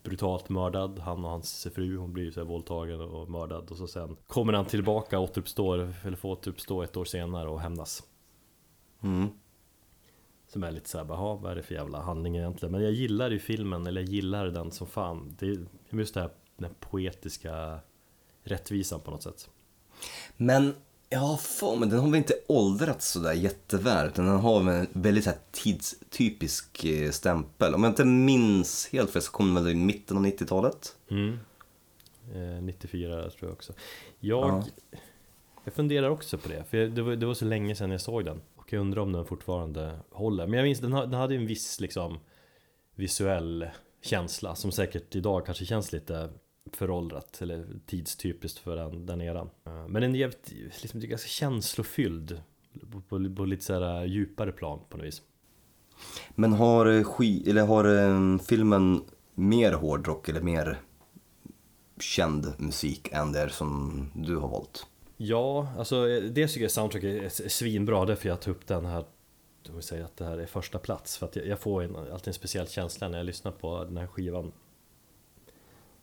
brutalt 0.03 0.49
mördad. 0.49 0.99
Han 0.99 1.25
och 1.25 1.31
hans 1.31 1.67
fru, 1.75 1.97
hon 1.97 2.13
blir 2.13 2.31
så 2.31 2.39
här 2.39 2.47
våldtagen 2.47 3.01
och 3.01 3.29
mördad 3.29 3.71
och 3.71 3.77
så 3.77 3.87
sen 3.87 4.17
kommer 4.27 4.53
han 4.53 4.65
tillbaka, 4.65 5.19
återuppstår, 5.19 5.93
eller 6.03 6.17
får 6.17 6.29
återuppstå 6.29 6.83
ett 6.83 6.97
år 6.97 7.05
senare 7.05 7.49
och 7.49 7.59
hämnas. 7.59 8.03
Mm. 9.03 9.27
Som 10.47 10.63
är 10.63 10.71
lite 10.71 10.89
såhär, 10.89 11.05
jaha 11.05 11.35
vad 11.35 11.51
är 11.51 11.55
det 11.55 11.63
för 11.63 11.75
jävla 11.75 12.01
handling 12.01 12.37
egentligen? 12.37 12.71
Men 12.71 12.83
jag 12.83 12.91
gillar 12.91 13.31
ju 13.31 13.39
filmen, 13.39 13.87
eller 13.87 14.01
jag 14.01 14.09
gillar 14.09 14.47
den 14.47 14.71
som 14.71 14.87
fan. 14.87 15.35
Det 15.39 15.45
är 15.45 15.65
just 15.89 16.13
det 16.13 16.21
här, 16.21 16.29
den 16.57 16.73
poetiska 16.79 17.79
rättvisan 18.43 18.99
på 18.99 19.11
något 19.11 19.23
sätt. 19.23 19.49
Men 20.37 20.75
jag 21.09 21.19
har 21.19 21.37
för 21.37 21.75
mig, 21.75 21.89
den 21.89 21.99
har 21.99 22.07
väl 22.07 22.15
inte 22.17 22.33
åldrats 22.47 23.11
sådär 23.11 23.33
jätteväl 23.33 24.07
utan 24.07 24.25
den 24.25 24.35
har 24.39 24.63
väl 24.63 24.75
en 24.75 24.87
väldigt 24.93 25.23
så 25.23 25.29
här 25.29 25.39
tidstypisk 25.51 26.85
eh, 26.85 27.11
stämpel. 27.11 27.75
Om 27.75 27.83
jag 27.83 27.91
inte 27.91 28.05
minns 28.05 28.87
helt 28.91 29.11
fel 29.11 29.21
så 29.21 29.31
kom 29.31 29.53
den 29.55 29.63
väl 29.63 29.73
i 29.73 29.75
mitten 29.75 30.17
av 30.17 30.25
90-talet? 30.25 30.95
Mm. 31.09 31.39
Eh, 32.33 32.63
94 32.63 33.21
tror 33.21 33.33
jag 33.39 33.51
också. 33.51 33.73
Jag, 34.19 34.49
Ja. 34.49 34.63
jag 35.63 35.73
funderar 35.73 36.09
också 36.09 36.37
på 36.37 36.49
det, 36.49 36.63
för 36.69 36.77
det 36.77 37.01
var, 37.01 37.15
det 37.15 37.25
var 37.25 37.33
så 37.33 37.45
länge 37.45 37.75
sedan 37.75 37.91
jag 37.91 38.01
såg 38.01 38.25
den. 38.25 38.41
Och 38.55 38.73
jag 38.73 38.79
undrar 38.79 39.01
om 39.01 39.11
den 39.11 39.25
fortfarande 39.25 39.99
håller. 40.11 40.47
Men 40.47 40.57
jag 40.59 40.63
minns, 40.63 40.79
den, 40.79 40.91
den 40.91 41.13
hade 41.13 41.33
ju 41.33 41.39
en 41.39 41.47
viss 41.47 41.79
liksom 41.79 42.19
visuell 42.95 43.67
känsla 44.01 44.55
som 44.55 44.71
säkert 44.71 45.15
idag 45.15 45.45
kanske 45.45 45.65
känns 45.65 45.91
lite 45.91 46.29
föråldrat 46.71 47.41
eller 47.41 47.65
tidstypiskt 47.85 48.59
för 48.59 48.75
den, 48.75 49.05
den 49.05 49.21
eran. 49.21 49.49
Eh, 49.65 49.87
Men 49.87 50.01
den 50.01 50.15
är 50.15 50.19
jävligt, 50.19 50.53
liksom, 50.81 50.99
ganska 50.99 51.27
känslofylld 51.27 52.41
på, 52.91 53.01
på, 53.01 53.35
på 53.35 53.45
lite 53.45 53.63
så 53.63 53.73
här 53.73 54.05
djupare 54.05 54.51
plan 54.51 54.79
på 54.89 54.97
något 54.97 55.05
vis. 55.05 55.21
Men 56.35 56.53
har, 56.53 56.85
eh, 56.85 57.03
ski, 57.03 57.49
eller 57.49 57.65
har 57.65 57.95
eh, 57.95 58.39
filmen 58.39 59.01
mer 59.33 59.73
hårdrock 59.73 60.29
eller 60.29 60.41
mer 60.41 60.81
känd 61.99 62.53
musik 62.57 63.09
än 63.11 63.31
det 63.31 63.49
som 63.49 64.11
du 64.15 64.37
har 64.37 64.47
valt? 64.47 64.87
Ja, 65.17 65.67
alltså 65.77 66.09
eh, 66.09 66.23
dels 66.23 66.53
tycker 66.53 66.63
jag 66.63 66.71
soundtracket 66.71 67.39
är 67.39 67.49
svinbra 67.49 68.05
därför 68.05 68.29
jag 68.29 68.41
tar 68.41 68.51
upp 68.51 68.67
den 68.67 68.85
här 68.85 69.05
jag 69.67 69.73
vill 69.73 69.83
säga 69.83 70.05
att 70.05 70.17
det 70.17 70.25
här 70.25 70.37
är 70.37 70.45
första 70.45 70.79
plats 70.79 71.17
för 71.17 71.25
att 71.25 71.35
jag, 71.35 71.47
jag 71.47 71.59
får 71.59 71.83
en, 71.83 71.95
alltid 71.95 72.27
en 72.27 72.33
speciell 72.33 72.67
känsla 72.67 73.07
när 73.07 73.17
jag 73.17 73.25
lyssnar 73.25 73.51
på 73.51 73.83
den 73.83 73.97
här 73.97 74.07
skivan 74.07 74.51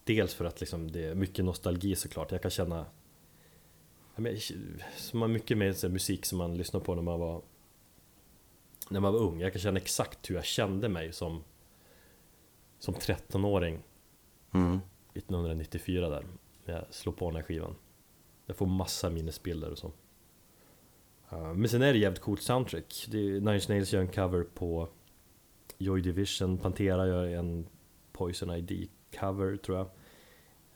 Dels 0.05 0.34
för 0.34 0.44
att 0.44 0.61
liksom 0.61 0.92
det 0.92 1.05
är 1.05 1.14
mycket 1.14 1.44
nostalgi 1.44 1.96
såklart, 1.96 2.32
jag 2.32 2.42
kan 2.42 2.50
känna 2.50 2.86
som 4.96 5.20
man 5.20 5.32
mycket 5.32 5.59
här 5.59 5.88
musik 5.88 6.26
som 6.26 6.38
man 6.38 6.57
lyssnar 6.57 6.80
på 6.80 6.94
när 6.94 7.03
man 7.03 7.20
var 7.20 7.42
när 8.88 9.00
man 9.00 9.12
var 9.12 9.20
ung, 9.20 9.40
jag 9.40 9.53
kan 9.53 9.61
känna 9.61 9.80
exakt 9.80 10.30
hur 10.30 10.34
jag 10.34 10.44
kände 10.44 10.88
mig 10.88 11.12
som 11.12 11.44
som 12.78 12.94
13-åring 12.94 13.82
Mm. 14.55 14.80
1994 15.14 16.09
där 16.09 16.26
när 16.64 16.74
jag 16.74 16.84
slår 16.90 17.12
på 17.12 17.30
den 17.30 17.36
här 17.36 17.42
skivan. 17.42 17.74
Jag 18.46 18.57
får 18.57 18.66
massa 18.66 19.11
minnesbilder 19.11 19.70
och 19.70 19.78
så. 19.78 19.92
Men 21.30 21.68
sen 21.68 21.82
är 21.82 21.92
det 21.92 21.98
jävligt 21.98 22.20
coolt 22.20 22.42
soundtrack. 22.42 23.07
Nine 23.09 23.48
Inch 23.48 23.68
Nails 23.68 23.92
gör 23.92 24.00
en 24.00 24.09
cover 24.09 24.42
på 24.42 24.88
Joy 25.78 26.00
Division 26.00 26.59
Pantera 26.59 27.07
gör 27.07 27.24
en 27.24 27.66
Poison 28.12 28.50
ID 28.50 28.88
cover 29.20 29.56
tror 29.56 29.78
jag. 29.78 29.86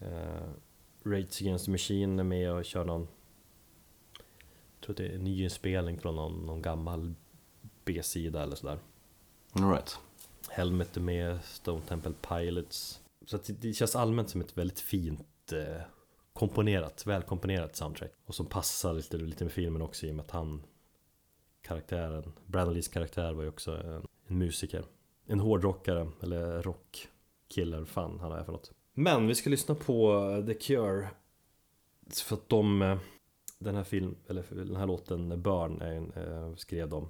Uh, 0.03 0.51
Rage 1.05 1.43
Against 1.43 1.65
the 1.65 1.71
Machine 1.71 2.19
är 2.19 2.25
med 2.25 2.53
och 2.53 2.65
kör 2.65 2.85
någon 2.85 3.09
Jag 4.75 4.81
tror 4.81 4.93
att 4.93 4.97
det 4.97 5.07
är 5.07 5.15
en 5.15 5.25
nyinspelning 5.25 5.99
från 5.99 6.17
någon, 6.17 6.47
någon 6.47 6.63
gammal 6.63 7.15
B-sida 7.85 8.43
eller 8.43 8.57
sådär. 8.57 8.79
All 9.53 9.71
right. 9.71 9.99
Helmet 10.49 10.97
är 10.97 11.01
med, 11.01 11.45
Stone 11.45 11.83
Temple 11.83 12.13
Pilots. 12.29 13.01
Så 13.27 13.37
det, 13.37 13.53
det 13.53 13.73
känns 13.73 13.97
allmänt 13.97 14.31
som 14.31 14.41
ett 14.41 14.59
väldigt 14.59 14.81
fint 14.81 15.53
eh, 15.53 15.83
komponerat, 16.33 17.07
välkomponerat 17.07 17.77
soundtrack. 17.77 18.13
Och 18.27 18.35
som 18.35 18.47
passar 18.47 18.93
lite, 18.93 19.17
lite 19.17 19.45
med 19.45 19.53
filmen 19.53 19.83
också 19.83 20.07
i 20.07 20.11
och 20.11 20.15
med 20.15 20.25
att 20.25 20.31
han 20.31 20.63
Karaktären, 21.63 22.33
Brandon 22.47 22.75
Lees 22.75 22.89
karaktär 22.89 23.33
var 23.33 23.43
ju 23.43 23.49
också 23.49 23.77
en, 23.77 24.07
en 24.27 24.39
musiker. 24.39 24.85
En 25.27 25.41
hårdrockare, 25.41 26.09
eller 26.23 26.63
rockkille, 26.63 27.13
vad 27.55 27.89
fan 27.89 28.21
han 28.21 28.33
är 28.33 28.45
för 28.45 28.53
något 28.53 28.71
Men 28.95 29.27
vi 29.27 29.35
ska 29.35 29.51
lyssna 29.51 29.75
på 29.75 30.23
The 30.47 30.55
Cure 30.55 31.09
För 32.25 32.37
att 32.37 32.49
de 32.49 32.83
eh, 32.83 32.99
Den 33.59 33.75
här 33.75 33.85
film, 33.85 34.17
eller 34.29 34.45
den 34.51 34.77
här 34.77 34.87
låten 34.87 35.43
Burn 35.43 35.81
är 35.81 35.93
en, 35.93 36.13
eh, 36.13 36.57
skrev 36.57 36.89
de 36.89 37.09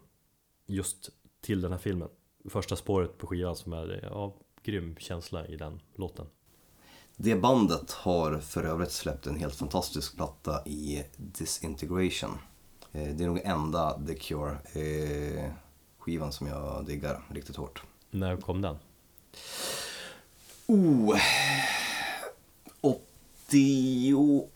Just 0.66 1.10
till 1.40 1.60
den 1.60 1.72
här 1.72 1.78
filmen 1.78 2.08
Första 2.50 2.76
spåret 2.76 3.18
på 3.18 3.26
skivan 3.26 3.56
som 3.56 3.72
är 3.72 4.00
ja, 4.02 4.34
grym 4.62 4.96
känsla 4.98 5.46
i 5.46 5.56
den 5.56 5.80
låten 5.94 6.26
Det 7.16 7.36
bandet 7.36 7.90
har 7.90 8.38
för 8.38 8.64
övrigt 8.64 8.92
släppt 8.92 9.26
en 9.26 9.36
helt 9.36 9.54
fantastisk 9.54 10.16
platta 10.16 10.66
i 10.66 11.04
Disintegration. 11.16 12.38
Eh, 12.92 13.16
Det 13.16 13.24
är 13.24 13.28
nog 13.28 13.40
enda 13.44 14.06
The 14.06 14.14
Cure 14.14 14.58
eh, 14.72 15.52
skivan 15.98 16.32
som 16.32 16.46
jag 16.46 16.86
diggar 16.86 17.22
riktigt 17.30 17.56
hårt. 17.56 17.82
När 18.10 18.36
kom 18.36 18.62
den? 18.62 18.76
Oh, 20.66 21.18
88, 22.80 24.48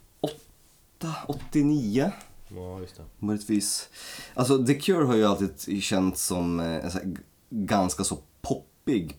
89 1.29 2.13
Ja, 2.55 2.81
just 2.81 2.97
det 2.97 3.05
möjligtvis. 3.19 3.89
Alltså 4.35 4.67
The 4.67 4.75
Cure 4.75 5.05
har 5.05 5.17
ju 5.17 5.25
alltid 5.25 5.83
känts 5.83 6.27
som 6.27 6.61
eh, 6.61 6.89
så 6.89 6.99
här 6.99 7.17
ganska 7.51 8.05
så 8.05 8.19
poppig, 8.41 9.19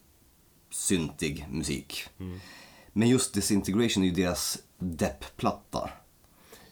syntig 0.70 1.48
musik. 1.52 2.04
Men 2.94 3.10
just 3.10 3.34
Disintegration 3.34 4.04
är 4.04 4.08
ju 4.08 4.14
deras 4.14 4.64
depp-platta. 4.78 5.90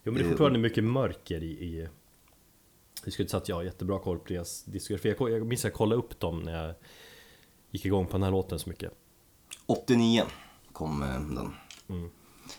Jo 0.04 0.12
men 0.12 0.22
det 0.22 0.28
är 0.28 0.30
fortfarande 0.30 0.60
mycket 0.60 0.84
mörker 0.84 1.44
i, 1.44 1.52
i 1.52 1.88
Jag 3.04 3.14
skulle 3.14 3.24
inte 3.24 3.32
säga 3.32 3.42
att 3.42 3.50
jag 3.50 3.56
har 3.56 3.64
jättebra 3.64 4.00
koll 4.00 4.20
på 4.20 4.34
deras 4.34 4.64
diskografi 4.64 5.16
Jag, 5.20 5.32
jag 5.32 5.48
minns 5.48 5.62
att 5.62 5.64
jag 5.64 5.74
kollade 5.74 6.00
upp 6.02 6.20
dem 6.20 6.40
när 6.40 6.66
jag 6.66 6.76
gick 7.72 7.86
igång 7.86 8.06
på 8.06 8.12
den 8.12 8.24
här 8.24 8.32
låten 8.32 8.60
så 8.60 8.70
mycket 8.70 8.94
89 9.70 10.24
kom 10.72 11.04
eh, 11.04 11.10
den. 11.10 11.54
Mm. 11.90 12.10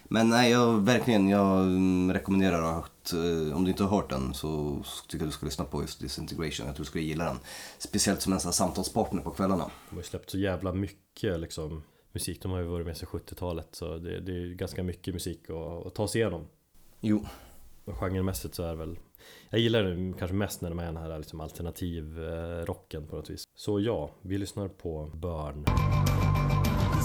Men 0.04 0.28
nej, 0.28 0.50
jag 0.50 0.80
verkligen, 0.80 1.28
jag 1.28 1.62
mm, 1.62 2.12
rekommenderar 2.12 2.74
högt. 2.74 3.12
eh, 3.12 3.56
Om 3.56 3.64
du 3.64 3.70
inte 3.70 3.84
har 3.84 3.96
hört 3.96 4.10
den 4.10 4.34
så 4.34 4.82
tycker 5.08 5.24
jag 5.24 5.28
du 5.28 5.32
ska 5.32 5.46
lyssna 5.46 5.64
på 5.64 5.82
just 5.82 6.00
Disintegration. 6.00 6.66
Jag 6.66 6.74
tror 6.74 6.84
du 6.84 6.88
skulle 6.88 7.04
gilla 7.04 7.24
den. 7.24 7.38
Speciellt 7.78 8.22
som 8.22 8.32
en 8.32 8.40
sån 8.40 8.48
här 8.48 8.52
samtalspartner 8.52 9.22
på 9.22 9.30
kvällarna. 9.30 9.70
De 9.88 9.96
har 9.96 10.02
ju 10.02 10.08
släppt 10.08 10.30
så 10.30 10.38
jävla 10.38 10.72
mycket 10.72 11.40
liksom 11.40 11.82
musik 12.12 12.42
De 12.42 12.50
har 12.52 12.58
ju 12.58 12.64
varit 12.64 12.86
med 12.86 12.96
sedan 12.96 13.08
70-talet 13.08 13.68
så 13.72 13.98
det, 13.98 14.20
det 14.20 14.32
är 14.32 14.54
ganska 14.54 14.82
mycket 14.82 15.14
musik 15.14 15.50
att, 15.50 15.86
att 15.86 15.94
ta 15.94 16.08
sig 16.08 16.20
igenom 16.20 16.46
Jo, 17.00 17.26
Och 17.84 17.96
genremässigt 17.96 18.54
så 18.54 18.62
är 18.62 18.68
det 18.68 18.76
väl 18.76 18.98
Jag 19.50 19.60
gillar 19.60 19.82
det 19.84 20.18
kanske 20.18 20.34
mest 20.34 20.60
när 20.60 20.68
de 20.68 20.78
är 20.78 20.84
den 20.86 20.96
här 20.96 21.18
liksom 21.18 21.40
alternativ 21.40 22.24
eh, 22.24 22.64
på 23.08 23.16
något 23.16 23.30
vis 23.30 23.44
Så 23.54 23.80
ja, 23.80 24.10
vi 24.22 24.38
lyssnar 24.38 24.68
på 24.68 25.10
Burn 25.14 25.64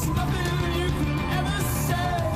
nothing 0.04 0.74
you 0.82 0.90
can 0.90 1.20
ever 1.38 1.62
say. 1.62 2.35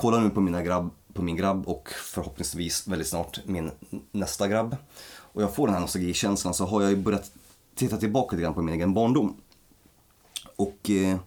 Kolla 0.00 0.16
kollar 0.16 0.28
nu 0.28 0.34
på, 0.34 0.40
mina 0.40 0.62
grabb, 0.62 0.90
på 1.12 1.22
min 1.22 1.36
grabb 1.36 1.68
och 1.68 1.88
förhoppningsvis 1.88 2.86
väldigt 2.88 3.08
snart 3.08 3.40
min 3.46 3.70
nästa 4.12 4.48
grabb 4.48 4.76
och 5.32 5.42
jag 5.42 5.54
får 5.54 5.66
den 5.66 5.74
här 5.74 5.80
nostalgikänslan 5.80 6.54
så 6.54 6.66
har 6.66 6.82
jag 6.82 6.90
ju 6.90 6.96
börjat 6.96 7.32
titta 7.74 7.96
tillbaka 7.96 8.36
lite 8.36 8.42
grann 8.42 8.54
på 8.54 8.62
min 8.62 8.74
egen 8.74 8.94
barndom. 8.94 9.36
Och 10.56 10.90
eh, 10.90 11.18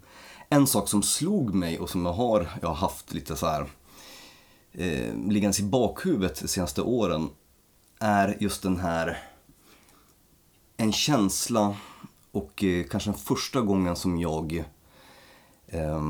en 0.50 0.68
sak 0.68 0.90
som 0.90 1.04
slog 1.04 1.54
mig 1.54 1.80
och 1.80 1.90
som 1.90 2.06
jag 2.06 2.14
har, 2.14 2.50
jag 2.62 2.68
har 2.68 2.76
haft 2.76 3.14
lite 3.14 3.36
så 3.36 3.48
här 3.48 3.66
eh, 4.72 5.16
liggandes 5.28 5.60
i 5.60 5.64
bakhuvudet 5.64 6.42
de 6.42 6.48
senaste 6.48 6.82
åren 6.82 7.30
är 8.00 8.38
just 8.40 8.64
den 8.64 8.80
här 8.80 9.24
en 10.78 10.92
känsla 10.92 11.76
och 12.32 12.64
eh, 12.64 12.86
kanske 12.86 13.10
den 13.10 13.20
första 13.20 13.62
gången 13.62 13.96
som 13.96 14.20
jag 14.20 14.66
eh, 15.68 16.02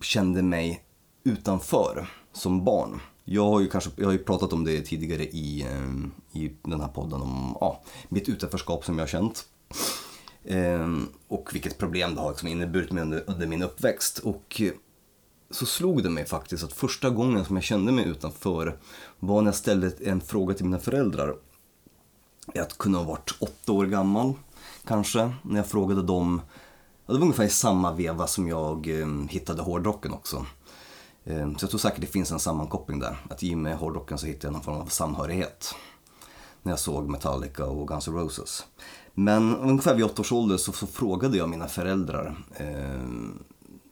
kände 0.00 0.42
mig 0.42 0.84
utanför 1.24 2.10
som 2.32 2.64
barn. 2.64 3.00
Jag 3.24 3.44
har 3.44 3.60
ju, 3.60 3.68
kanske, 3.68 3.90
jag 3.96 4.06
har 4.06 4.12
ju 4.12 4.18
pratat 4.18 4.52
om 4.52 4.64
det 4.64 4.82
tidigare 4.82 5.24
i, 5.24 5.62
ehm, 5.62 6.12
i 6.32 6.52
den 6.62 6.80
här 6.80 6.88
podden 6.88 7.22
om 7.22 7.56
ja, 7.60 7.82
mitt 8.08 8.28
utanförskap 8.28 8.84
som 8.84 8.98
jag 8.98 9.02
har 9.02 9.08
känt. 9.08 9.44
Ehm, 10.44 11.08
och 11.28 11.54
vilket 11.54 11.78
problem 11.78 12.14
det 12.14 12.20
har 12.20 12.30
liksom 12.30 12.48
inneburit 12.48 12.92
mig 12.92 13.02
under, 13.02 13.24
under 13.26 13.46
min 13.46 13.62
uppväxt. 13.62 14.18
Och 14.18 14.62
så 15.50 15.66
slog 15.66 16.02
det 16.02 16.10
mig 16.10 16.24
faktiskt 16.24 16.64
att 16.64 16.72
första 16.72 17.10
gången 17.10 17.44
som 17.44 17.56
jag 17.56 17.64
kände 17.64 17.92
mig 17.92 18.04
utanför 18.04 18.78
var 19.18 19.42
när 19.42 19.48
jag 19.48 19.54
ställde 19.54 19.92
en 20.04 20.20
fråga 20.20 20.54
till 20.54 20.64
mina 20.64 20.78
föräldrar. 20.78 21.34
Jag 22.54 22.68
kunde 22.68 22.98
ha 22.98 23.04
varit 23.04 23.34
åtta 23.40 23.72
år 23.72 23.86
gammal 23.86 24.32
kanske, 24.84 25.32
när 25.42 25.56
jag 25.56 25.66
frågade 25.66 26.02
dem. 26.02 26.40
Ja, 27.06 27.12
det 27.12 27.18
var 27.18 27.24
ungefär 27.24 27.44
i 27.44 27.48
samma 27.48 27.92
veva 27.92 28.26
som 28.26 28.48
jag 28.48 29.00
eh, 29.00 29.08
hittade 29.28 29.62
hårdrocken 29.62 30.12
också. 30.12 30.46
Ehm, 31.24 31.58
så 31.58 31.64
jag 31.64 31.70
tror 31.70 31.78
säkert 31.78 32.00
det 32.00 32.06
finns 32.06 32.32
en 32.32 32.38
sammankoppling 32.38 32.98
där. 32.98 33.16
Att 33.30 33.42
i 33.42 33.54
och 33.54 33.58
med 33.58 33.76
hårdrocken 33.76 34.18
så 34.18 34.26
hittade 34.26 34.46
jag 34.46 34.52
någon 34.52 34.62
form 34.62 34.76
av 34.80 34.86
samhörighet. 34.86 35.74
När 36.62 36.72
jag 36.72 36.78
såg 36.78 37.08
Metallica 37.08 37.66
och 37.66 37.88
Guns 37.88 38.08
N' 38.08 38.14
Roses. 38.14 38.64
Men 39.14 39.56
ungefär 39.56 39.94
vid 39.94 40.04
åtta 40.04 40.22
års 40.22 40.32
ålder 40.32 40.56
så, 40.56 40.72
så 40.72 40.86
frågade 40.86 41.36
jag 41.36 41.48
mina 41.48 41.68
föräldrar 41.68 42.44
eh, 42.54 43.02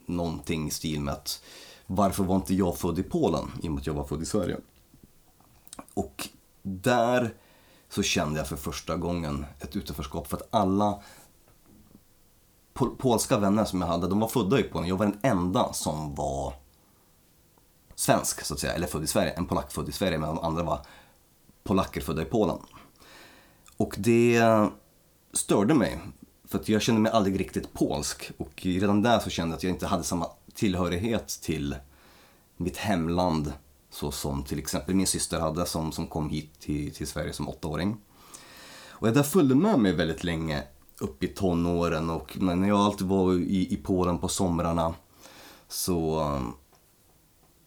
någonting 0.05 0.67
i 0.67 0.71
stil 0.71 1.01
med 1.01 1.13
att 1.13 1.41
varför 1.87 2.23
var 2.23 2.35
inte 2.35 2.53
jag 2.55 2.77
född 2.77 2.99
i 2.99 3.03
Polen 3.03 3.51
i 3.63 3.67
och 3.67 3.71
med 3.71 3.79
att 3.81 3.87
jag 3.87 3.93
var 3.93 4.03
född 4.03 4.21
i 4.21 4.25
Sverige? 4.25 4.57
Och 5.93 6.27
där 6.61 7.33
så 7.89 8.03
kände 8.03 8.39
jag 8.39 8.47
för 8.47 8.55
första 8.55 8.97
gången 8.97 9.45
ett 9.59 9.75
utanförskap 9.75 10.27
för 10.27 10.37
att 10.37 10.47
alla 10.49 11.01
pol- 12.73 12.95
polska 12.97 13.37
vänner 13.37 13.65
som 13.65 13.81
jag 13.81 13.87
hade, 13.87 14.07
de 14.07 14.19
var 14.19 14.27
födda 14.27 14.59
i 14.59 14.63
Polen. 14.63 14.89
Jag 14.89 14.97
var 14.97 15.05
den 15.05 15.19
enda 15.21 15.73
som 15.73 16.15
var 16.15 16.53
svensk 18.01 18.45
så 18.45 18.53
att 18.53 18.59
säga, 18.59 18.73
eller 18.73 18.87
född 18.87 19.03
i 19.03 19.07
Sverige. 19.07 19.31
En 19.31 19.45
polack 19.45 19.71
född 19.71 19.89
i 19.89 19.91
Sverige, 19.91 20.17
medan 20.17 20.35
de 20.35 20.45
andra 20.45 20.63
var 20.63 20.85
polacker 21.63 22.01
födda 22.01 22.21
i 22.21 22.25
Polen. 22.25 22.57
Och 23.77 23.95
det 23.97 24.43
störde 25.33 25.73
mig, 25.73 25.99
för 26.45 26.59
att 26.59 26.69
jag 26.69 26.81
kände 26.81 27.01
mig 27.01 27.11
aldrig 27.11 27.39
riktigt 27.39 27.73
polsk. 27.73 28.31
Och 28.37 28.51
redan 28.61 29.01
där 29.01 29.19
så 29.19 29.29
kände 29.29 29.51
jag 29.53 29.57
att 29.57 29.63
jag 29.63 29.69
inte 29.69 29.87
hade 29.87 30.03
samma 30.03 30.27
tillhörighet 30.53 31.27
till 31.27 31.75
mitt 32.57 32.77
hemland 32.77 33.53
så 33.89 34.11
som 34.11 34.43
till 34.43 34.59
exempel 34.59 34.95
min 34.95 35.07
syster 35.07 35.39
hade 35.39 35.65
som, 35.65 35.91
som 35.91 36.07
kom 36.07 36.29
hit 36.29 36.59
till, 36.59 36.93
till 36.93 37.07
Sverige 37.07 37.33
som 37.33 37.49
åttaåring. 37.49 37.97
Och 38.89 39.07
det 39.07 39.13
där 39.13 39.23
följde 39.23 39.55
med 39.55 39.79
mig 39.79 39.93
väldigt 39.93 40.23
länge 40.23 40.63
upp 40.99 41.23
i 41.23 41.27
tonåren 41.27 42.09
och 42.09 42.37
när 42.41 42.67
jag 42.67 42.79
alltid 42.79 43.07
var 43.07 43.33
i, 43.33 43.73
i 43.73 43.77
Polen 43.83 44.17
på 44.17 44.27
somrarna 44.27 44.93
så 45.67 46.21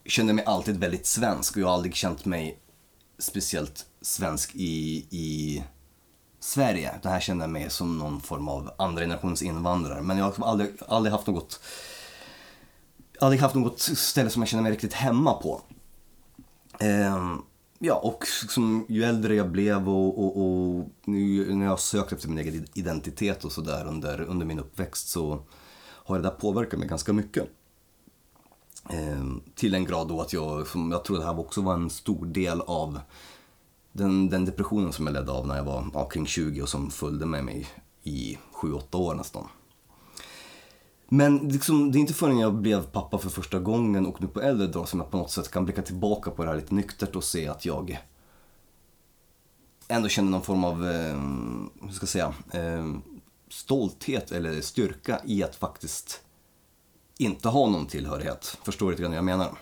kände 0.06 0.32
mig 0.32 0.44
alltid 0.44 0.76
väldigt 0.76 1.06
svensk 1.06 1.56
och 1.56 1.62
jag 1.62 1.66
har 1.66 1.74
aldrig 1.74 1.94
känt 1.94 2.24
mig 2.24 2.58
speciellt 3.18 3.86
svensk 4.00 4.54
i, 4.54 5.06
i 5.10 5.62
Sverige. 6.40 6.94
Det 7.02 7.08
här 7.08 7.20
kände 7.20 7.44
jag 7.44 7.50
mig 7.50 7.70
som 7.70 7.98
någon 7.98 8.20
form 8.20 8.48
av 8.48 8.70
andra 8.78 9.02
generationens 9.02 9.42
invandrare. 9.42 10.02
Men 10.02 10.16
jag 10.16 10.24
har 10.24 10.30
liksom 10.30 10.44
aldrig, 10.44 10.70
aldrig 10.88 11.12
haft 11.12 11.26
något 11.26 11.60
aldrig 13.20 13.40
haft 13.40 13.54
något 13.54 13.80
ställe 13.80 14.30
som 14.30 14.42
jag 14.42 14.48
känner 14.48 14.62
mig 14.62 14.72
riktigt 14.72 14.92
hemma 14.92 15.34
på. 15.34 15.62
Ehm, 16.80 17.42
ja, 17.78 17.94
och 17.94 18.26
som, 18.26 18.86
ju 18.88 19.04
äldre 19.04 19.34
jag 19.34 19.50
blev 19.50 19.88
och, 19.88 20.18
och, 20.18 20.36
och 20.36 20.88
nu, 21.04 21.54
när 21.54 21.66
jag 21.66 21.80
sökt 21.80 22.12
efter 22.12 22.28
min 22.28 22.38
egen 22.38 22.66
identitet 22.74 23.44
och 23.44 23.52
sådär 23.52 23.86
under, 23.86 24.20
under 24.20 24.46
min 24.46 24.58
uppväxt 24.58 25.08
så 25.08 25.42
har 25.82 26.16
det 26.16 26.22
där 26.22 26.30
påverkat 26.30 26.78
mig 26.78 26.88
ganska 26.88 27.12
mycket. 27.12 27.48
Ehm, 28.90 29.42
till 29.54 29.74
en 29.74 29.84
grad 29.84 30.08
då 30.08 30.20
att 30.20 30.32
jag, 30.32 30.66
som 30.66 30.92
jag 30.92 31.04
tror 31.04 31.18
det 31.18 31.24
här 31.24 31.40
också 31.40 31.62
var 31.62 31.74
en 31.74 31.90
stor 31.90 32.26
del 32.26 32.60
av 32.60 33.00
den, 33.92 34.28
den 34.28 34.44
depressionen 34.44 34.92
som 34.92 35.06
jag 35.06 35.14
ledde 35.14 35.32
av 35.32 35.46
när 35.46 35.56
jag 35.56 35.64
var 35.64 35.86
ja, 35.94 36.08
kring 36.08 36.26
20 36.26 36.62
och 36.62 36.68
som 36.68 36.90
följde 36.90 37.26
med 37.26 37.44
mig 37.44 37.68
i 38.02 38.38
7-8 38.52 38.96
år 38.96 39.14
nästan. 39.14 39.48
Men 41.08 41.38
liksom, 41.38 41.92
det 41.92 41.98
är 41.98 42.00
inte 42.00 42.14
förrän 42.14 42.38
jag 42.38 42.54
blev 42.54 42.82
pappa 42.82 43.18
för 43.18 43.30
första 43.30 43.58
gången 43.58 44.06
och 44.06 44.20
nu 44.20 44.26
på 44.26 44.40
äldre 44.40 44.66
dagar 44.66 44.86
som 44.86 45.00
jag 45.00 45.10
på 45.10 45.16
något 45.16 45.30
sätt 45.30 45.50
kan 45.50 45.64
blicka 45.64 45.82
tillbaka 45.82 46.30
på 46.30 46.44
det 46.44 46.50
här 46.50 46.56
lite 46.56 46.74
nyktert 46.74 47.16
och 47.16 47.24
se 47.24 47.48
att 47.48 47.64
jag 47.64 47.98
ändå 49.88 50.08
känner 50.08 50.30
någon 50.30 50.42
form 50.42 50.64
av, 50.64 50.86
eh, 50.86 51.16
hur 51.82 51.92
ska 51.92 52.02
jag 52.02 52.08
säga, 52.08 52.34
eh, 52.50 52.94
stolthet 53.48 54.32
eller 54.32 54.60
styrka 54.60 55.20
i 55.24 55.42
att 55.42 55.56
faktiskt 55.56 56.23
inte 57.18 57.48
ha 57.48 57.68
någon 57.68 57.86
tillhörighet. 57.86 58.58
Förstår 58.64 58.86
du 58.86 58.92
lite 58.92 59.02
grann 59.02 59.10
vad 59.10 59.18
jag 59.18 59.24
menar? 59.24 59.58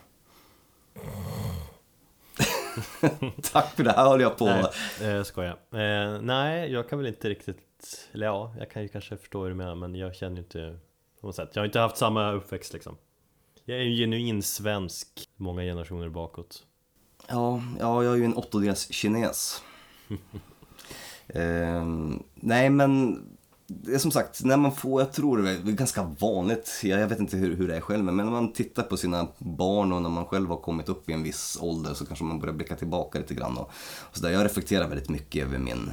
Tack 3.42 3.76
för 3.76 3.84
det 3.84 3.92
här 3.92 4.04
håller 4.04 4.24
jag 4.24 4.36
på. 4.36 4.44
Nej, 4.44 4.64
eh, 5.00 5.22
skojar. 5.22 5.58
Eh, 5.72 6.20
nej, 6.20 6.72
jag 6.72 6.88
kan 6.88 6.98
väl 6.98 7.08
inte 7.08 7.28
riktigt, 7.28 8.08
eller 8.12 8.26
ja, 8.26 8.54
jag 8.58 8.70
kan 8.70 8.82
ju 8.82 8.88
kanske 8.88 9.16
förstå 9.16 9.42
hur 9.42 9.48
du 9.48 9.54
menar 9.54 9.74
men 9.74 9.94
jag 9.94 10.14
känner 10.14 10.36
ju 10.36 10.42
inte 10.42 10.78
på 11.20 11.26
något 11.26 11.36
sätt. 11.36 11.50
Jag 11.52 11.60
har 11.60 11.66
inte 11.66 11.80
haft 11.80 11.96
samma 11.96 12.32
uppväxt 12.32 12.72
liksom. 12.72 12.96
Jag 13.64 13.78
är 13.78 13.82
ju 13.82 13.96
genuin 13.96 14.42
svensk, 14.42 15.08
många 15.36 15.62
generationer 15.62 16.08
bakåt. 16.08 16.66
Ja, 17.28 17.62
ja, 17.80 18.04
jag 18.04 18.12
är 18.12 18.16
ju 18.16 18.24
en 18.24 18.34
åttondels 18.34 18.92
kines. 18.92 19.62
Ehm, 21.34 22.22
nej, 22.34 22.70
men 22.70 23.22
det 23.82 23.94
är 23.94 23.98
som 23.98 24.10
sagt, 24.10 24.44
när 24.44 24.56
man 24.56 24.74
får, 24.74 25.00
jag 25.00 25.12
tror 25.12 25.38
det 25.38 25.50
är 25.50 25.56
ganska 25.56 26.02
vanligt, 26.02 26.80
jag, 26.82 27.00
jag 27.00 27.08
vet 27.08 27.20
inte 27.20 27.36
hur, 27.36 27.56
hur 27.56 27.68
det 27.68 27.76
är 27.76 27.80
själv, 27.80 28.04
men 28.04 28.16
när 28.16 28.24
man 28.24 28.52
tittar 28.52 28.82
på 28.82 28.96
sina 28.96 29.28
barn 29.38 29.92
och 29.92 30.02
när 30.02 30.10
man 30.10 30.26
själv 30.26 30.48
har 30.48 30.56
kommit 30.56 30.88
upp 30.88 31.10
i 31.10 31.12
en 31.12 31.22
viss 31.22 31.58
ålder 31.60 31.94
så 31.94 32.06
kanske 32.06 32.24
man 32.24 32.38
börjar 32.38 32.54
blicka 32.54 32.76
tillbaka 32.76 33.18
lite 33.18 33.34
grann. 33.34 33.58
Och, 33.58 33.70
och 34.00 34.16
så 34.16 34.22
där. 34.22 34.30
Jag 34.30 34.44
reflekterar 34.44 34.88
väldigt 34.88 35.08
mycket 35.08 35.44
över 35.44 35.58
min 35.58 35.90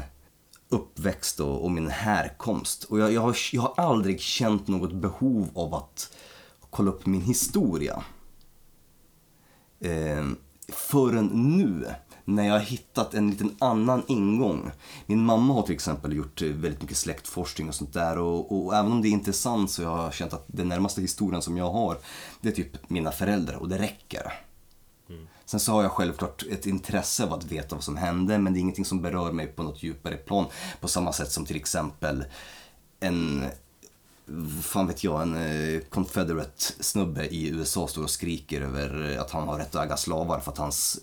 uppväxt 0.70 1.40
och, 1.40 1.64
och 1.64 1.72
min 1.72 1.88
härkomst. 1.88 2.84
Och 2.84 3.00
jag, 3.00 3.14
jag, 3.14 3.22
har, 3.22 3.38
jag 3.52 3.62
har 3.62 3.74
aldrig 3.78 4.20
känt 4.20 4.68
något 4.68 4.94
behov 4.94 5.50
av 5.54 5.76
att 5.76 6.14
kolla 6.70 6.92
upp 6.92 7.06
min 7.06 7.22
historia. 7.22 8.04
Eh, 9.80 10.26
förrän 10.68 11.26
nu, 11.26 11.86
när 12.36 12.48
jag 12.48 12.54
har 12.54 12.60
hittat 12.60 13.14
en 13.14 13.30
liten 13.30 13.56
annan 13.60 14.04
ingång. 14.08 14.72
Min 15.06 15.26
mamma 15.26 15.54
har 15.54 15.62
till 15.62 15.76
exempel 15.76 16.14
gjort 16.16 16.42
eh, 16.42 16.48
väldigt 16.48 16.82
mycket 16.82 16.98
släktforskning 16.98 17.68
och 17.68 17.76
sånt 17.76 17.94
där 17.94 18.18
och, 18.18 18.66
och 18.66 18.76
även 18.76 18.92
om 18.92 19.02
det 19.02 19.08
är 19.08 19.12
intressant 19.12 19.72
så 19.72 19.82
jag 19.82 19.90
har 19.90 20.04
jag 20.04 20.14
känt 20.14 20.34
att 20.34 20.46
den 20.48 20.70
närmaste 20.70 21.02
historien 21.02 21.42
som 21.42 21.58
jag 21.58 21.72
har, 21.72 21.98
det 22.42 22.50
är 22.50 22.54
typ 22.54 22.90
mina 22.90 23.12
föräldrar 23.12 23.56
och 23.56 23.70
det 23.70 23.78
räcker. 23.78 24.34
Sen 25.50 25.60
så 25.60 25.72
har 25.72 25.84
jag 25.84 25.92
självklart 25.92 26.44
ett 26.52 26.66
intresse 26.66 27.24
av 27.24 27.34
att 27.34 27.44
veta 27.44 27.76
vad 27.76 27.84
som 27.84 27.98
hände 27.98 28.38
men 28.38 28.54
det 28.54 28.60
är 28.60 28.62
ingenting 28.62 28.86
som 28.86 29.02
berör 29.02 29.32
mig 29.32 29.48
på 29.48 29.64
något 29.64 29.84
djupare 29.84 30.16
plan. 30.16 30.46
På 30.82 30.88
samma 30.88 31.14
sätt 31.14 31.32
som 31.32 31.46
till 31.46 31.56
exempel 31.56 32.26
en, 33.00 33.46
fan 34.62 34.88
vet 34.88 35.04
jag, 35.04 35.22
en 35.22 35.36
eh, 35.36 35.82
confederate 35.82 36.74
snubbe 36.80 37.28
i 37.28 37.50
USA 37.50 37.88
står 37.88 38.04
och 38.04 38.10
skriker 38.10 38.62
över 38.62 39.18
att 39.18 39.32
han 39.32 39.48
har 39.48 39.58
rätt 39.58 39.76
att 39.76 39.86
äga 39.86 39.98
slavar 39.98 40.40
för 40.40 40.52
att 40.52 40.58
hans 40.58 41.00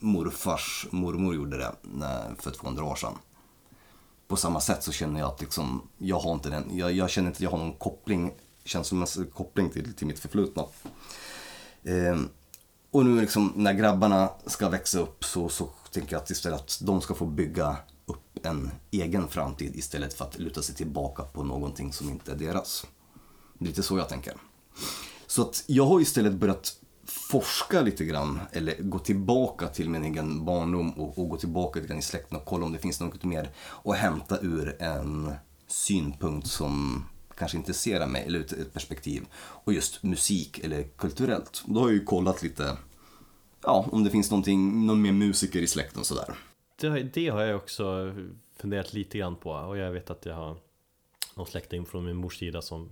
morfars 0.00 0.86
mormor 0.90 1.34
gjorde 1.34 1.58
det 1.58 1.72
eh, 2.04 2.34
för 2.38 2.50
200 2.50 2.84
år 2.84 2.94
sedan. 2.94 3.14
På 4.28 4.36
samma 4.36 4.60
sätt 4.60 4.82
så 4.82 4.92
känner 4.92 5.20
jag 5.20 5.28
att 5.28 5.40
liksom, 5.40 5.88
jag 5.98 6.20
har 6.20 6.34
inte 6.34 6.50
den, 6.50 6.76
jag, 6.76 6.92
jag 6.92 7.10
känner 7.10 7.28
inte 7.28 7.36
att 7.36 7.40
jag 7.40 7.50
har 7.50 7.58
någon 7.58 7.72
koppling, 7.72 8.32
känslomässig 8.64 9.34
koppling 9.34 9.70
till, 9.70 9.94
till 9.94 10.06
mitt 10.06 10.18
förflutna. 10.18 10.64
Ehm, 11.84 12.28
och 12.90 13.06
nu 13.06 13.20
liksom 13.20 13.52
när 13.56 13.72
grabbarna 13.72 14.30
ska 14.46 14.68
växa 14.68 14.98
upp 14.98 15.24
så, 15.24 15.48
så 15.48 15.68
tänker 15.92 16.12
jag 16.12 16.22
att 16.22 16.30
istället 16.30 16.60
att 16.60 16.80
de 16.82 17.00
ska 17.00 17.14
få 17.14 17.26
bygga 17.26 17.76
upp 18.06 18.46
en 18.46 18.70
egen 18.90 19.28
framtid 19.28 19.76
istället 19.76 20.14
för 20.14 20.24
att 20.24 20.38
luta 20.38 20.62
sig 20.62 20.74
tillbaka 20.74 21.22
på 21.22 21.42
någonting 21.42 21.92
som 21.92 22.10
inte 22.10 22.32
är 22.32 22.36
deras. 22.36 22.86
Det 23.58 23.64
är 23.64 23.68
lite 23.68 23.82
så 23.82 23.98
jag 23.98 24.08
tänker. 24.08 24.34
Så 25.26 25.42
att 25.42 25.64
jag 25.66 25.86
har 25.86 26.00
istället 26.00 26.32
börjat 26.32 26.79
forska 27.10 27.80
lite 27.80 28.04
grann, 28.04 28.40
eller 28.52 28.74
gå 28.78 28.98
tillbaka 28.98 29.66
till 29.66 29.90
min 29.90 30.04
egen 30.04 30.44
barndom 30.44 30.90
och, 30.90 31.18
och 31.18 31.28
gå 31.28 31.36
tillbaka 31.36 31.78
lite 31.78 31.88
grann 31.88 31.98
i 31.98 32.02
släkten 32.02 32.36
och 32.36 32.44
kolla 32.44 32.66
om 32.66 32.72
det 32.72 32.78
finns 32.78 33.00
något 33.00 33.24
mer 33.24 33.50
att 33.84 33.96
hämta 33.96 34.40
ur 34.40 34.82
en 34.82 35.32
synpunkt 35.66 36.46
som 36.46 37.04
kanske 37.36 37.58
intresserar 37.58 38.06
mig, 38.06 38.24
eller 38.26 38.38
ut 38.38 38.52
ett 38.52 38.72
perspektiv. 38.72 39.26
Och 39.34 39.72
just 39.72 40.02
musik 40.02 40.58
eller 40.58 40.82
kulturellt. 40.82 41.62
Då 41.66 41.80
har 41.80 41.86
jag 41.86 41.94
ju 41.94 42.04
kollat 42.04 42.42
lite, 42.42 42.76
ja, 43.62 43.86
om 43.92 44.04
det 44.04 44.10
finns 44.10 44.30
någonting, 44.30 44.86
någon 44.86 45.02
mer 45.02 45.12
musiker 45.12 45.62
i 45.62 45.66
släkten 45.66 46.04
sådär. 46.04 46.34
Det, 46.80 47.02
det 47.02 47.28
har 47.28 47.40
jag 47.40 47.56
också 47.56 48.14
funderat 48.56 48.92
lite 48.92 49.18
grann 49.18 49.36
på 49.36 49.50
och 49.50 49.78
jag 49.78 49.92
vet 49.92 50.10
att 50.10 50.26
jag 50.26 50.34
har 50.34 50.56
någon 51.34 51.46
släkting 51.46 51.86
från 51.86 52.04
min 52.04 52.16
mors 52.16 52.38
sida 52.38 52.62
som 52.62 52.90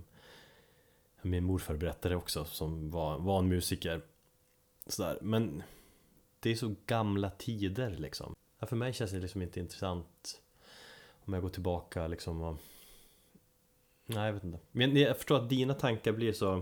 min 1.21 1.43
morfar 1.43 1.75
berättade 1.75 2.15
också 2.15 2.45
som 2.45 2.91
var, 2.91 3.19
var 3.19 3.39
en 3.39 3.47
musiker. 3.47 4.01
Sådär, 4.87 5.17
men 5.21 5.63
Det 6.39 6.49
är 6.49 6.55
så 6.55 6.75
gamla 6.85 7.29
tider 7.29 7.89
liksom. 7.89 8.35
Ja, 8.59 8.67
För 8.67 8.75
mig 8.75 8.93
känns 8.93 9.11
det 9.11 9.19
liksom 9.19 9.41
inte 9.41 9.59
intressant 9.59 10.41
Om 11.25 11.33
jag 11.33 11.41
går 11.41 11.49
tillbaka 11.49 12.07
liksom 12.07 12.41
och 12.41 12.57
Nej 14.05 14.25
jag 14.25 14.33
vet 14.33 14.43
inte. 14.43 14.59
Men 14.71 14.95
jag 14.95 15.17
förstår 15.17 15.35
att 15.35 15.49
dina 15.49 15.73
tankar 15.73 16.11
blir 16.11 16.33
så 16.33 16.57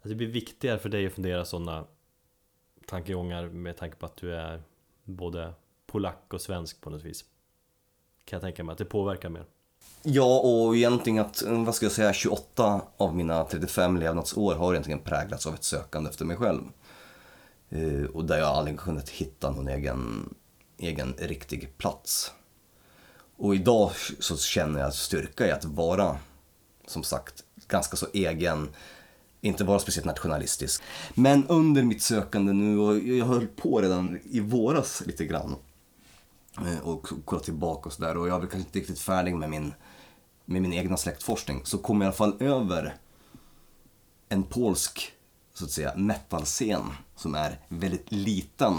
Att 0.00 0.08
det 0.08 0.14
blir 0.14 0.28
viktigare 0.28 0.78
för 0.78 0.88
dig 0.88 1.06
att 1.06 1.12
fundera 1.12 1.44
sådana 1.44 1.86
Tankegångar 2.86 3.48
med 3.48 3.76
tanke 3.76 3.96
på 3.96 4.06
att 4.06 4.16
du 4.16 4.34
är 4.34 4.62
Både 5.04 5.54
polack 5.86 6.34
och 6.34 6.40
svensk 6.40 6.80
på 6.80 6.90
något 6.90 7.02
vis. 7.02 7.24
Kan 8.24 8.36
jag 8.36 8.42
tänka 8.42 8.64
mig 8.64 8.72
att 8.72 8.78
det 8.78 8.84
påverkar 8.84 9.28
mer. 9.28 9.44
Ja, 10.02 10.38
och 10.38 10.76
egentligen 10.76 11.18
att, 11.18 11.42
eh, 11.42 11.64
vad 11.64 11.74
ska 11.74 11.86
jag 11.86 11.92
säga, 11.92 12.12
28 12.12 12.82
av 12.96 13.16
mina 13.16 13.44
35 13.44 13.96
levnadsår 13.96 14.54
har 14.54 14.72
egentligen 14.72 15.00
präglats 15.00 15.46
av 15.46 15.54
ett 15.54 15.64
sökande 15.64 16.10
efter 16.10 16.24
mig 16.24 16.36
själv. 16.36 16.62
Eh, 17.70 18.04
och 18.14 18.24
där 18.24 18.38
jag 18.38 18.48
aldrig 18.48 18.78
kunnat 18.78 19.08
hitta 19.08 19.50
någon 19.50 19.68
egen, 19.68 20.34
egen 20.78 21.14
riktig 21.18 21.78
plats. 21.78 22.32
Och 23.36 23.54
idag 23.54 23.90
så 24.18 24.36
känner 24.36 24.80
jag 24.80 24.94
styrka 24.94 25.46
i 25.46 25.50
att 25.50 25.64
vara, 25.64 26.16
som 26.86 27.02
sagt, 27.02 27.44
ganska 27.68 27.96
så 27.96 28.06
egen, 28.12 28.68
inte 29.40 29.64
vara 29.64 29.78
speciellt 29.78 30.06
nationalistisk. 30.06 30.82
Men 31.14 31.46
under 31.46 31.82
mitt 31.82 32.02
sökande 32.02 32.52
nu, 32.52 32.78
och 32.78 32.98
jag 32.98 33.26
höll 33.26 33.46
på 33.46 33.80
redan 33.80 34.18
i 34.24 34.40
våras 34.40 35.02
lite 35.06 35.24
grann, 35.24 35.56
Eh, 36.66 36.78
och 36.78 37.08
kolla 37.24 37.42
tillbaka 37.42 37.88
och 37.88 37.92
sådär. 37.92 38.16
Och 38.16 38.28
jag 38.28 38.36
är 38.36 38.40
väl 38.40 38.48
kanske 38.48 38.68
inte 38.68 38.78
riktigt 38.78 39.00
färdig 39.00 39.34
med 39.34 39.50
min, 39.50 39.74
med 40.44 40.62
min 40.62 40.72
egna 40.72 40.96
släktforskning. 40.96 41.60
Så 41.64 41.78
kom 41.78 42.00
jag 42.00 42.04
i 42.04 42.06
alla 42.06 42.16
fall 42.16 42.36
över 42.40 42.96
en 44.28 44.42
polsk 44.42 45.12
så 45.54 45.64
att 45.64 45.70
säga 45.70 45.96
metalscen 45.96 46.82
som 47.16 47.34
är 47.34 47.58
väldigt 47.68 48.12
liten. 48.12 48.74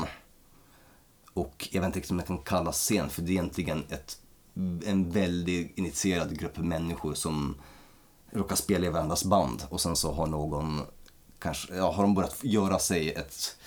Och 1.34 1.68
jag 1.72 1.82
vet 1.82 1.88
inte 1.88 2.00
riktigt 2.00 2.12
om 2.12 2.20
jag 2.20 2.28
kan 2.28 2.38
kalla 2.38 2.72
scen 2.72 3.10
för 3.10 3.22
det 3.22 3.30
är 3.30 3.34
egentligen 3.34 3.84
ett, 3.90 4.18
en 4.86 5.12
väldigt 5.12 5.78
initierad 5.78 6.40
grupp 6.40 6.58
människor 6.58 7.14
som 7.14 7.56
råkar 8.32 8.56
spela 8.56 8.86
i 8.86 8.90
varandras 8.90 9.26
band. 9.26 9.64
Och 9.70 9.82
sen 9.82 9.96
så 9.96 10.12
har 10.12 10.28
någon 10.28 10.82
kanske, 11.40 11.76
ja, 11.76 11.92
har 11.92 12.04
de 12.04 12.14
börjat 12.14 12.38
göra 12.42 12.80
sig 12.80 13.14
ett 13.14 13.58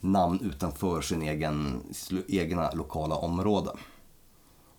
namn 0.00 0.40
utanför 0.40 1.00
sin 1.02 1.22
egen, 1.22 1.82
egna 2.28 2.70
lokala 2.72 3.14
område. 3.14 3.70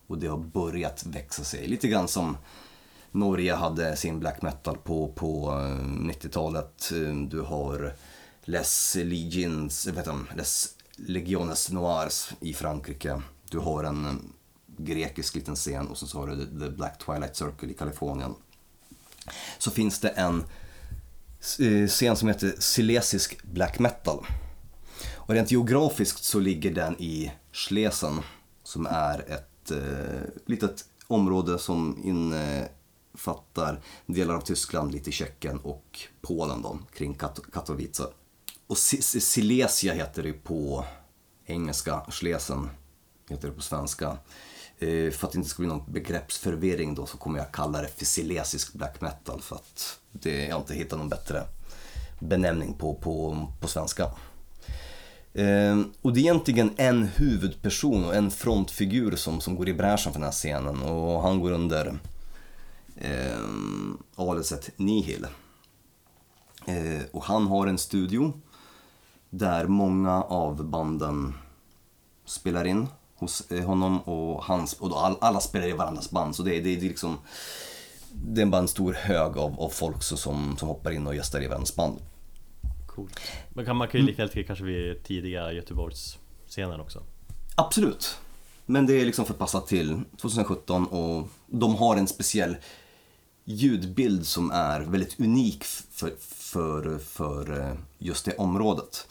Och 0.06 0.18
det 0.18 0.26
har 0.26 0.38
börjat 0.38 1.06
växa 1.06 1.44
sig. 1.44 1.66
Lite 1.68 1.88
grann 1.88 2.08
som 2.08 2.36
Norge 3.12 3.54
hade 3.54 3.96
sin 3.96 4.20
black 4.20 4.42
metal 4.42 4.76
på, 4.78 5.08
på 5.12 5.50
eh, 5.50 5.84
90-talet. 5.86 6.92
Eh, 6.92 7.14
du 7.16 7.40
har 7.40 7.94
Les 8.44 8.94
Legions, 8.94 9.86
eh, 9.86 9.94
vet 9.94 10.06
inte, 10.06 10.34
Les 10.36 10.74
Legiones 10.96 11.70
Noirs 11.70 12.32
i 12.40 12.54
Frankrike. 12.54 13.22
Du 13.50 13.58
har 13.58 13.84
en 13.84 14.32
grekisk 14.78 15.34
liten 15.34 15.54
scen 15.56 15.88
och 15.88 15.98
sen 15.98 16.08
så 16.08 16.18
har 16.18 16.26
du 16.26 16.60
The- 16.60 16.70
Black 16.70 16.98
Twilight 17.06 17.36
Circle 17.36 17.70
i 17.70 17.74
Kalifornien. 17.74 18.34
Så 19.58 19.70
finns 19.70 20.00
det 20.00 20.08
en 20.08 20.44
scen 21.88 22.16
som 22.16 22.28
heter 22.28 22.54
silesisk 22.58 23.42
black 23.42 23.78
metal. 23.78 24.26
Och 25.26 25.34
rent 25.34 25.50
geografiskt 25.50 26.24
så 26.24 26.38
ligger 26.38 26.70
den 26.70 26.96
i 26.98 27.32
Schlesen 27.52 28.20
som 28.62 28.86
är 28.86 29.30
ett 29.30 29.70
eh, 29.70 30.22
litet 30.46 30.84
område 31.06 31.58
som 31.58 31.98
innefattar 32.04 33.80
delar 34.06 34.34
av 34.34 34.40
Tyskland, 34.40 34.92
lite 34.92 35.12
Tjeckien 35.12 35.58
och 35.58 36.00
Polen 36.20 36.62
då, 36.62 36.78
kring 36.94 37.14
Kat- 37.14 37.52
Katowice. 37.52 38.06
Och 38.66 38.78
Silesia 38.78 39.94
heter 39.94 40.22
det 40.22 40.32
på 40.32 40.84
engelska, 41.46 42.02
Schlesen 42.08 42.70
heter 43.28 43.48
det 43.48 43.54
på 43.54 43.62
svenska. 43.62 44.18
Eh, 44.78 45.10
för 45.10 45.26
att 45.26 45.32
det 45.32 45.36
inte 45.36 45.50
ska 45.50 45.62
bli 45.62 45.68
någon 45.68 45.92
begreppsförvirring 45.92 46.94
då 46.94 47.06
så 47.06 47.16
kommer 47.18 47.38
jag 47.38 47.52
kalla 47.52 47.82
det 47.82 47.88
för 47.88 48.04
silesisk 48.04 48.72
black 48.72 49.00
metal 49.00 49.40
för 49.40 49.56
att 49.56 49.98
det, 50.12 50.44
jag 50.46 50.54
har 50.54 50.60
inte 50.60 50.74
hittat 50.74 50.98
någon 50.98 51.08
bättre 51.08 51.42
benämning 52.20 52.74
på, 52.74 52.94
på, 52.94 53.46
på 53.60 53.68
svenska. 53.68 54.10
Eh, 55.34 55.80
och 56.02 56.12
det 56.12 56.20
är 56.20 56.22
egentligen 56.22 56.70
en 56.76 57.02
huvudperson 57.02 58.04
och 58.04 58.14
en 58.14 58.30
frontfigur 58.30 59.16
som, 59.16 59.40
som 59.40 59.56
går 59.56 59.68
i 59.68 59.74
bräschen 59.74 60.12
för 60.12 60.20
den 60.20 60.22
här 60.26 60.32
scenen 60.32 60.82
och 60.82 61.22
han 61.22 61.40
går 61.40 61.52
under 61.52 61.98
eh, 62.96 63.38
aliaset 64.16 64.70
Nihil. 64.78 65.26
Eh, 66.66 67.02
och 67.12 67.24
han 67.24 67.46
har 67.46 67.66
en 67.66 67.78
studio 67.78 68.32
där 69.30 69.66
många 69.66 70.22
av 70.22 70.64
banden 70.64 71.34
spelar 72.24 72.64
in 72.64 72.86
hos 73.16 73.50
eh, 73.50 73.64
honom 73.64 74.00
och, 74.00 74.44
hans, 74.44 74.72
och 74.72 74.88
då 74.88 74.96
all, 74.96 75.16
alla 75.20 75.40
spelar 75.40 75.66
i 75.68 75.72
varandras 75.72 76.10
band 76.10 76.36
så 76.36 76.42
det, 76.42 76.56
är- 76.56 76.62
det, 76.62 76.76
det 76.76 76.86
är 76.86 76.88
liksom 76.88 77.18
det 78.14 78.42
är 78.42 78.46
bara 78.46 78.60
en 78.62 78.68
stor 78.68 78.92
hög 78.92 79.36
av, 79.38 79.60
av 79.60 79.68
folk 79.68 80.02
så, 80.02 80.16
som, 80.16 80.56
som 80.58 80.68
hoppar 80.68 80.90
in 80.90 81.06
och 81.06 81.14
gästar 81.14 81.42
i 81.42 81.46
varandras 81.46 81.76
band. 81.76 81.98
Coolt 82.94 83.20
Men 83.54 83.64
kan, 83.64 83.76
man 83.76 83.88
kan 83.88 84.00
ju 84.00 84.06
lika 84.06 84.22
helt 84.22 84.46
kanske 84.46 84.64
vid 84.64 85.04
tidiga 85.04 85.52
Göteborgsscenen 85.52 86.80
också 86.80 87.02
Absolut. 87.56 88.18
Men 88.66 88.86
det 88.86 89.00
är 89.00 89.04
liksom 89.06 89.24
förpassat 89.24 89.66
till 89.66 90.00
2017 90.20 90.86
och 90.86 91.28
de 91.46 91.74
har 91.76 91.96
en 91.96 92.06
speciell 92.06 92.56
ljudbild 93.44 94.26
som 94.26 94.50
är 94.50 94.80
väldigt 94.80 95.20
unik 95.20 95.64
för, 95.64 96.12
för, 96.20 96.98
för 96.98 97.60
eh, 97.60 97.74
just 97.98 98.24
det 98.24 98.36
området. 98.36 99.06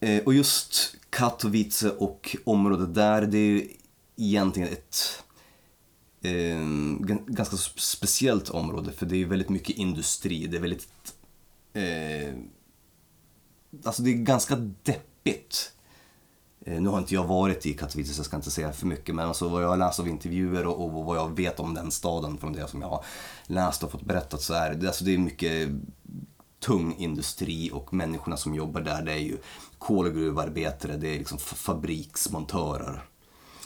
Eh, 0.00 0.22
Och 0.24 0.34
just 0.34 0.94
Katowice 1.10 1.90
och 1.90 2.36
området 2.44 2.94
där, 2.94 3.22
det 3.22 3.38
är 3.38 3.48
ju 3.48 3.68
egentligen 4.16 4.68
ett 4.68 5.22
eh, 6.22 6.30
gan- 7.00 7.24
ganska 7.26 7.56
speciellt 7.76 8.50
område 8.50 8.92
för 8.92 9.06
det 9.06 9.14
är 9.14 9.18
ju 9.18 9.28
väldigt 9.28 9.48
mycket 9.48 9.76
industri. 9.76 10.46
Det 10.46 10.56
är 10.56 10.60
väldigt... 10.60 10.88
Eh, 11.72 12.34
alltså 13.84 14.02
det 14.02 14.10
är 14.10 14.14
ganska 14.14 14.56
deppigt. 14.82 15.72
Eh, 16.60 16.80
Nu 16.80 16.88
har 16.88 16.98
inte 16.98 17.14
jag 17.14 17.24
varit 17.24 17.66
i 17.66 17.74
Katowice 17.74 18.12
så 18.14 18.18
jag 18.18 18.26
ska 18.26 18.36
inte 18.36 18.50
säga 18.50 18.72
för 18.72 18.86
mycket 18.86 19.14
men 19.14 19.28
alltså 19.28 19.48
vad 19.48 19.62
jag 19.62 19.68
har 19.68 19.76
läst 19.76 20.00
av 20.00 20.08
intervjuer 20.08 20.66
och, 20.66 20.84
och 20.84 21.04
vad 21.04 21.16
jag 21.16 21.36
vet 21.36 21.60
om 21.60 21.74
den 21.74 21.90
staden 21.90 22.38
från 22.38 22.52
det 22.52 22.68
som 22.68 22.80
jag 22.82 22.88
har 22.88 23.04
läst 23.46 23.82
och 23.82 23.90
fått 23.92 24.02
berättat 24.02 24.42
så 24.42 24.54
är 24.54 24.74
det, 24.74 24.86
alltså 24.86 25.04
det 25.04 25.14
är 25.14 25.18
mycket 25.18 25.68
tung 26.60 26.96
industri 26.98 27.70
och 27.72 27.94
människorna 27.94 28.36
som 28.36 28.54
jobbar 28.54 28.80
där 28.80 29.02
det 29.02 29.12
är 29.12 29.18
ju 29.18 29.38
kolgruvarbetare, 29.78 30.96
det 30.96 31.08
är 31.14 31.18
liksom 31.18 31.38
fabriksmontörer. 31.38 33.02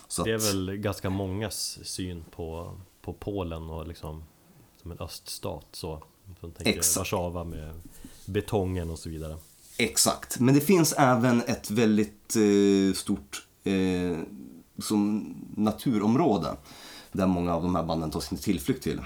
Så 0.08 0.24
Det 0.24 0.30
är 0.30 0.34
att- 0.36 0.44
väl 0.48 0.76
ganska 0.76 1.10
mångas 1.10 1.78
syn 1.82 2.24
på, 2.30 2.78
på 3.02 3.12
Polen 3.12 3.70
och 3.70 3.86
liksom 3.88 4.24
Som 4.82 4.90
en 4.92 4.98
öststat 5.00 5.66
så 5.72 6.02
Som 6.40 6.52
tänker 6.52 6.72
Exakt. 6.78 6.96
Warszawa 6.96 7.44
med 7.44 7.80
betongen 8.26 8.90
och 8.90 8.98
så 8.98 9.08
vidare 9.08 9.36
Exakt, 9.80 10.40
men 10.40 10.54
det 10.54 10.60
finns 10.60 10.92
även 10.92 11.40
ett 11.40 11.70
väldigt 11.70 12.36
eh, 12.36 12.94
stort 12.94 13.46
eh, 13.64 14.18
som 14.78 15.34
naturområde 15.56 16.56
där 17.12 17.26
många 17.26 17.54
av 17.54 17.62
de 17.62 17.74
här 17.74 17.82
banden 17.82 18.10
tar 18.10 18.20
sin 18.20 18.38
tillflykt 18.38 18.82
till. 18.82 19.00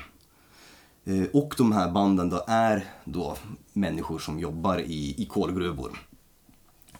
Eh, 1.04 1.22
och 1.32 1.54
de 1.58 1.72
här 1.72 1.90
banden 1.90 2.30
då 2.30 2.44
är 2.46 2.84
då 3.04 3.36
människor 3.72 4.18
som 4.18 4.38
jobbar 4.38 4.78
i, 4.78 5.22
i 5.22 5.26
kolgruvor 5.26 5.98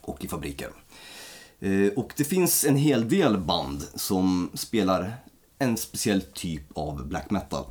och 0.01 0.25
i 0.25 0.27
fabriker. 0.27 0.69
Eh, 1.59 1.87
och 1.95 2.13
det 2.17 2.23
finns 2.23 2.65
en 2.65 2.75
hel 2.75 3.09
del 3.09 3.37
band 3.37 3.83
som 3.95 4.49
spelar 4.53 5.13
en 5.59 5.77
speciell 5.77 6.21
typ 6.21 6.77
av 6.77 7.07
black 7.07 7.31
metal 7.31 7.65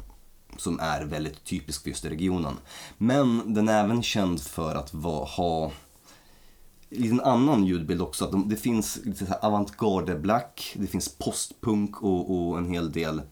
som 0.59 0.81
är 0.81 1.05
väldigt 1.05 1.45
typisk 1.45 1.83
för 1.83 1.89
just 1.89 2.05
regionen. 2.05 2.55
Men 2.99 3.55
den 3.55 3.69
är 3.69 3.85
även 3.85 4.03
känd 4.03 4.41
för 4.41 4.75
att 4.75 4.95
va, 4.95 5.25
ha 5.25 5.73
en 6.97 7.21
annan 7.21 7.67
ljudbild 7.67 8.03
också. 8.03 8.25
Att 8.25 8.33
de, 8.33 8.49
det 8.49 8.57
finns 8.57 8.99
lite 9.05 9.27
så 9.27 9.35
avantgarde 9.35 10.15
black, 10.15 10.75
det 10.79 10.87
finns 10.87 11.09
postpunk 11.19 12.03
och, 12.03 12.31
och 12.31 12.59
en 12.59 12.69
hel 12.69 12.93
del 12.93 13.23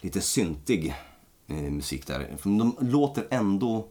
lite 0.00 0.20
syntig 0.20 0.94
eh, 1.46 1.56
musik 1.56 2.06
där. 2.06 2.36
De 2.42 2.76
låter 2.80 3.26
ändå 3.30 3.88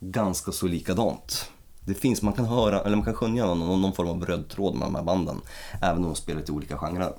ganska 0.00 0.52
så 0.52 0.66
likadant. 0.66 1.50
Det 1.80 1.94
finns, 1.94 2.22
man 2.22 2.32
kan 2.32 2.44
höra, 2.44 2.80
eller 2.80 2.96
man 2.96 3.04
kan 3.04 3.14
skönja 3.14 3.54
någon, 3.54 3.82
någon 3.82 3.92
form 3.92 4.08
av 4.08 4.24
röd 4.24 4.48
tråd 4.48 4.74
med 4.74 4.86
de 4.86 4.94
här 4.94 5.02
banden. 5.02 5.40
Även 5.82 5.96
om 5.96 6.02
de 6.02 6.14
spelar 6.14 6.40
lite 6.40 6.52
olika 6.52 6.78
genrer. 6.78 7.12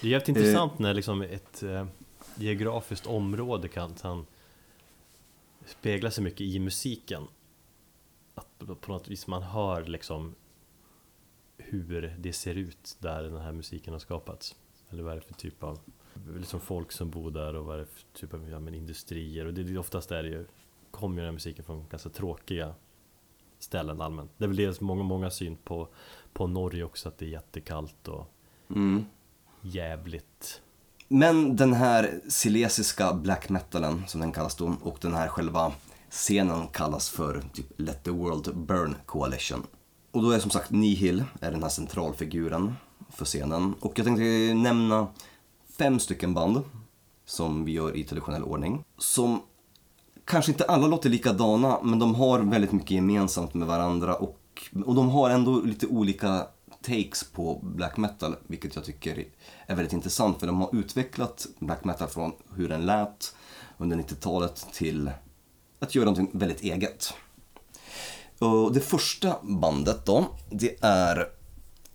Det 0.00 0.06
är 0.06 0.10
jävligt 0.10 0.28
intressant 0.28 0.78
när 0.78 0.94
liksom 0.94 1.22
ett 1.22 1.62
eh, 1.62 1.86
geografiskt 2.34 3.06
område 3.06 3.68
kan, 3.68 3.94
kan 3.94 4.26
spegla 5.66 6.10
sig 6.10 6.24
mycket 6.24 6.40
i 6.40 6.58
musiken. 6.58 7.26
Att 8.34 8.80
på- 8.80 8.92
något 8.92 9.08
vis 9.08 9.26
man 9.26 9.42
hör 9.42 9.84
liksom 9.84 10.34
hur 11.58 12.16
det 12.18 12.32
ser 12.32 12.54
ut 12.54 12.96
där 12.98 13.22
den 13.22 13.36
här 13.40 13.52
musiken 13.52 13.92
har 13.92 14.00
skapats. 14.00 14.56
Eller 14.90 15.02
vad 15.02 15.12
är 15.12 15.16
det 15.16 15.22
för 15.26 15.34
typ 15.34 15.62
av 15.62 15.78
liksom 16.38 16.60
folk 16.60 16.92
som 16.92 17.10
bor 17.10 17.30
där 17.30 17.56
och 17.56 17.64
vad 17.64 17.74
är 17.76 17.80
det 17.80 17.86
för 17.86 18.02
typ 18.12 18.34
av 18.34 18.48
ja, 18.50 18.60
men 18.60 18.74
industrier. 18.74 19.46
Och 19.46 19.54
det, 19.54 19.62
det, 19.62 19.78
oftast 19.78 20.12
är 20.12 20.22
det 20.22 20.28
ju 20.28 20.46
kommer 20.90 21.14
ju 21.16 21.20
den 21.20 21.26
här 21.26 21.32
musiken 21.32 21.64
från 21.64 21.88
ganska 21.88 22.08
tråkiga 22.08 22.74
ställen 23.58 24.00
allmänt. 24.00 24.30
Det 24.38 24.44
är 24.44 24.48
väl 24.48 24.56
dels 24.56 24.80
många, 24.80 25.02
många 25.02 25.30
syn 25.30 25.56
på, 25.56 25.88
på 26.32 26.46
Norge 26.46 26.84
också, 26.84 27.08
att 27.08 27.18
det 27.18 27.24
är 27.24 27.28
jättekallt 27.30 28.08
och 28.08 28.28
Mm. 28.70 29.04
jävligt. 29.60 30.62
Men 31.08 31.56
den 31.56 31.72
här 31.72 32.20
silesiska 32.28 33.14
black 33.14 33.48
metalen, 33.48 34.02
som 34.06 34.20
den 34.20 34.32
kallas 34.32 34.56
då, 34.56 34.76
och 34.82 34.98
den 35.00 35.14
här 35.14 35.28
själva 35.28 35.72
scenen 36.12 36.66
kallas 36.68 37.08
för 37.08 37.42
typ 37.52 37.66
Let 37.76 38.04
the 38.04 38.10
World 38.10 38.56
Burn 38.56 38.96
Coalition. 39.06 39.66
Och 40.10 40.22
då 40.22 40.30
är 40.30 40.38
som 40.38 40.50
sagt 40.50 40.70
Nihil 40.70 41.24
är 41.40 41.50
den 41.50 41.62
här 41.62 41.70
centralfiguren 41.70 42.74
för 43.10 43.24
scenen. 43.24 43.74
Och 43.80 43.98
jag 43.98 44.06
tänkte 44.06 44.54
nämna 44.54 45.06
fem 45.78 45.98
stycken 45.98 46.34
band 46.34 46.60
som 47.24 47.64
vi 47.64 47.72
gör 47.72 47.96
i 47.96 48.04
traditionell 48.04 48.42
ordning. 48.42 48.84
Som 48.98 49.42
kanske 50.24 50.52
inte 50.52 50.64
alla 50.64 50.86
låter 50.86 51.10
likadana, 51.10 51.78
men 51.82 51.98
de 51.98 52.14
har 52.14 52.38
väldigt 52.40 52.72
mycket 52.72 52.90
gemensamt 52.90 53.54
med 53.54 53.68
varandra 53.68 54.14
och, 54.14 54.38
och 54.84 54.94
de 54.94 55.08
har 55.08 55.30
ändå 55.30 55.60
lite 55.60 55.86
olika 55.86 56.46
takes 56.82 57.24
på 57.32 57.60
black 57.62 57.96
metal, 57.96 58.36
vilket 58.46 58.74
jag 58.74 58.84
tycker 58.84 59.24
är 59.66 59.74
väldigt 59.74 59.92
intressant 59.92 60.40
för 60.40 60.46
de 60.46 60.60
har 60.60 60.76
utvecklat 60.76 61.46
black 61.58 61.84
metal 61.84 62.08
från 62.08 62.32
hur 62.54 62.68
den 62.68 62.86
lät 62.86 63.34
under 63.78 63.96
90-talet 63.96 64.66
till 64.72 65.10
att 65.82 65.94
göra 65.94 66.04
någonting 66.04 66.38
väldigt 66.38 66.62
eget. 66.62 67.14
Och 68.38 68.72
det 68.72 68.80
första 68.80 69.38
bandet 69.42 70.06
då, 70.06 70.26
det 70.50 70.76
är 70.80 71.28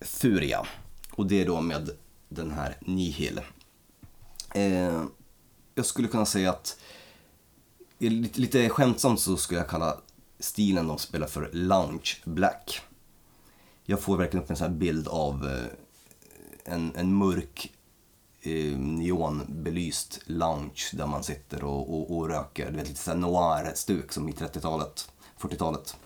Furia. 0.01 0.67
Och 1.11 1.27
det 1.27 1.41
är 1.41 1.45
då 1.45 1.61
med 1.61 1.89
den 2.29 2.51
här 2.51 2.77
Nihil. 2.79 3.41
Eh, 4.55 5.03
jag 5.75 5.85
skulle 5.85 6.07
kunna 6.07 6.25
säga 6.25 6.49
att 6.49 6.79
lite, 7.97 8.41
lite 8.41 8.69
skämtsamt 8.69 9.19
så 9.19 9.37
skulle 9.37 9.59
jag 9.59 9.69
kalla 9.69 9.97
stilen 10.39 10.87
de 10.87 10.97
spelar 10.97 11.27
för 11.27 11.49
lounge 11.53 12.15
black. 12.25 12.81
Jag 13.85 14.01
får 14.01 14.17
verkligen 14.17 14.43
upp 14.43 14.49
en 14.49 14.57
sån 14.57 14.67
här 14.67 14.77
bild 14.77 15.07
av 15.07 15.47
eh, 15.47 16.73
en, 16.73 16.95
en 16.95 17.13
mörk 17.13 17.73
eh, 18.41 18.77
neonbelyst 18.77 20.21
lounge 20.25 20.89
där 20.93 21.07
man 21.07 21.23
sitter 21.23 21.63
och, 21.63 21.93
och, 21.93 22.17
och 22.17 22.29
röker. 22.29 22.71
Du 22.71 22.77
vet, 22.77 22.87
lite 22.87 22.99
såhär 22.99 23.17
noir-stuk 23.17 24.11
som 24.11 24.29
i 24.29 24.31
30-talet, 24.31 25.11
40-talet. 25.39 25.97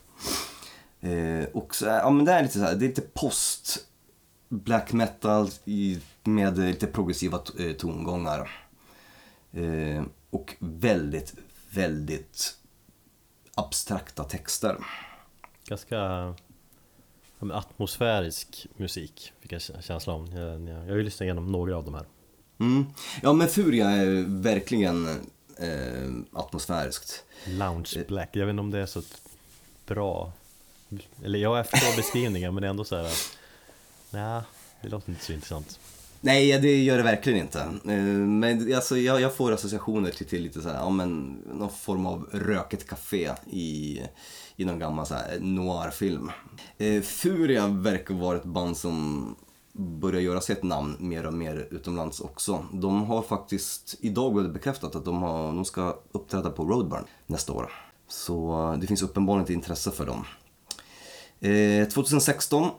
Eh, 1.01 1.45
och 1.53 1.75
så, 1.75 1.85
ja 1.85 2.09
men 2.09 2.25
det 2.25 2.31
är 2.31 2.43
lite 2.43 2.59
så 2.59 2.65
här, 2.65 2.75
det 2.75 2.85
är 2.85 2.89
lite 2.89 3.01
post 3.01 3.85
black 4.49 4.93
metal 4.93 5.49
i, 5.65 5.99
med 6.23 6.57
lite 6.57 6.87
progressiva 6.87 7.41
eh, 7.59 7.71
tongångar. 7.71 8.67
Eh, 9.51 10.03
och 10.29 10.55
väldigt, 10.59 11.33
väldigt 11.71 12.57
abstrakta 13.55 14.23
texter. 14.23 14.77
Ganska 15.65 16.33
atmosfärisk 17.39 18.67
musik, 18.77 19.33
fick 19.39 19.51
jag 19.51 19.61
känsla 19.61 20.13
om. 20.13 20.27
Jag, 20.27 20.61
jag, 20.61 20.69
jag 20.69 20.89
har 20.89 20.95
ju 20.95 21.03
lyssnat 21.03 21.21
igenom 21.21 21.47
några 21.47 21.77
av 21.77 21.85
de 21.85 21.93
här. 21.93 22.05
Mm. 22.61 22.85
Ja 23.21 23.33
men 23.33 23.47
Furia 23.47 23.89
är 23.89 24.41
verkligen 24.41 25.07
eh, 25.57 26.39
atmosfäriskt. 26.39 27.23
Lounge 27.47 28.03
Black, 28.07 28.29
jag 28.31 28.45
vet 28.45 28.53
inte 28.53 28.59
om 28.59 28.71
det 28.71 28.79
är 28.79 28.85
så 28.85 29.01
bra 29.85 30.31
Eller 31.23 31.39
jag 31.39 31.67
förstår 31.67 31.97
beskrivningen 31.97 32.53
men 32.53 32.61
det 32.61 32.67
är 32.67 32.69
ändå 32.69 32.83
så 32.83 32.95
här. 32.95 33.11
Nej, 34.09 34.41
det 34.81 34.89
låter 34.89 35.09
inte 35.09 35.25
så 35.25 35.33
intressant 35.33 35.79
Nej, 36.23 36.59
det 36.59 36.83
gör 36.83 36.97
det 36.97 37.03
verkligen 37.03 37.39
inte. 37.39 37.59
Eh, 37.59 38.03
Men 38.03 38.75
alltså, 38.75 38.97
jag, 38.97 39.21
jag 39.21 39.35
får 39.35 39.51
associationer 39.51 40.11
till, 40.11 40.25
till 40.27 40.43
lite 40.43 40.61
så 40.61 40.69
här, 40.69 40.75
ja, 40.75 40.89
men, 40.89 41.41
någon 41.53 41.69
form 41.69 42.05
av 42.05 42.29
röket 42.31 42.87
café 42.87 43.31
i, 43.51 44.01
i 44.55 44.65
någon 44.65 44.79
gammal 44.79 45.05
så 45.05 45.13
här, 45.13 45.39
noirfilm. 45.39 46.31
Eh, 46.77 47.01
Furia 47.01 47.67
verkar 47.67 48.13
vara 48.13 48.37
ett 48.37 48.43
band 48.43 48.77
som 48.77 49.35
börjar 49.73 50.21
göra 50.21 50.41
sig 50.41 50.55
ett 50.55 50.63
namn 50.63 50.97
mer 50.99 51.25
och 51.25 51.33
mer 51.33 51.67
utomlands 51.71 52.19
också. 52.19 52.65
De 52.73 53.03
har 53.03 53.21
faktiskt, 53.21 53.95
idag 53.99 54.33
blev 54.33 54.45
det 54.45 54.53
bekräftat 54.53 54.95
att 54.95 55.05
de, 55.05 55.21
har, 55.21 55.47
de 55.47 55.65
ska 55.65 55.99
uppträda 56.11 56.49
på 56.49 56.63
Roadburn 56.63 57.03
nästa 57.27 57.53
år. 57.53 57.71
Så 58.07 58.69
eh, 58.71 58.79
det 58.79 58.87
finns 58.87 59.03
uppenbarligen 59.03 59.43
ett 59.43 59.49
intresse 59.49 59.91
för 59.91 60.05
dem. 60.05 60.25
Eh, 61.39 61.87
2016 61.87 62.69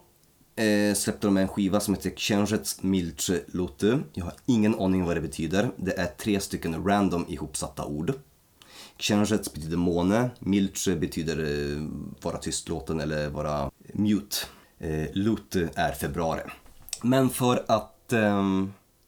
eh, 0.57 0.95
släppte 0.95 1.27
de 1.27 1.37
en 1.37 1.49
skiva 1.49 1.81
som 1.81 1.95
heter 1.95 2.11
Księżyc 2.11 2.83
Milczy 2.83 3.41
Luty. 3.47 3.99
Jag 4.13 4.25
har 4.25 4.35
ingen 4.47 4.81
aning 4.81 5.05
vad 5.05 5.17
det 5.17 5.21
betyder. 5.21 5.71
Det 5.77 5.99
är 5.99 6.07
tre 6.07 6.41
stycken 6.41 6.85
random 6.85 7.25
ihopsatta 7.29 7.85
ord. 7.85 8.13
Księżyc 8.97 9.53
betyder 9.53 9.77
måne, 9.77 10.31
Milczy 10.39 10.97
betyder 10.97 11.39
eh, 11.39 11.83
vara 12.23 12.37
tystlåten 12.37 13.01
eller 13.01 13.31
vara 13.31 13.71
mute. 13.93 14.37
Eh, 14.79 15.09
Luty 15.13 15.69
är 15.75 15.93
februari. 15.93 16.43
Men 17.03 17.31
för 17.31 17.65
att 17.69 18.13
eh, 18.13 18.43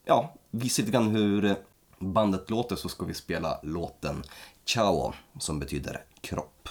ja, 0.05 0.35
visa 0.51 0.83
lite 0.83 0.93
grann 0.93 1.09
hur 1.09 1.57
bandet 1.99 2.51
låter 2.51 2.77
så 2.77 2.89
ska 2.89 3.05
vi 3.05 3.15
spela 3.15 3.61
låten 3.63 4.23
Ciao 4.65 5.13
som 5.39 5.59
betyder 5.59 6.05
kropp. 6.21 6.69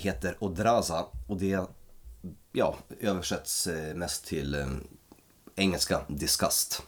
Heter 0.00 0.36
Odraza 0.38 1.06
och 1.28 1.36
det 1.36 1.60
ja, 2.52 2.76
översätts 3.00 3.66
eh, 3.66 3.94
mest 3.94 4.26
till 4.26 4.54
eh, 4.54 4.66
engelska 5.56 6.00
Disgust. 6.08 6.82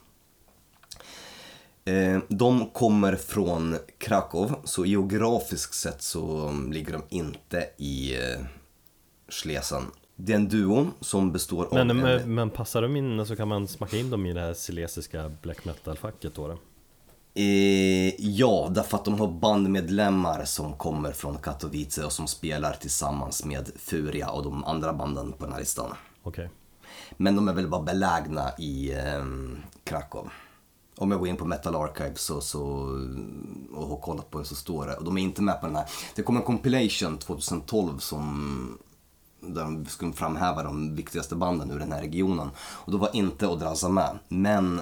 Eh, 1.85 2.19
De 2.29 2.71
kommer 2.71 3.17
från 3.17 3.79
Krakow, 3.99 4.55
så 4.65 4.87
geografiskt 4.87 5.75
sett 5.75 6.03
så 6.03 6.49
mm, 6.49 6.73
ligger 6.73 6.93
de 6.93 7.03
inte 7.09 7.69
i 7.77 8.17
Schlesien. 9.29 9.83
Det 10.17 10.33
är 10.33 10.37
en 10.37 10.49
duo 10.49 10.91
som 11.01 11.33
består 11.33 11.65
av 11.65 11.75
Men, 11.75 11.91
en... 11.91 11.97
men, 11.97 12.35
men 12.35 12.51
passar 12.51 12.83
de 12.83 12.97
in 12.97 13.27
så 13.27 13.37
kan 13.37 13.49
man 13.49 13.69
smacka 13.69 13.97
in 13.97 14.11
dem 14.11 14.27
i 14.27 14.33
det 14.33 14.41
här 14.41 14.55
silesiska 14.55 15.33
black 15.43 15.65
metal-facket 15.65 16.35
då? 16.35 16.59
Eh, 17.35 18.15
ja, 18.21 18.69
därför 18.71 18.97
att 18.97 19.05
de 19.05 19.21
har 19.21 19.29
bandmedlemmar 19.29 20.45
som 20.45 20.73
kommer 20.73 21.13
från 21.13 21.39
Katowice 21.39 22.05
och 22.05 22.13
som 22.13 22.27
spelar 22.27 22.73
tillsammans 22.73 23.45
med 23.45 23.71
Furia 23.77 24.31
och 24.31 24.43
de 24.43 24.65
andra 24.65 24.93
banden 24.93 25.33
på 25.33 25.45
den 25.45 25.53
här 25.53 25.61
listan. 25.61 25.95
Okej 26.23 26.51
Men 27.17 27.37
de 27.37 27.49
är 27.49 27.53
väl 27.53 27.69
bara 27.69 27.83
belägna 27.83 28.51
i 28.59 28.93
eh, 28.93 29.25
Krakow. 29.85 30.31
Om 30.97 31.11
jag 31.11 31.21
går 31.21 31.29
in 31.29 31.37
på 31.37 31.45
Metal 31.45 31.75
Archive 31.75 32.15
så, 32.15 32.41
så, 32.41 32.63
och 33.75 33.89
har 33.89 33.97
kollat 33.97 34.31
på 34.31 34.39
det 34.39 34.45
så 34.45 34.55
står 34.55 34.87
det, 34.87 34.97
och 34.97 35.05
de 35.05 35.19
är 35.19 35.23
inte 35.23 35.43
med 35.43 35.61
på 35.61 35.67
den 35.67 35.77
här. 35.77 35.87
Det 36.15 36.23
kom 36.23 36.37
en 36.37 36.43
compilation 36.43 37.19
2012 37.19 37.99
som 37.99 38.79
där 39.41 39.63
de 39.63 39.87
skulle 39.87 40.13
framhäva 40.13 40.63
de 40.63 40.95
viktigaste 40.95 41.37
banden 41.37 41.71
ur 41.71 41.79
den 41.79 41.93
här 41.93 42.01
regionen. 42.01 42.51
Och 42.59 42.93
då 42.93 42.99
var 42.99 43.17
inte 43.17 43.47
Odraza 43.47 43.89
med, 43.89 44.19
men 44.29 44.81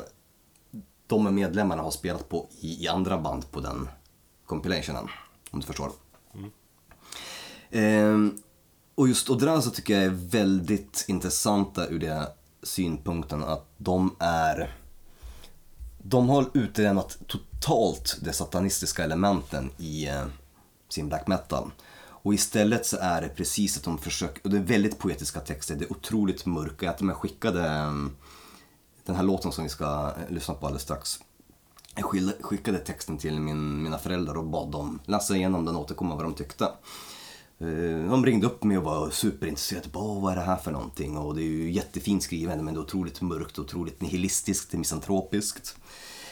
de 1.11 1.35
medlemmarna 1.35 1.83
har 1.83 1.91
spelat 1.91 2.29
på 2.29 2.49
i, 2.61 2.85
i 2.85 2.89
andra 2.89 3.19
band 3.19 3.51
på 3.51 3.61
den 3.61 3.89
compilationen. 4.47 5.09
Om 5.51 5.61
du 5.61 5.67
förstår. 5.67 5.91
Ehm, 7.71 8.39
och 8.95 9.09
just 9.09 9.31
Odraza 9.31 9.71
tycker 9.71 9.95
jag 9.95 10.05
är 10.05 10.29
väldigt 10.31 11.05
intressanta 11.09 11.87
ur 11.89 11.99
den 11.99 12.27
synpunkten 12.63 13.45
att 13.45 13.67
de 13.77 14.17
är 14.19 14.77
De 15.99 16.29
har 16.29 16.51
utelämnat 16.55 17.19
totalt 17.27 18.19
de 18.21 18.33
satanistiska 18.33 19.05
elementen 19.05 19.71
i 19.79 20.09
eh, 20.09 20.27
sin 20.89 21.09
black 21.09 21.27
metal. 21.27 21.71
Och 22.23 22.35
istället 22.35 22.87
så 22.87 22.97
är 23.01 23.23
det 23.23 23.29
precis 23.29 23.77
att 23.77 23.85
de 23.85 23.99
försöker, 23.99 24.43
och 24.45 24.51
det 24.51 24.57
är 24.57 24.63
väldigt 24.63 24.99
poetiska 24.99 25.41
texter, 25.41 25.77
det 25.77 25.85
är 25.85 25.93
otroligt 25.93 26.47
mörka. 26.47 26.87
Jag 26.87 26.97
till 26.97 27.05
och 27.05 27.07
med 27.07 27.17
skickade 27.17 27.69
eh, 27.69 27.93
den 29.05 29.17
här 29.17 29.23
låten 29.23 29.53
som 29.53 29.65
vi 29.65 29.71
ska 29.71 30.15
eh, 30.19 30.35
lyssna 30.35 30.55
på 30.55 30.67
alldeles 30.67 30.83
strax. 30.83 31.21
Jag 31.95 32.35
skickade 32.41 32.79
texten 32.79 33.19
till 33.19 33.41
min, 33.41 33.83
mina 33.83 33.99
föräldrar 33.99 34.35
och 34.35 34.45
bad 34.45 34.71
dem 34.71 35.01
läsa 35.05 35.37
igenom 35.37 35.65
den 35.65 35.77
och 35.77 35.83
återkomma 35.83 36.15
vad 36.15 36.25
de 36.25 36.35
tyckte. 36.35 36.65
Eh, 37.59 38.11
de 38.11 38.27
ringde 38.27 38.47
upp 38.47 38.65
mig 38.65 38.79
och 38.79 38.85
var 38.85 39.11
superintresserade. 39.11 39.89
Bara, 39.89 40.21
vad 40.21 40.33
är 40.33 40.37
det 40.37 40.43
här 40.43 40.57
för 40.57 40.71
någonting? 40.71 41.17
Och 41.17 41.35
det 41.35 41.43
är 41.43 41.45
ju 41.45 41.71
jättefint 41.71 42.23
skrivet 42.23 42.63
men 42.63 42.75
det 42.75 42.81
är 42.81 42.83
otroligt 42.83 43.21
mörkt, 43.21 43.59
otroligt 43.59 44.01
nihilistiskt, 44.01 44.73
misantropiskt. 44.73 45.77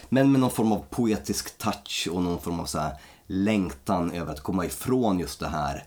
Men 0.09 0.31
med 0.31 0.41
någon 0.41 0.51
form 0.51 0.71
av 0.71 0.85
poetisk 0.89 1.57
touch 1.57 2.07
och 2.11 2.23
någon 2.23 2.41
form 2.41 2.59
av 2.59 2.65
så 2.65 2.79
här 2.79 2.97
längtan 3.27 4.11
över 4.11 4.33
att 4.33 4.43
komma 4.43 4.65
ifrån 4.65 5.19
just 5.19 5.39
det 5.39 5.47
här 5.47 5.83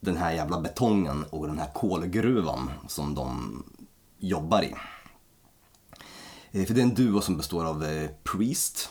den 0.00 0.16
här 0.16 0.32
jävla 0.32 0.60
betongen 0.60 1.24
och 1.30 1.46
den 1.46 1.58
här 1.58 1.70
kolgruvan 1.74 2.70
som 2.88 3.14
de 3.14 3.62
jobbar 4.18 4.62
i. 4.62 4.74
Eh, 6.52 6.64
För 6.64 6.74
det 6.74 6.80
är 6.80 6.82
en 6.82 6.94
duo 6.94 7.20
som 7.20 7.36
består 7.36 7.64
av 7.64 7.84
eh, 7.84 8.10
Priest. 8.22 8.90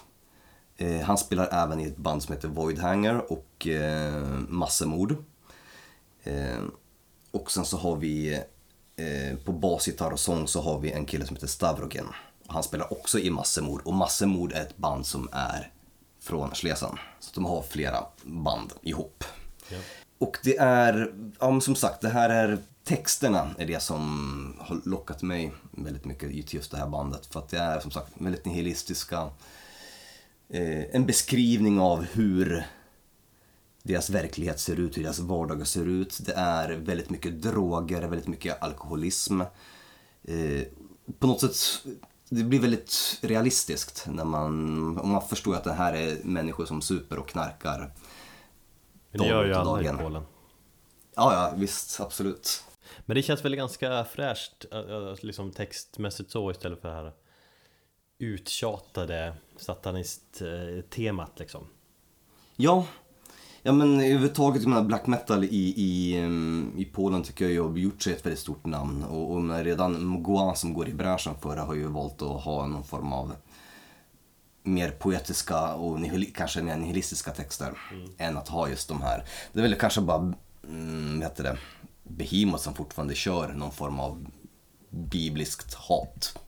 Eh, 0.77 1.01
han 1.01 1.17
spelar 1.17 1.49
även 1.51 1.79
i 1.79 1.83
ett 1.83 1.97
band 1.97 2.23
som 2.23 2.35
heter 2.35 2.47
Voidhanger 2.47 3.31
och 3.31 3.67
Massemord. 4.47 5.15
Och 7.31 7.51
sen 7.51 7.65
så 7.65 7.77
har 7.77 7.95
vi 7.95 8.43
på 9.45 9.51
basgitarr 9.51 10.11
och 10.11 10.19
sång 10.19 10.47
så 10.47 10.61
har 10.61 10.79
vi 10.79 10.91
en 10.91 11.05
kille 11.05 11.25
som 11.25 11.35
heter 11.35 11.47
Stavrogen. 11.47 12.05
Han 12.47 12.63
spelar 12.63 12.93
också 12.93 13.19
i 13.19 13.29
Massemord 13.29 13.81
och 13.81 13.93
Massemord 13.93 14.51
är 14.53 14.61
ett 14.61 14.77
band 14.77 15.05
som 15.05 15.29
är 15.31 15.71
från 16.19 16.51
Schlesien. 16.51 16.97
Så 17.19 17.31
de 17.33 17.45
har 17.45 17.61
flera 17.61 18.03
band 18.23 18.73
ihop. 18.81 19.23
Och 20.17 20.37
det 20.43 20.57
är, 20.57 21.13
ja 21.39 21.51
men 21.51 21.61
som 21.61 21.75
sagt, 21.75 22.01
det 22.01 22.09
här 22.09 22.29
är 22.29 22.57
texterna 22.91 23.49
är 23.57 23.65
det 23.65 23.79
som 23.79 24.55
har 24.59 24.81
lockat 24.85 25.21
mig 25.21 25.51
väldigt 25.71 26.05
mycket 26.05 26.29
till 26.29 26.55
just 26.55 26.71
det 26.71 26.77
här 26.77 26.87
bandet. 26.87 27.25
För 27.25 27.39
att 27.39 27.49
det 27.49 27.57
är 27.57 27.79
som 27.79 27.91
sagt 27.91 28.11
väldigt 28.13 28.45
nihilistiska. 28.45 29.29
Eh, 30.49 30.95
en 30.95 31.05
beskrivning 31.05 31.79
av 31.79 32.03
hur 32.03 32.65
deras 33.83 34.09
verklighet 34.09 34.59
ser 34.59 34.79
ut, 34.79 34.97
hur 34.97 35.03
deras 35.03 35.19
vardag 35.19 35.67
ser 35.67 35.85
ut. 35.85 36.17
Det 36.21 36.33
är 36.33 36.69
väldigt 36.69 37.09
mycket 37.09 37.41
droger, 37.41 38.01
väldigt 38.01 38.27
mycket 38.27 38.63
alkoholism. 38.63 39.41
Eh, 40.23 40.61
på 41.19 41.27
något 41.27 41.41
sätt, 41.41 41.85
det 42.29 42.43
blir 42.43 42.59
väldigt 42.59 43.19
realistiskt 43.21 44.07
när 44.07 44.25
man, 44.25 44.53
om 44.97 45.09
man 45.09 45.27
förstår 45.27 45.55
att 45.55 45.63
det 45.63 45.73
här 45.73 45.93
är 45.93 46.17
människor 46.23 46.65
som 46.65 46.81
super 46.81 47.19
och 47.19 47.27
knarkar. 47.27 47.93
Men 49.11 49.21
det 49.21 49.27
gör 49.27 49.45
ju 49.45 49.53
alla 49.53 49.81
i. 49.81 49.97
Polen. 49.97 50.23
Ja, 51.15 51.33
ja, 51.33 51.53
visst, 51.55 51.99
absolut. 51.99 52.63
Men 53.05 53.15
det 53.15 53.21
känns 53.21 53.45
väl 53.45 53.55
ganska 53.55 54.03
fräscht, 54.03 54.65
liksom 55.21 55.51
textmässigt 55.51 56.31
så 56.31 56.51
istället 56.51 56.81
för 56.81 56.89
det 56.89 56.95
här 56.95 57.11
uttjatade 58.19 59.33
satanist-temat 59.57 61.39
liksom. 61.39 61.67
Ja, 62.55 62.85
ja 63.61 63.71
men 63.71 63.95
överhuvudtaget, 63.95 64.67
menar, 64.67 64.83
black 64.83 65.07
metal 65.07 65.43
i, 65.43 65.73
i, 65.77 66.17
em, 66.17 66.73
i 66.77 66.85
Polen 66.85 67.23
tycker 67.23 67.45
jag 67.45 67.53
ju 67.53 67.61
har 67.61 67.77
gjort 67.77 68.01
sig 68.01 68.13
ett 68.13 68.25
väldigt 68.25 68.39
stort 68.39 68.65
namn. 68.65 69.03
Och, 69.03 69.31
och 69.31 69.63
redan 69.63 70.05
Mgła 70.05 70.55
som 70.55 70.73
går 70.73 70.89
i 70.89 70.93
bräschen 70.93 71.35
för 71.41 71.55
det 71.55 71.61
har 71.61 71.75
ju 71.75 71.87
valt 71.87 72.21
att 72.21 72.43
ha 72.43 72.67
någon 72.67 72.83
form 72.83 73.13
av 73.13 73.35
mer 74.63 74.91
poetiska 74.91 75.73
och 75.73 76.01
nihil, 76.01 76.33
kanske 76.33 76.61
mer 76.61 76.77
nihilistiska 76.77 77.31
texter 77.31 77.77
än 78.17 78.37
att 78.37 78.47
ha 78.47 78.69
just 78.69 78.87
de 78.87 79.01
här. 79.01 79.25
Det 79.53 79.59
är 79.59 79.63
väl 79.63 79.75
kanske 79.75 80.01
bara, 80.01 80.33
mm, 80.63 81.19
vad 81.19 81.29
heter 81.29 81.43
det, 81.43 81.57
Behemoth 82.17 82.63
som 82.63 82.73
fortfarande 82.73 83.15
kör 83.15 83.53
någon 83.53 83.71
form 83.71 83.99
av 83.99 84.25
bibliskt 84.89 85.73
hat. 85.73 86.39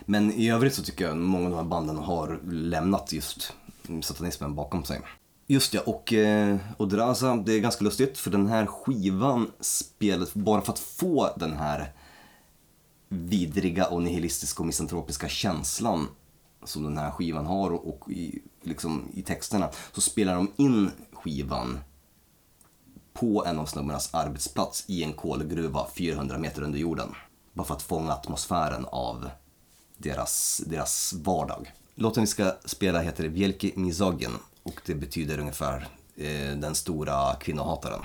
Men 0.00 0.32
i 0.32 0.50
övrigt 0.50 0.74
så 0.74 0.82
tycker 0.82 1.04
jag 1.04 1.12
att 1.12 1.18
många 1.18 1.44
av 1.44 1.50
de 1.50 1.56
här 1.56 1.64
banden 1.64 1.96
har 1.96 2.40
lämnat 2.50 3.12
just 3.12 3.52
satanismen 4.02 4.54
bakom 4.54 4.84
sig. 4.84 5.00
Just 5.46 5.74
ja, 5.74 5.80
och 5.86 6.12
eh, 6.12 6.56
Odraza, 6.76 7.36
det 7.36 7.52
är 7.52 7.60
ganska 7.60 7.84
lustigt 7.84 8.18
för 8.18 8.30
den 8.30 8.46
här 8.46 8.66
skivan 8.66 9.50
spelades 9.60 10.34
bara 10.34 10.60
för 10.60 10.72
att 10.72 10.78
få 10.78 11.30
den 11.36 11.52
här 11.52 11.92
vidriga 13.08 13.86
och 13.86 14.02
nihilistiska 14.02 14.62
och 14.62 14.66
misantropiska 14.66 15.28
känslan 15.28 16.06
som 16.64 16.82
den 16.82 16.98
här 16.98 17.10
skivan 17.10 17.46
har 17.46 17.70
och, 17.70 17.88
och 17.88 18.10
i, 18.10 18.42
liksom, 18.62 19.08
i 19.14 19.22
texterna 19.22 19.70
så 19.92 20.00
spelar 20.00 20.34
de 20.34 20.52
in 20.56 20.90
skivan 21.12 21.78
på 23.20 23.44
en 23.46 23.58
av 23.58 23.66
snubbarnas 23.66 24.14
arbetsplats 24.14 24.84
i 24.86 25.04
en 25.04 25.12
kolgruva 25.12 25.86
400 25.94 26.38
meter 26.38 26.62
under 26.62 26.78
jorden. 26.78 27.14
Bara 27.52 27.66
för 27.66 27.74
att 27.74 27.82
fånga 27.82 28.12
atmosfären 28.12 28.86
av 28.86 29.30
deras, 29.96 30.62
deras 30.66 31.12
vardag. 31.12 31.72
Låten 31.94 32.22
vi 32.22 32.26
ska 32.26 32.52
spela 32.64 33.00
heter 33.00 33.24
Vielki 33.24 33.72
Mizogin 33.76 34.32
och 34.62 34.80
det 34.86 34.94
betyder 34.94 35.38
ungefär 35.38 35.88
eh, 36.16 36.56
den 36.56 36.74
stora 36.74 37.34
kvinnohataren. 37.34 38.00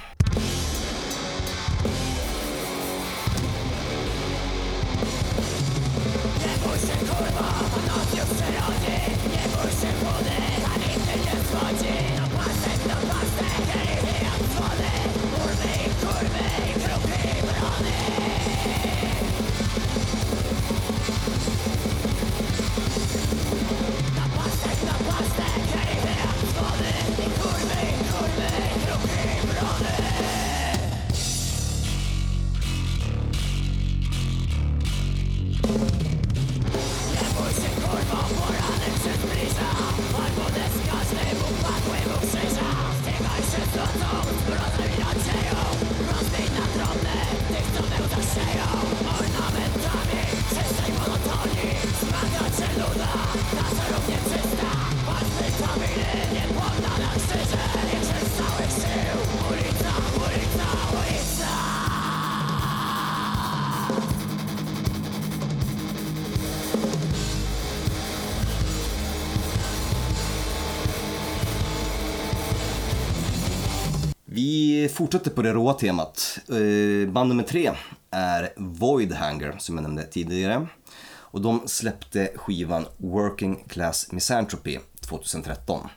Fortsätter 75.04 75.32
på 75.32 75.42
det 75.42 75.54
råa 75.54 75.74
temat. 75.74 76.40
Eh, 76.50 77.10
Band 77.12 77.30
nummer 77.30 77.44
tre 77.44 77.72
är 78.12 78.54
Voidhanger 78.56 79.56
som 79.60 79.76
jag 79.76 79.82
nämnde 79.84 80.04
tidigare. 80.04 80.68
Och 81.06 81.42
de 81.42 81.68
släppte 81.68 82.32
skivan 82.36 82.86
Working 82.98 83.64
Class 83.68 84.12
Misanthropy 84.12 84.80
2013. 85.02 85.90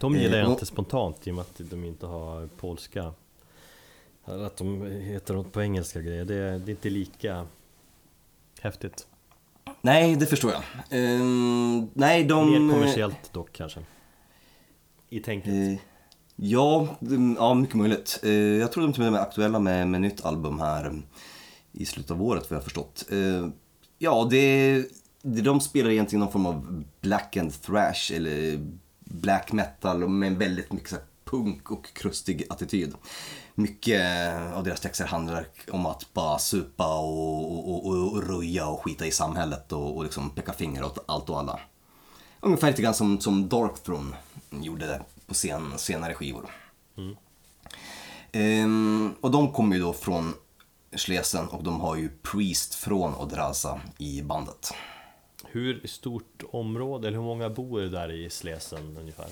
De 0.00 0.16
gillar 0.16 0.38
jag 0.38 0.46
Eh, 0.46 0.50
inte 0.50 0.66
spontant 0.66 1.26
i 1.26 1.30
och 1.30 1.34
med 1.34 1.42
att 1.42 1.70
de 1.70 1.84
inte 1.84 2.06
har 2.06 2.46
polska 2.46 3.12
Att 4.24 4.56
de 4.56 4.86
heter 4.86 5.34
något 5.34 5.52
på 5.52 5.62
engelska 5.62 6.00
grejer, 6.00 6.24
det 6.24 6.34
är, 6.34 6.58
det 6.58 6.70
är 6.70 6.74
inte 6.74 6.90
lika 6.90 7.46
häftigt 8.60 9.06
Nej, 9.80 10.16
det 10.16 10.26
förstår 10.26 10.52
jag. 10.52 10.62
Eh, 11.00 11.22
nej, 11.92 12.24
de... 12.24 12.50
Mer 12.50 12.74
kommersiellt 12.74 13.32
dock 13.32 13.52
kanske 13.52 13.80
I 15.08 15.20
tänket 15.20 15.52
Eh, 15.52 15.91
ja, 16.42 16.86
mm, 17.00 17.36
ja, 17.38 17.54
mycket 17.54 17.74
möjligt. 17.74 18.20
Eh, 18.22 18.30
jag 18.32 18.72
tror 18.72 18.82
de 18.82 18.92
till 18.92 19.02
och 19.02 19.12
med 19.12 19.20
är 19.20 19.22
aktuella 19.22 19.58
med, 19.58 19.88
med 19.88 20.00
nytt 20.00 20.24
album 20.24 20.60
här 20.60 20.84
mm, 20.84 21.02
i 21.72 21.86
slutet 21.86 22.10
av 22.10 22.22
året, 22.22 22.50
vad 22.50 22.56
jag 22.56 22.60
har 22.60 22.64
förstått. 22.64 23.04
Eh, 23.10 23.48
ja, 23.98 24.28
det, 24.30 24.84
det 25.22 25.42
de 25.42 25.60
spelar 25.60 25.90
egentligen 25.90 26.20
någon 26.20 26.32
form 26.32 26.46
av 26.46 26.84
black 27.00 27.36
and 27.36 27.62
thrash 27.62 28.12
eller 28.12 28.60
black 29.00 29.52
metal 29.52 30.08
med 30.08 30.36
väldigt 30.36 30.72
mycket 30.72 30.88
så 30.88 30.96
här 30.96 31.04
punk 31.24 31.70
och 31.70 31.86
krustig 31.94 32.46
attityd. 32.50 32.94
Mycket 33.54 34.02
av 34.54 34.64
deras 34.64 34.80
texter 34.80 35.06
handlar 35.06 35.46
om 35.70 35.86
att 35.86 36.12
bara 36.12 36.38
supa 36.38 36.98
och, 36.98 37.68
och, 37.68 37.86
och, 37.86 38.12
och 38.12 38.22
röja 38.28 38.66
och 38.66 38.84
skita 38.84 39.06
i 39.06 39.10
samhället 39.10 39.72
och, 39.72 39.96
och 39.96 40.04
liksom 40.04 40.30
peka 40.30 40.52
finger 40.52 40.84
åt 40.84 41.04
allt 41.06 41.30
och 41.30 41.38
alla. 41.38 41.60
Ungefär 42.40 42.68
lite 42.68 42.82
grann 42.82 42.94
som, 42.94 43.20
som 43.20 43.48
Darkthrone 43.48 44.16
gjorde 44.50 44.86
det 44.86 45.02
på 45.26 45.34
sen, 45.34 45.78
senare 45.78 46.14
skivor. 46.14 46.50
Ehm, 48.32 49.14
och 49.20 49.30
de 49.30 49.52
kommer 49.52 49.76
ju 49.76 49.82
då 49.82 49.92
från 49.92 50.34
Schlesien 50.92 51.48
och 51.48 51.64
de 51.64 51.80
har 51.80 51.96
ju 51.96 52.08
Priest 52.22 52.74
från 52.74 53.14
Odraza 53.14 53.80
i 53.98 54.22
bandet. 54.22 54.74
Hur 55.44 55.86
stort 55.86 56.42
område, 56.50 57.08
eller 57.08 57.18
hur 57.18 57.24
många 57.24 57.50
bor 57.50 57.80
där 57.80 58.12
i 58.12 58.30
Slesen 58.30 58.96
ungefär? 58.96 59.28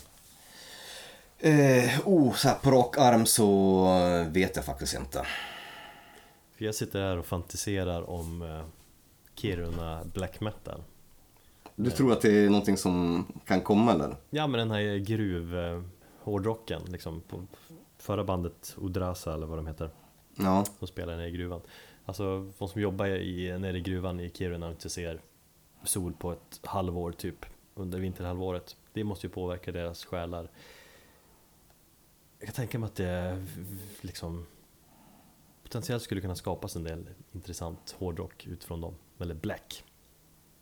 Eh, 1.38 2.00
oh, 2.04 2.34
så 2.34 2.48
här 2.48 2.56
på 2.56 2.70
rak 2.70 2.98
arm 2.98 3.26
så 3.26 3.84
vet 4.30 4.56
jag 4.56 4.64
faktiskt 4.64 4.94
inte. 4.94 5.26
För 6.56 6.64
jag 6.64 6.74
sitter 6.74 7.00
här 7.02 7.18
och 7.18 7.26
fantiserar 7.26 8.10
om 8.10 8.42
eh, 8.42 8.64
Kiruna 9.34 10.04
black 10.04 10.40
metal. 10.40 10.82
Du 11.84 11.90
tror 11.90 12.12
att 12.12 12.20
det 12.20 12.44
är 12.44 12.50
någonting 12.50 12.76
som 12.76 13.26
kan 13.46 13.60
komma 13.60 13.92
eller? 13.92 14.16
Ja 14.30 14.46
men 14.46 14.58
den 14.60 14.70
här 14.70 14.96
gruv 14.98 15.58
eh, 15.58 15.82
hårdrocken 16.18 16.82
liksom 16.88 17.20
på 17.20 17.46
förra 17.98 18.24
bandet 18.24 18.74
Odrasa 18.78 19.34
eller 19.34 19.46
vad 19.46 19.58
de 19.58 19.66
heter. 19.66 19.90
Ja, 20.36 20.64
som 20.78 20.88
spelar 20.88 21.16
nere 21.16 21.28
i 21.28 21.30
gruvan. 21.30 21.60
Alltså 22.04 22.52
de 22.58 22.68
som 22.68 22.80
jobbar 22.80 23.06
i, 23.06 23.58
nere 23.58 23.78
i 23.78 23.80
gruvan 23.80 24.20
i 24.20 24.30
Kiruna 24.30 24.66
och 24.66 24.72
inte 24.72 24.90
ser 24.90 25.20
sol 25.84 26.12
på 26.12 26.32
ett 26.32 26.60
halvår 26.62 27.12
typ 27.12 27.46
under 27.74 27.98
vinterhalvåret 27.98 28.76
Det 28.92 29.04
måste 29.04 29.26
ju 29.26 29.32
påverka 29.32 29.72
deras 29.72 30.04
själar. 30.04 30.50
Jag 32.38 32.46
kan 32.46 32.54
tänka 32.54 32.78
mig 32.78 32.86
att 32.86 32.96
det 32.96 33.46
liksom 34.00 34.46
potentiellt 35.62 36.02
skulle 36.02 36.20
kunna 36.20 36.36
skapas 36.36 36.76
en 36.76 36.84
del 36.84 37.08
intressant 37.32 37.96
hårdrock 37.98 38.46
utifrån 38.46 38.80
dem 38.80 38.94
Eller 39.18 39.34
black 39.34 39.84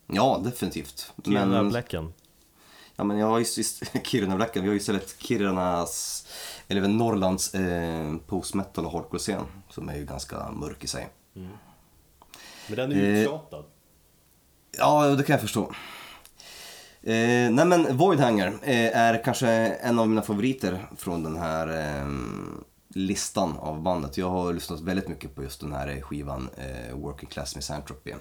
ja 0.09 0.41
definitivt. 0.45 1.13
Kiruna 1.25 1.47
Men, 1.47 1.69
blacken 1.69 2.13
ja, 2.97 3.05
men 3.05 3.19
jag 3.19 3.27
har 3.27 3.39
ju 3.39 3.45
ist- 3.45 4.03
Kiruna 4.05 4.37
Blacken, 4.37 4.63
vi 4.63 4.69
har 4.69 4.73
ju 4.75 4.81
istället 4.81 5.17
Kirunas, 5.19 6.27
eller 6.69 6.81
även 6.81 6.97
Norrlands 6.97 7.55
eh, 7.55 8.17
post 8.27 8.55
metal 8.55 8.87
och 8.87 8.93
hardcore 8.93 9.19
scen 9.19 9.45
som 9.71 9.89
är 9.89 9.97
ju 9.97 10.05
ganska 10.05 10.51
mörk 10.51 10.85
i 10.85 10.87
sig. 10.87 11.09
Men 11.33 12.77
den 12.77 12.93
är 12.93 12.97
ju 12.97 13.15
Eh, 13.17 13.23
uttjatad 13.23 13.65
Ja, 14.79 15.07
det 15.09 15.23
kan 15.23 15.33
jag 15.35 15.41
förstå. 15.41 15.63
Eh, 17.03 17.51
nej 17.51 17.65
men 17.65 17.97
Voidhanger 17.97 18.47
eh, 18.63 18.97
är 18.99 19.25
kanske 19.25 19.49
en 19.83 19.99
av 19.99 20.09
mina 20.09 20.23
favoriter 20.23 20.87
från 20.97 21.23
den 21.23 21.37
här 21.37 21.69
eh, 21.69 22.07
listan 22.89 23.57
av 23.59 23.83
bandet. 23.83 24.19
Jag 24.19 24.31
har 24.31 24.53
lyssnat 24.53 24.81
väldigt 24.81 25.09
mycket 25.09 25.35
på 25.35 25.43
just 25.43 25.61
den 25.61 25.73
här 25.73 26.01
skivan 26.01 26.49
eh, 26.57 26.97
Working 26.97 27.29
Class 27.29 27.57
Misanthropy. 27.57 28.13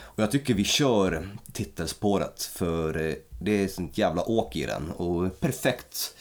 Och 0.00 0.22
jag 0.22 0.30
tycker 0.30 0.54
vi 0.54 0.64
kör 0.64 1.28
titelspåret 1.52 2.42
för 2.42 3.06
eh, 3.06 3.14
det 3.40 3.64
är 3.64 3.68
sånt 3.68 3.98
jävla 3.98 4.22
åk 4.22 4.56
i 4.56 4.66
den 4.66 4.90
och 4.90 5.40
perfekt 5.40 6.14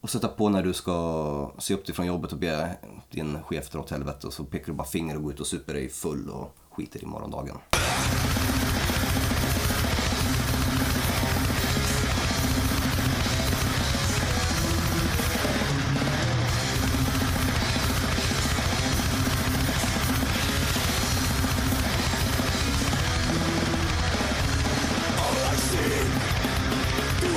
att 0.00 0.10
sätta 0.10 0.28
på 0.28 0.48
när 0.48 0.62
du 0.62 0.72
ska 0.72 1.52
se 1.58 1.74
upp 1.74 1.86
dig 1.86 1.94
från 1.94 2.06
jobbet 2.06 2.32
och 2.32 2.38
be 2.38 2.76
din 3.10 3.42
chef 3.42 3.70
dra 3.70 3.80
åt 3.80 3.90
helvete 3.90 4.26
och 4.26 4.32
så 4.32 4.44
pekar 4.44 4.66
du 4.66 4.72
bara 4.72 4.88
finger 4.88 5.16
och 5.16 5.22
går 5.22 5.32
ut 5.32 5.40
och 5.40 5.46
super 5.46 5.74
dig 5.74 5.88
full 5.88 6.30
och 6.30 6.56
skiter 6.70 7.02
i 7.02 7.06
morgondagen. 7.06 7.56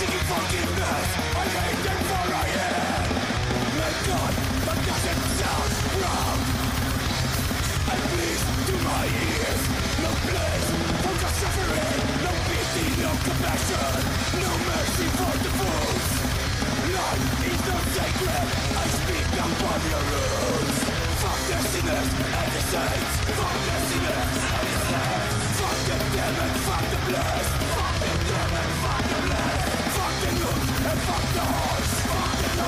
seeking 0.00 0.26
forgiveness. 0.32 1.08
I 1.36 1.46
hate 1.60 1.82
them 1.84 2.00
for 2.08 2.24
I 2.32 2.46
am. 2.56 3.08
A 3.84 3.90
God 4.08 4.32
that 4.64 4.78
doesn't 4.88 5.22
sound 5.36 5.72
proud. 6.00 6.40
And 7.92 8.02
please 8.08 8.42
to 8.64 8.74
my 8.80 9.04
ears, 9.12 9.62
no 10.00 10.10
place 10.24 10.68
for 11.04 11.14
the 11.20 11.30
suffering, 11.40 12.00
no 12.24 12.32
pity, 12.48 12.86
no 13.04 13.12
compassion, 13.28 14.00
no 14.40 14.52
mercy 14.72 15.08
for 15.20 15.34
the 15.44 15.52
fools. 15.60 16.06
Life 16.96 17.28
is 17.50 17.60
not 17.68 17.84
sacred. 17.92 18.46
I 18.80 18.86
speak 19.04 19.28
upon 19.36 19.80
your 19.92 20.04
rules. 20.16 20.76
Fuck 21.20 21.40
the 21.44 21.58
sinners 21.76 22.08
and 22.40 22.48
the 22.56 22.62
saints. 22.72 23.12
Fuck 23.36 23.56
the 23.68 23.76
sinners 23.88 24.32
and 24.48 24.64
the 24.64 24.80
saints. 24.88 25.36
Fuck 25.60 25.78
the 25.88 25.96
demon, 26.08 26.52
fuck 26.64 26.84
the 26.88 26.98
blessed. 27.04 27.52
Fuck 27.76 27.94
the 28.00 28.12
demon, 28.24 28.68
fuck 28.80 28.99
fuck 30.96 31.32
the 31.34 31.40
horse. 31.40 31.94
Fuck 32.08 32.40
the 32.42 32.62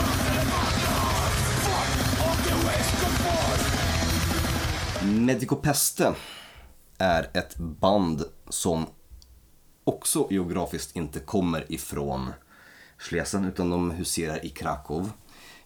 horse. 0.93 1.33
Fuck 2.16 2.45
the 2.45 2.55
force. 3.23 3.66
Medico 5.05 5.57
Peste 5.57 6.14
är 6.99 7.31
ett 7.35 7.57
band 7.57 8.25
som 8.49 8.87
också 9.85 10.27
geografiskt 10.31 10.97
inte 10.97 11.20
kommer 11.20 11.73
ifrån 11.73 12.33
Schlesien 12.99 13.45
utan 13.45 13.70
de 13.70 13.91
huserar 13.91 14.45
i 14.45 14.49
Krakow. 14.49 15.11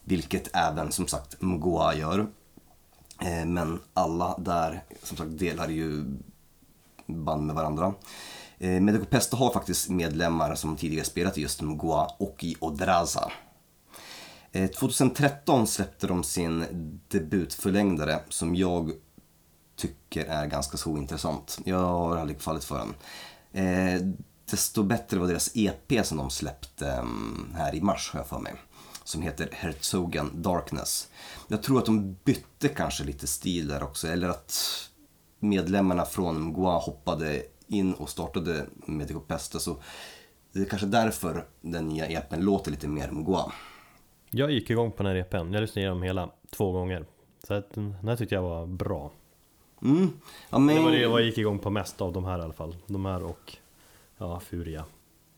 Vilket 0.03 0.55
även 0.55 0.91
som 0.91 1.07
sagt 1.07 1.41
Mgoa 1.41 1.95
gör. 1.95 2.19
Eh, 3.21 3.45
men 3.45 3.79
alla 3.93 4.37
där 4.37 4.83
som 5.03 5.17
sagt 5.17 5.39
delar 5.39 5.69
ju 5.69 6.05
band 7.05 7.45
med 7.45 7.55
varandra. 7.55 7.93
Eh, 8.59 8.81
Medico 8.81 9.05
Pesto 9.05 9.37
har 9.37 9.53
faktiskt 9.53 9.89
medlemmar 9.89 10.55
som 10.55 10.77
tidigare 10.77 11.05
spelat 11.05 11.37
i 11.37 11.41
just 11.41 11.61
Mgoa 11.61 12.07
och 12.17 12.43
i 12.43 12.55
Odraza. 12.59 13.31
Eh, 14.51 14.69
2013 14.69 15.67
släppte 15.67 16.07
de 16.07 16.23
sin 16.23 16.65
debutförlängdare 17.07 18.19
som 18.29 18.55
jag 18.55 18.91
tycker 19.75 20.25
är 20.25 20.45
ganska 20.45 20.77
så 20.77 20.97
intressant. 20.97 21.59
Jag 21.65 21.79
har 21.79 22.17
aldrig 22.17 22.41
fallit 22.41 22.63
för 22.63 22.77
den. 22.77 22.93
Eh, 23.65 24.01
desto 24.49 24.83
bättre 24.83 25.19
var 25.19 25.27
deras 25.27 25.51
EP 25.55 26.05
som 26.05 26.17
de 26.17 26.29
släppte 26.29 26.91
mm, 26.91 27.53
här 27.55 27.75
i 27.75 27.81
mars 27.81 28.09
har 28.13 28.19
jag 28.19 28.27
för 28.27 28.39
mig. 28.39 28.53
Som 29.03 29.21
heter 29.21 29.49
Herzogen 29.51 30.41
Darkness. 30.41 31.07
Jag 31.47 31.63
tror 31.63 31.79
att 31.79 31.85
de 31.85 32.17
bytte 32.23 32.67
kanske 32.67 33.03
lite 33.03 33.27
stil 33.27 33.67
där 33.67 33.83
också. 33.83 34.07
Eller 34.07 34.29
att 34.29 34.53
medlemmarna 35.39 36.05
från 36.05 36.41
Mgoa 36.41 36.77
hoppade 36.77 37.43
in 37.67 37.93
och 37.93 38.09
startade 38.09 38.65
Medico 38.85 39.19
Peste. 39.19 39.59
Så 39.59 39.77
det 40.51 40.59
är 40.59 40.65
kanske 40.65 40.87
därför 40.87 41.45
den 41.61 41.87
nya 41.87 42.07
EPn 42.07 42.39
låter 42.39 42.71
lite 42.71 42.87
mer 42.87 43.11
Mgoa. 43.11 43.51
Jag 44.31 44.51
gick 44.51 44.69
igång 44.69 44.91
på 44.91 45.03
den 45.03 45.11
här 45.11 45.15
EPn, 45.15 45.53
jag 45.53 45.61
lyssnade 45.61 45.81
igenom 45.81 46.03
hela 46.03 46.29
två 46.49 46.71
gånger 46.71 47.05
Så 47.47 47.53
att 47.53 47.73
den 47.73 47.93
här 48.03 48.15
tyckte 48.15 48.35
jag 48.35 48.41
var 48.41 48.65
bra 48.65 49.11
Mm. 49.81 50.09
Ja, 50.49 50.59
men... 50.59 50.75
Det 50.75 50.81
var 50.81 50.91
det 50.91 51.01
jag 51.01 51.21
gick 51.21 51.37
igång 51.37 51.59
på 51.59 51.69
mest 51.69 52.01
av 52.01 52.13
de 52.13 52.25
här 52.25 52.39
i 52.39 52.41
alla 52.41 52.53
fall 52.53 52.75
De 52.87 53.05
här 53.05 53.23
och 53.23 53.57
Ja, 54.17 54.39
Furia 54.39 54.85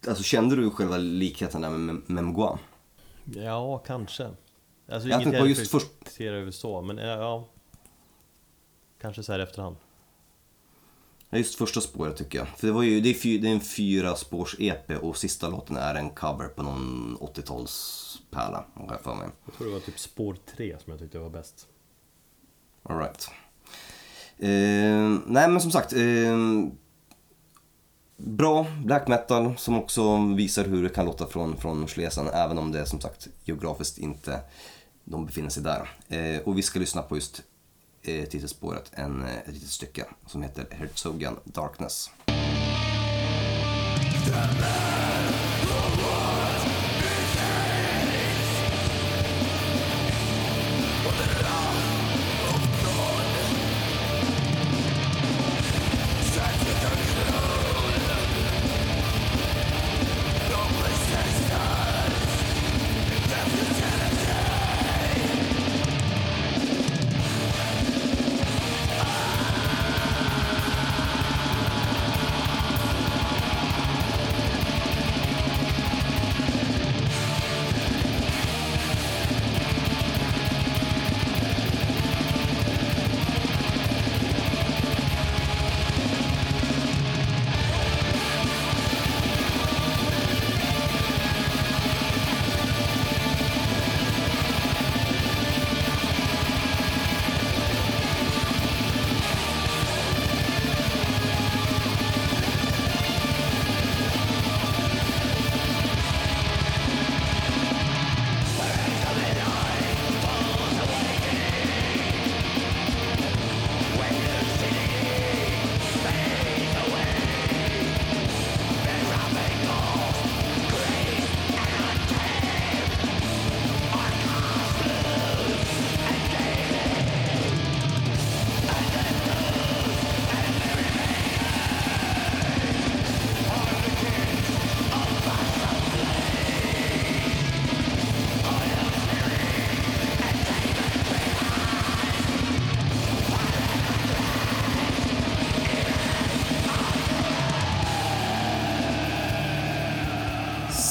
Alltså 0.07 0.23
kände 0.23 0.55
du 0.55 0.69
själva 0.69 0.97
likheten 0.97 1.61
där 1.61 1.69
med, 1.69 2.01
med 2.05 2.23
Mgoa? 2.23 2.59
Ja, 3.23 3.77
kanske 3.77 4.23
Alltså 4.23 5.09
Jag 5.09 5.21
inget 5.21 5.23
tänkte 5.23 5.39
på 5.39 5.47
just 5.47 5.73
reflekterar 5.73 6.35
över 6.35 6.51
så, 6.51 6.81
men 6.81 6.97
ja, 6.97 7.47
Kanske 9.01 9.23
så 9.23 9.31
här 9.31 9.39
efterhand 9.39 9.75
Ja, 11.29 11.37
just 11.37 11.55
första 11.55 11.81
spåret 11.81 12.17
tycker 12.17 12.39
jag. 12.39 12.47
För 12.47 12.67
det, 12.67 12.73
var 12.73 12.83
ju, 12.83 13.01
det, 13.01 13.09
är, 13.09 13.13
fy, 13.13 13.37
det 13.37 13.47
är 13.47 13.53
en 13.53 13.61
fyra 13.61 14.15
spårs 14.15 14.55
EP 14.59 14.89
och 15.01 15.17
sista 15.17 15.49
låten 15.49 15.77
är 15.77 15.95
en 15.95 16.09
cover 16.09 16.47
på 16.47 16.63
någon 16.63 17.17
80-talspärla, 17.21 18.63
har 18.73 18.91
jag 18.91 19.01
för 19.01 19.15
mig. 19.15 19.27
Jag 19.45 19.53
tror 19.53 19.67
det 19.67 19.73
var 19.73 19.79
typ 19.79 19.99
spår 19.99 20.37
3 20.57 20.77
som 20.83 20.91
jag 20.91 20.99
tyckte 20.99 21.19
var 21.19 21.29
bäst 21.29 21.67
All 22.83 22.97
right. 22.97 23.29
Eh, 24.37 25.19
nej 25.25 25.47
men 25.49 25.61
som 25.61 25.71
sagt. 25.71 25.93
Eh, 25.93 26.37
bra 28.17 28.65
black 28.85 29.07
metal 29.07 29.57
som 29.57 29.77
också 29.77 30.17
visar 30.37 30.65
hur 30.65 30.83
det 30.83 30.89
kan 30.89 31.05
låta 31.05 31.27
från, 31.27 31.57
från 31.57 31.87
Schlesien. 31.87 32.27
Även 32.27 32.57
om 32.57 32.71
det 32.71 32.85
som 32.85 33.01
sagt 33.01 33.27
geografiskt 33.43 33.97
inte 33.97 34.39
de 35.03 35.25
befinner 35.25 35.49
sig 35.49 35.63
där. 35.63 35.89
Eh, 36.07 36.41
och 36.41 36.57
vi 36.57 36.61
ska 36.61 36.79
lyssna 36.79 37.01
på 37.01 37.15
just 37.15 37.43
Eh, 38.03 38.25
titelspåret, 38.25 38.91
en, 38.93 39.23
eh, 39.23 39.37
ett 39.37 39.53
litet 39.53 39.69
stycke 39.69 40.05
som 40.27 40.43
heter 40.43 40.67
Herzogen 40.71 41.35
Darkness. 41.43 42.11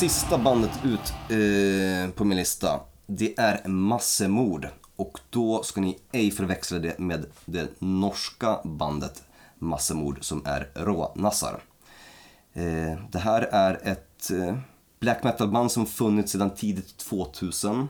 Sista 0.09 0.39
bandet 0.39 0.71
ut 0.85 1.13
eh, 1.31 2.11
på 2.11 2.25
min 2.25 2.39
lista, 2.39 2.81
det 3.07 3.39
är 3.39 3.69
Massemord. 3.69 4.69
Och 4.97 5.21
då 5.31 5.63
ska 5.63 5.81
ni 5.81 5.99
ej 6.13 6.31
förväxla 6.31 6.79
det 6.79 6.99
med 6.99 7.27
det 7.45 7.69
norska 7.79 8.61
bandet 8.65 9.23
Massemord 9.59 10.19
som 10.25 10.43
är 10.47 10.71
Rånassar. 10.75 11.63
Eh, 12.53 12.99
det 13.11 13.19
här 13.19 13.43
är 13.43 13.81
ett 13.89 14.31
eh, 14.31 14.59
black 15.01 15.25
metal-band 15.25 15.73
som 15.73 15.87
funnits 15.87 16.33
sedan 16.33 16.51
tidigt 16.51 16.97
2000. 16.97 17.89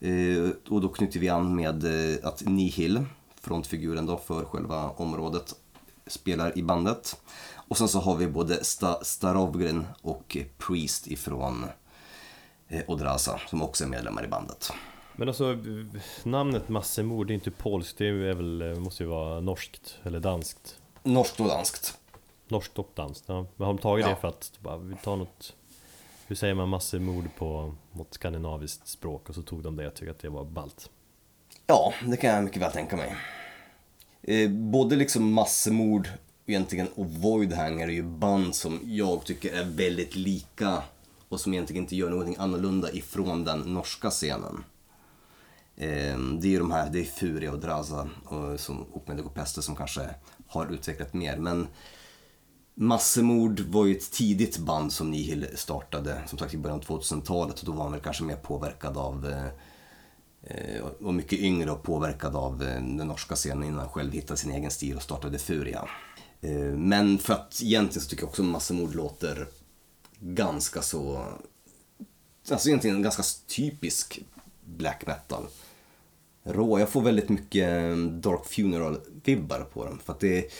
Eh, 0.00 0.50
och 0.68 0.80
då 0.80 0.88
knyter 0.88 1.20
vi 1.20 1.28
an 1.28 1.54
med 1.56 1.84
eh, 1.84 2.28
att 2.28 2.42
Nihil, 2.46 3.04
frontfiguren 3.40 4.06
då 4.06 4.16
för 4.16 4.44
själva 4.44 4.90
området, 4.90 5.54
spelar 6.06 6.58
i 6.58 6.62
bandet. 6.62 7.16
Och 7.68 7.78
sen 7.78 7.88
så 7.88 8.00
har 8.00 8.16
vi 8.16 8.26
både 8.26 8.54
Sta- 8.62 9.02
Starovgren 9.04 9.86
och 10.02 10.36
Priest 10.58 11.06
ifrån 11.06 11.64
eh, 12.68 12.82
Odrasa 12.86 13.40
som 13.48 13.62
också 13.62 13.84
är 13.84 13.88
medlemmar 13.88 14.24
i 14.24 14.28
bandet. 14.28 14.70
Men 15.16 15.28
alltså 15.28 15.58
namnet 16.24 16.68
Massemord, 16.68 17.26
det 17.26 17.32
är 17.32 17.34
inte 17.34 17.50
polskt, 17.50 17.98
det 17.98 18.06
är 18.06 18.34
väl, 18.34 18.62
eh, 18.62 18.74
måste 18.78 19.02
ju 19.02 19.08
vara 19.08 19.40
norskt 19.40 19.98
eller 20.02 20.20
danskt. 20.20 20.78
Norskt 21.02 21.40
och 21.40 21.46
danskt. 21.48 21.98
Norskt 22.48 22.78
och 22.78 22.90
danskt, 22.94 23.24
ja. 23.26 23.46
Men 23.56 23.66
har 23.66 23.74
de 23.74 23.78
tagit 23.78 24.04
Ja. 24.06 24.10
det 24.10 24.16
för 24.20 24.28
att 24.28 24.52
bara, 24.62 24.76
vi 24.76 24.96
tar 24.96 25.16
något 25.16 25.54
Hur 26.26 26.36
säger 26.36 26.54
man 26.54 26.68
massemord 26.68 27.24
på 27.38 27.74
något 27.92 28.14
skandinaviskt 28.14 28.88
språk 28.88 29.28
och 29.28 29.34
så 29.34 29.42
tog 29.42 29.62
de 29.62 29.76
det, 29.76 29.82
jag 29.84 29.94
tycker 29.94 30.10
att 30.12 30.18
det 30.18 30.28
var 30.28 30.44
ballt. 30.44 30.90
Ja, 31.66 31.92
det 32.06 32.16
kan 32.16 32.30
jag 32.30 32.44
mycket 32.44 32.62
väl 32.62 32.72
tänka 32.72 32.96
mig. 32.96 33.16
Eh, 34.22 34.50
både 34.50 34.96
liksom 34.96 35.32
massemord 35.32 36.08
egentligen 36.48 36.88
och 36.94 37.06
Voidhanger 37.06 37.88
är 37.88 37.92
ju 37.92 38.02
band 38.02 38.54
som 38.54 38.80
jag 38.84 39.24
tycker 39.24 39.52
är 39.52 39.64
väldigt 39.64 40.16
lika 40.16 40.82
och 41.28 41.40
som 41.40 41.52
egentligen 41.52 41.82
inte 41.82 41.96
gör 41.96 42.10
någonting 42.10 42.36
annorlunda 42.38 42.92
ifrån 42.92 43.44
den 43.44 43.60
norska 43.60 44.10
scenen. 44.10 44.64
Eh, 45.76 46.18
det 46.18 46.46
är 46.46 46.50
ju 46.50 46.58
de 46.58 46.70
här, 46.70 46.90
det 46.90 47.00
är 47.00 47.04
Furia 47.04 47.52
och 47.52 47.58
Draza 47.58 48.08
och, 48.24 48.60
som, 48.60 48.82
och 48.82 49.08
Medico 49.08 49.28
Peste 49.28 49.62
som 49.62 49.76
kanske 49.76 50.10
har 50.46 50.72
utvecklat 50.72 51.14
mer. 51.14 51.36
Men 51.36 51.66
Massemord 52.80 53.60
var 53.60 53.86
ju 53.86 53.96
ett 53.96 54.12
tidigt 54.12 54.58
band 54.58 54.92
som 54.92 55.10
Nihil 55.10 55.46
startade, 55.54 56.22
som 56.26 56.38
sagt 56.38 56.54
i 56.54 56.58
början 56.58 56.78
av 56.78 56.84
2000-talet 56.84 57.60
och 57.60 57.66
då 57.66 57.72
var 57.72 57.82
han 57.82 57.92
väl 57.92 58.00
kanske 58.00 58.24
mer 58.24 58.36
påverkad 58.36 58.96
av 58.96 59.26
eh, 59.26 59.46
eh, 60.42 60.84
och 61.00 61.14
mycket 61.14 61.38
yngre 61.38 61.70
och 61.70 61.82
påverkad 61.82 62.36
av 62.36 62.62
eh, 62.62 62.68
den 62.68 62.96
norska 62.96 63.34
scenen 63.34 63.64
innan 63.64 63.78
han 63.78 63.88
själv 63.88 64.12
hittade 64.12 64.36
sin 64.36 64.52
egen 64.52 64.70
stil 64.70 64.96
och 64.96 65.02
startade 65.02 65.38
Furia. 65.38 65.88
Eh, 66.40 66.76
men 66.76 67.18
för 67.18 67.34
att 67.34 67.60
egentligen 67.62 68.02
så 68.02 68.10
tycker 68.10 68.22
jag 68.22 68.28
också 68.28 68.42
Massamord 68.42 68.94
låter 68.94 69.46
ganska 70.20 70.82
så, 70.82 71.26
alltså 72.50 72.68
egentligen 72.68 72.96
en 72.96 73.02
ganska 73.02 73.22
typisk 73.46 74.20
black 74.64 75.06
metal. 75.06 75.46
Rå, 76.42 76.78
jag 76.78 76.88
får 76.88 77.02
väldigt 77.02 77.28
mycket 77.28 77.68
mm, 77.68 78.20
Dark 78.20 78.44
Funeral-vibbar 78.44 79.64
på 79.72 79.84
dem 79.84 80.00
för 80.04 80.12
att 80.12 80.20
det 80.20 80.50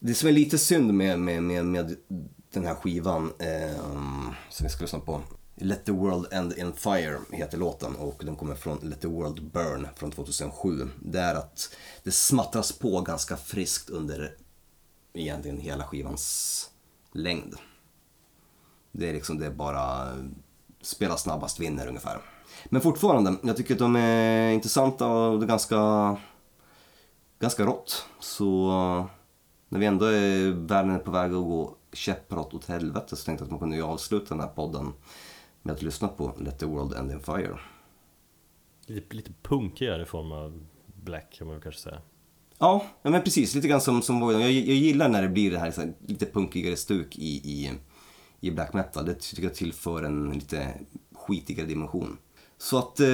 det 0.00 0.14
som 0.14 0.28
är 0.28 0.32
lite 0.32 0.58
synd 0.58 0.94
med, 0.94 1.20
med, 1.20 1.42
med, 1.42 1.64
med 1.64 1.96
den 2.52 2.66
här 2.66 2.74
skivan 2.74 3.32
eh, 3.38 3.82
som 4.50 4.64
vi 4.64 4.68
ska 4.68 4.82
lyssna 4.82 4.98
på. 4.98 5.20
Let 5.54 5.84
the 5.84 5.92
world 5.92 6.26
end 6.32 6.58
in 6.58 6.72
fire 6.72 7.18
heter 7.32 7.58
låten 7.58 7.96
och 7.96 8.22
den 8.24 8.36
kommer 8.36 8.54
från 8.54 8.78
Let 8.82 9.00
the 9.00 9.08
world 9.08 9.50
burn 9.50 9.88
från 9.96 10.10
2007. 10.10 10.88
Det 11.02 11.20
är 11.20 11.34
att 11.34 11.74
det 12.02 12.10
smattras 12.10 12.72
på 12.72 13.00
ganska 13.00 13.36
friskt 13.36 13.90
under 13.90 14.36
egentligen 15.20 15.58
hela 15.58 15.84
skivans 15.84 16.70
längd. 17.12 17.54
Det 18.92 19.08
är 19.08 19.12
liksom 19.12 19.38
det 19.38 19.46
är 19.46 19.50
bara 19.50 20.14
spela 20.80 21.16
snabbast 21.16 21.60
vinner 21.60 21.86
ungefär. 21.86 22.20
Men 22.64 22.80
fortfarande, 22.80 23.36
jag 23.42 23.56
tycker 23.56 23.74
att 23.74 23.78
de 23.78 23.96
är 23.96 24.50
intressanta 24.50 25.06
och 25.06 25.38
det 25.38 25.46
är 25.46 25.48
ganska, 25.48 26.16
ganska 27.38 27.64
rått. 27.64 28.06
Så 28.20 28.68
när 29.68 29.78
vi 29.78 29.86
ändå 29.86 30.06
är 30.06 30.50
världen 30.50 30.90
är 30.90 30.98
på 30.98 31.10
väg 31.10 31.32
att 31.32 31.44
gå 31.44 31.74
käpprätt 31.92 32.54
åt 32.54 32.66
helvete 32.66 33.16
så 33.16 33.24
tänkte 33.24 33.42
jag 33.42 33.46
att 33.46 33.50
man 33.50 33.60
kunde 33.60 33.76
ju 33.76 33.82
avsluta 33.82 34.34
den 34.34 34.40
här 34.40 34.48
podden 34.48 34.92
med 35.62 35.74
att 35.74 35.82
lyssna 35.82 36.08
på 36.08 36.34
Let 36.38 36.58
the 36.58 36.66
world 36.66 36.94
end 36.94 37.10
in 37.10 37.20
fire. 37.20 37.58
Lite, 38.86 39.16
lite 39.16 39.32
punkigare 39.42 40.04
form 40.06 40.32
av 40.32 40.66
black 40.86 41.32
kan 41.32 41.46
man 41.46 41.56
väl 41.56 41.62
kanske 41.62 41.80
säga. 41.80 42.00
Ja, 42.58 42.86
men 43.02 43.22
precis. 43.22 43.54
Lite 43.54 43.68
grann 43.68 43.80
som, 43.80 44.02
som 44.02 44.22
jag, 44.22 44.40
jag 44.42 44.50
gillar 44.52 45.08
när 45.08 45.22
det 45.22 45.28
blir 45.28 45.50
det 45.50 45.58
här 45.58 45.66
liksom, 45.66 45.94
lite 46.06 46.26
punkigare 46.26 46.76
stuk 46.76 47.18
i, 47.18 47.26
i, 47.36 47.72
i 48.40 48.50
black 48.50 48.72
metal. 48.72 49.04
Det 49.06 49.14
tycker 49.14 49.42
jag 49.42 49.54
tillför 49.54 50.02
en 50.02 50.30
lite 50.30 50.74
skitigare 51.14 51.66
dimension. 51.66 52.18
Så 52.58 52.78
att 52.78 53.00
eh, 53.00 53.06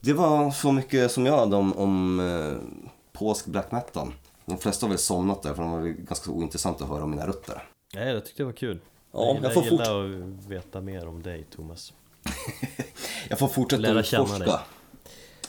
det 0.00 0.12
var 0.12 0.50
så 0.50 0.72
mycket 0.72 1.10
som 1.12 1.26
jag 1.26 1.38
hade 1.38 1.56
om, 1.56 1.72
om 1.72 2.20
eh, 2.20 2.80
polsk 3.12 3.46
black 3.46 3.72
metal. 3.72 4.12
De 4.46 4.58
flesta 4.58 4.86
har 4.86 4.88
väl 4.90 4.98
somnat 4.98 5.42
där 5.42 5.54
för 5.54 5.62
de 5.62 5.70
var 5.72 5.80
ganska 5.82 6.30
ointressant 6.30 6.82
att 6.82 6.88
höra 6.88 7.04
om 7.04 7.10
mina 7.10 7.26
rötter. 7.26 7.62
Nej, 7.94 8.14
jag 8.14 8.24
tyckte 8.24 8.42
det 8.42 8.46
var 8.46 8.52
kul. 8.52 8.80
Ja, 9.12 9.24
jag 9.26 9.34
gillar, 9.34 9.44
jag 9.50 9.54
får 9.54 9.64
gillar 9.64 10.28
att 10.38 10.46
veta 10.46 10.80
mer 10.80 11.08
om 11.08 11.22
dig 11.22 11.46
Thomas. 11.56 11.92
Jag 13.28 13.38
får 13.38 13.48
fortsätta 13.48 13.82
Lära 13.82 14.02
känna 14.02 14.24
utforska. 14.24 14.44
dig. 14.44 14.58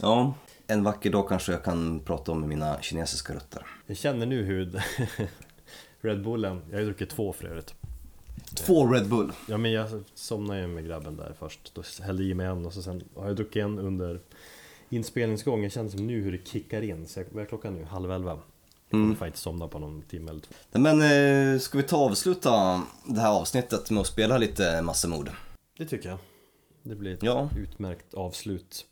Ja, 0.01 0.33
en 0.67 0.83
vacker 0.83 1.09
dag 1.09 1.29
kanske 1.29 1.51
jag 1.51 1.63
kan 1.63 1.99
prata 1.99 2.31
om 2.31 2.47
mina 2.47 2.81
kinesiska 2.81 3.33
rötter. 3.35 3.65
Jag 3.85 3.97
känner 3.97 4.25
nu 4.25 4.43
hur 4.43 4.81
Red 6.01 6.23
Bullen, 6.23 6.61
jag 6.69 6.73
har 6.75 6.79
ju 6.79 6.85
druckit 6.85 7.09
två 7.09 7.33
för 7.33 7.45
övrigt. 7.47 7.73
Två 8.55 8.87
Red 8.87 9.09
Bull. 9.09 9.31
Ja 9.47 9.57
men 9.57 9.71
jag 9.71 10.03
somnade 10.13 10.59
ju 10.59 10.67
med 10.67 10.85
grabben 10.85 11.15
där 11.17 11.33
först, 11.39 11.71
då 11.75 11.83
hällde 12.03 12.23
jag 12.23 12.29
i 12.31 12.33
mig 12.33 12.45
en 12.45 12.65
och 12.65 12.73
så 12.73 12.81
sen 12.81 13.03
har 13.15 13.27
jag 13.27 13.35
druckit 13.35 13.63
en 13.63 13.79
under 13.79 14.19
inspelningsgången, 14.89 15.63
det 15.63 15.69
känns 15.69 15.91
som 15.91 16.07
nu 16.07 16.21
hur 16.21 16.31
det 16.31 16.47
kickar 16.47 16.81
in, 16.81 17.07
så 17.07 17.19
jag, 17.19 17.25
vad 17.31 17.43
är 17.43 17.47
klockan 17.47 17.73
nu? 17.75 17.83
Halv 17.83 18.11
elva? 18.11 18.39
Jag 18.89 19.01
kommer 19.01 19.15
fan 19.15 19.27
inte 19.27 19.39
somna 19.39 19.67
på 19.67 19.79
någon 19.79 20.01
timme 20.01 20.31
eller 20.31 20.41
två 20.41 20.53
Men 20.79 21.01
eh, 21.53 21.59
ska 21.59 21.77
vi 21.77 21.83
ta 21.83 21.97
och 21.97 22.03
avsluta 22.05 22.81
det 23.05 23.19
här 23.21 23.31
avsnittet 23.31 23.91
med 23.91 24.01
att 24.01 24.07
spela 24.07 24.37
lite 24.37 24.81
massemord? 24.81 25.29
Det 25.77 25.85
tycker 25.85 26.09
jag 26.09 26.17
Det 26.83 26.95
blir 26.95 27.13
ett 27.13 27.23
Ja. 27.23 27.49
utmärkt 27.57 28.13
avslut 28.13 28.85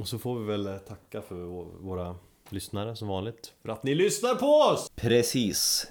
Och 0.00 0.08
så 0.08 0.18
får 0.18 0.38
vi 0.38 0.46
väl 0.46 0.66
eh, 0.66 0.76
tacka 0.76 1.22
för 1.22 1.34
vå- 1.34 1.78
våra 1.80 2.16
lyssnare 2.48 2.96
som 2.96 3.08
vanligt 3.08 3.52
För 3.62 3.68
att 3.68 3.82
ni 3.82 3.94
lyssnar 3.94 4.34
på 4.34 4.46
oss! 4.46 4.90
Precis. 4.96 5.86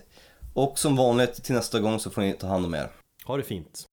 Och 0.54 0.80
som 0.80 0.96
vanligt 0.96 1.44
till 1.44 1.56
nästa 1.56 1.80
gång 1.80 2.00
så 2.00 2.10
får 2.10 2.22
ni 2.22 2.34
ta 2.34 2.48
hand 2.48 2.66
om 2.66 2.74
er. 2.74 2.90
Ha 3.26 3.38
det 3.38 3.44
fint 3.44 3.86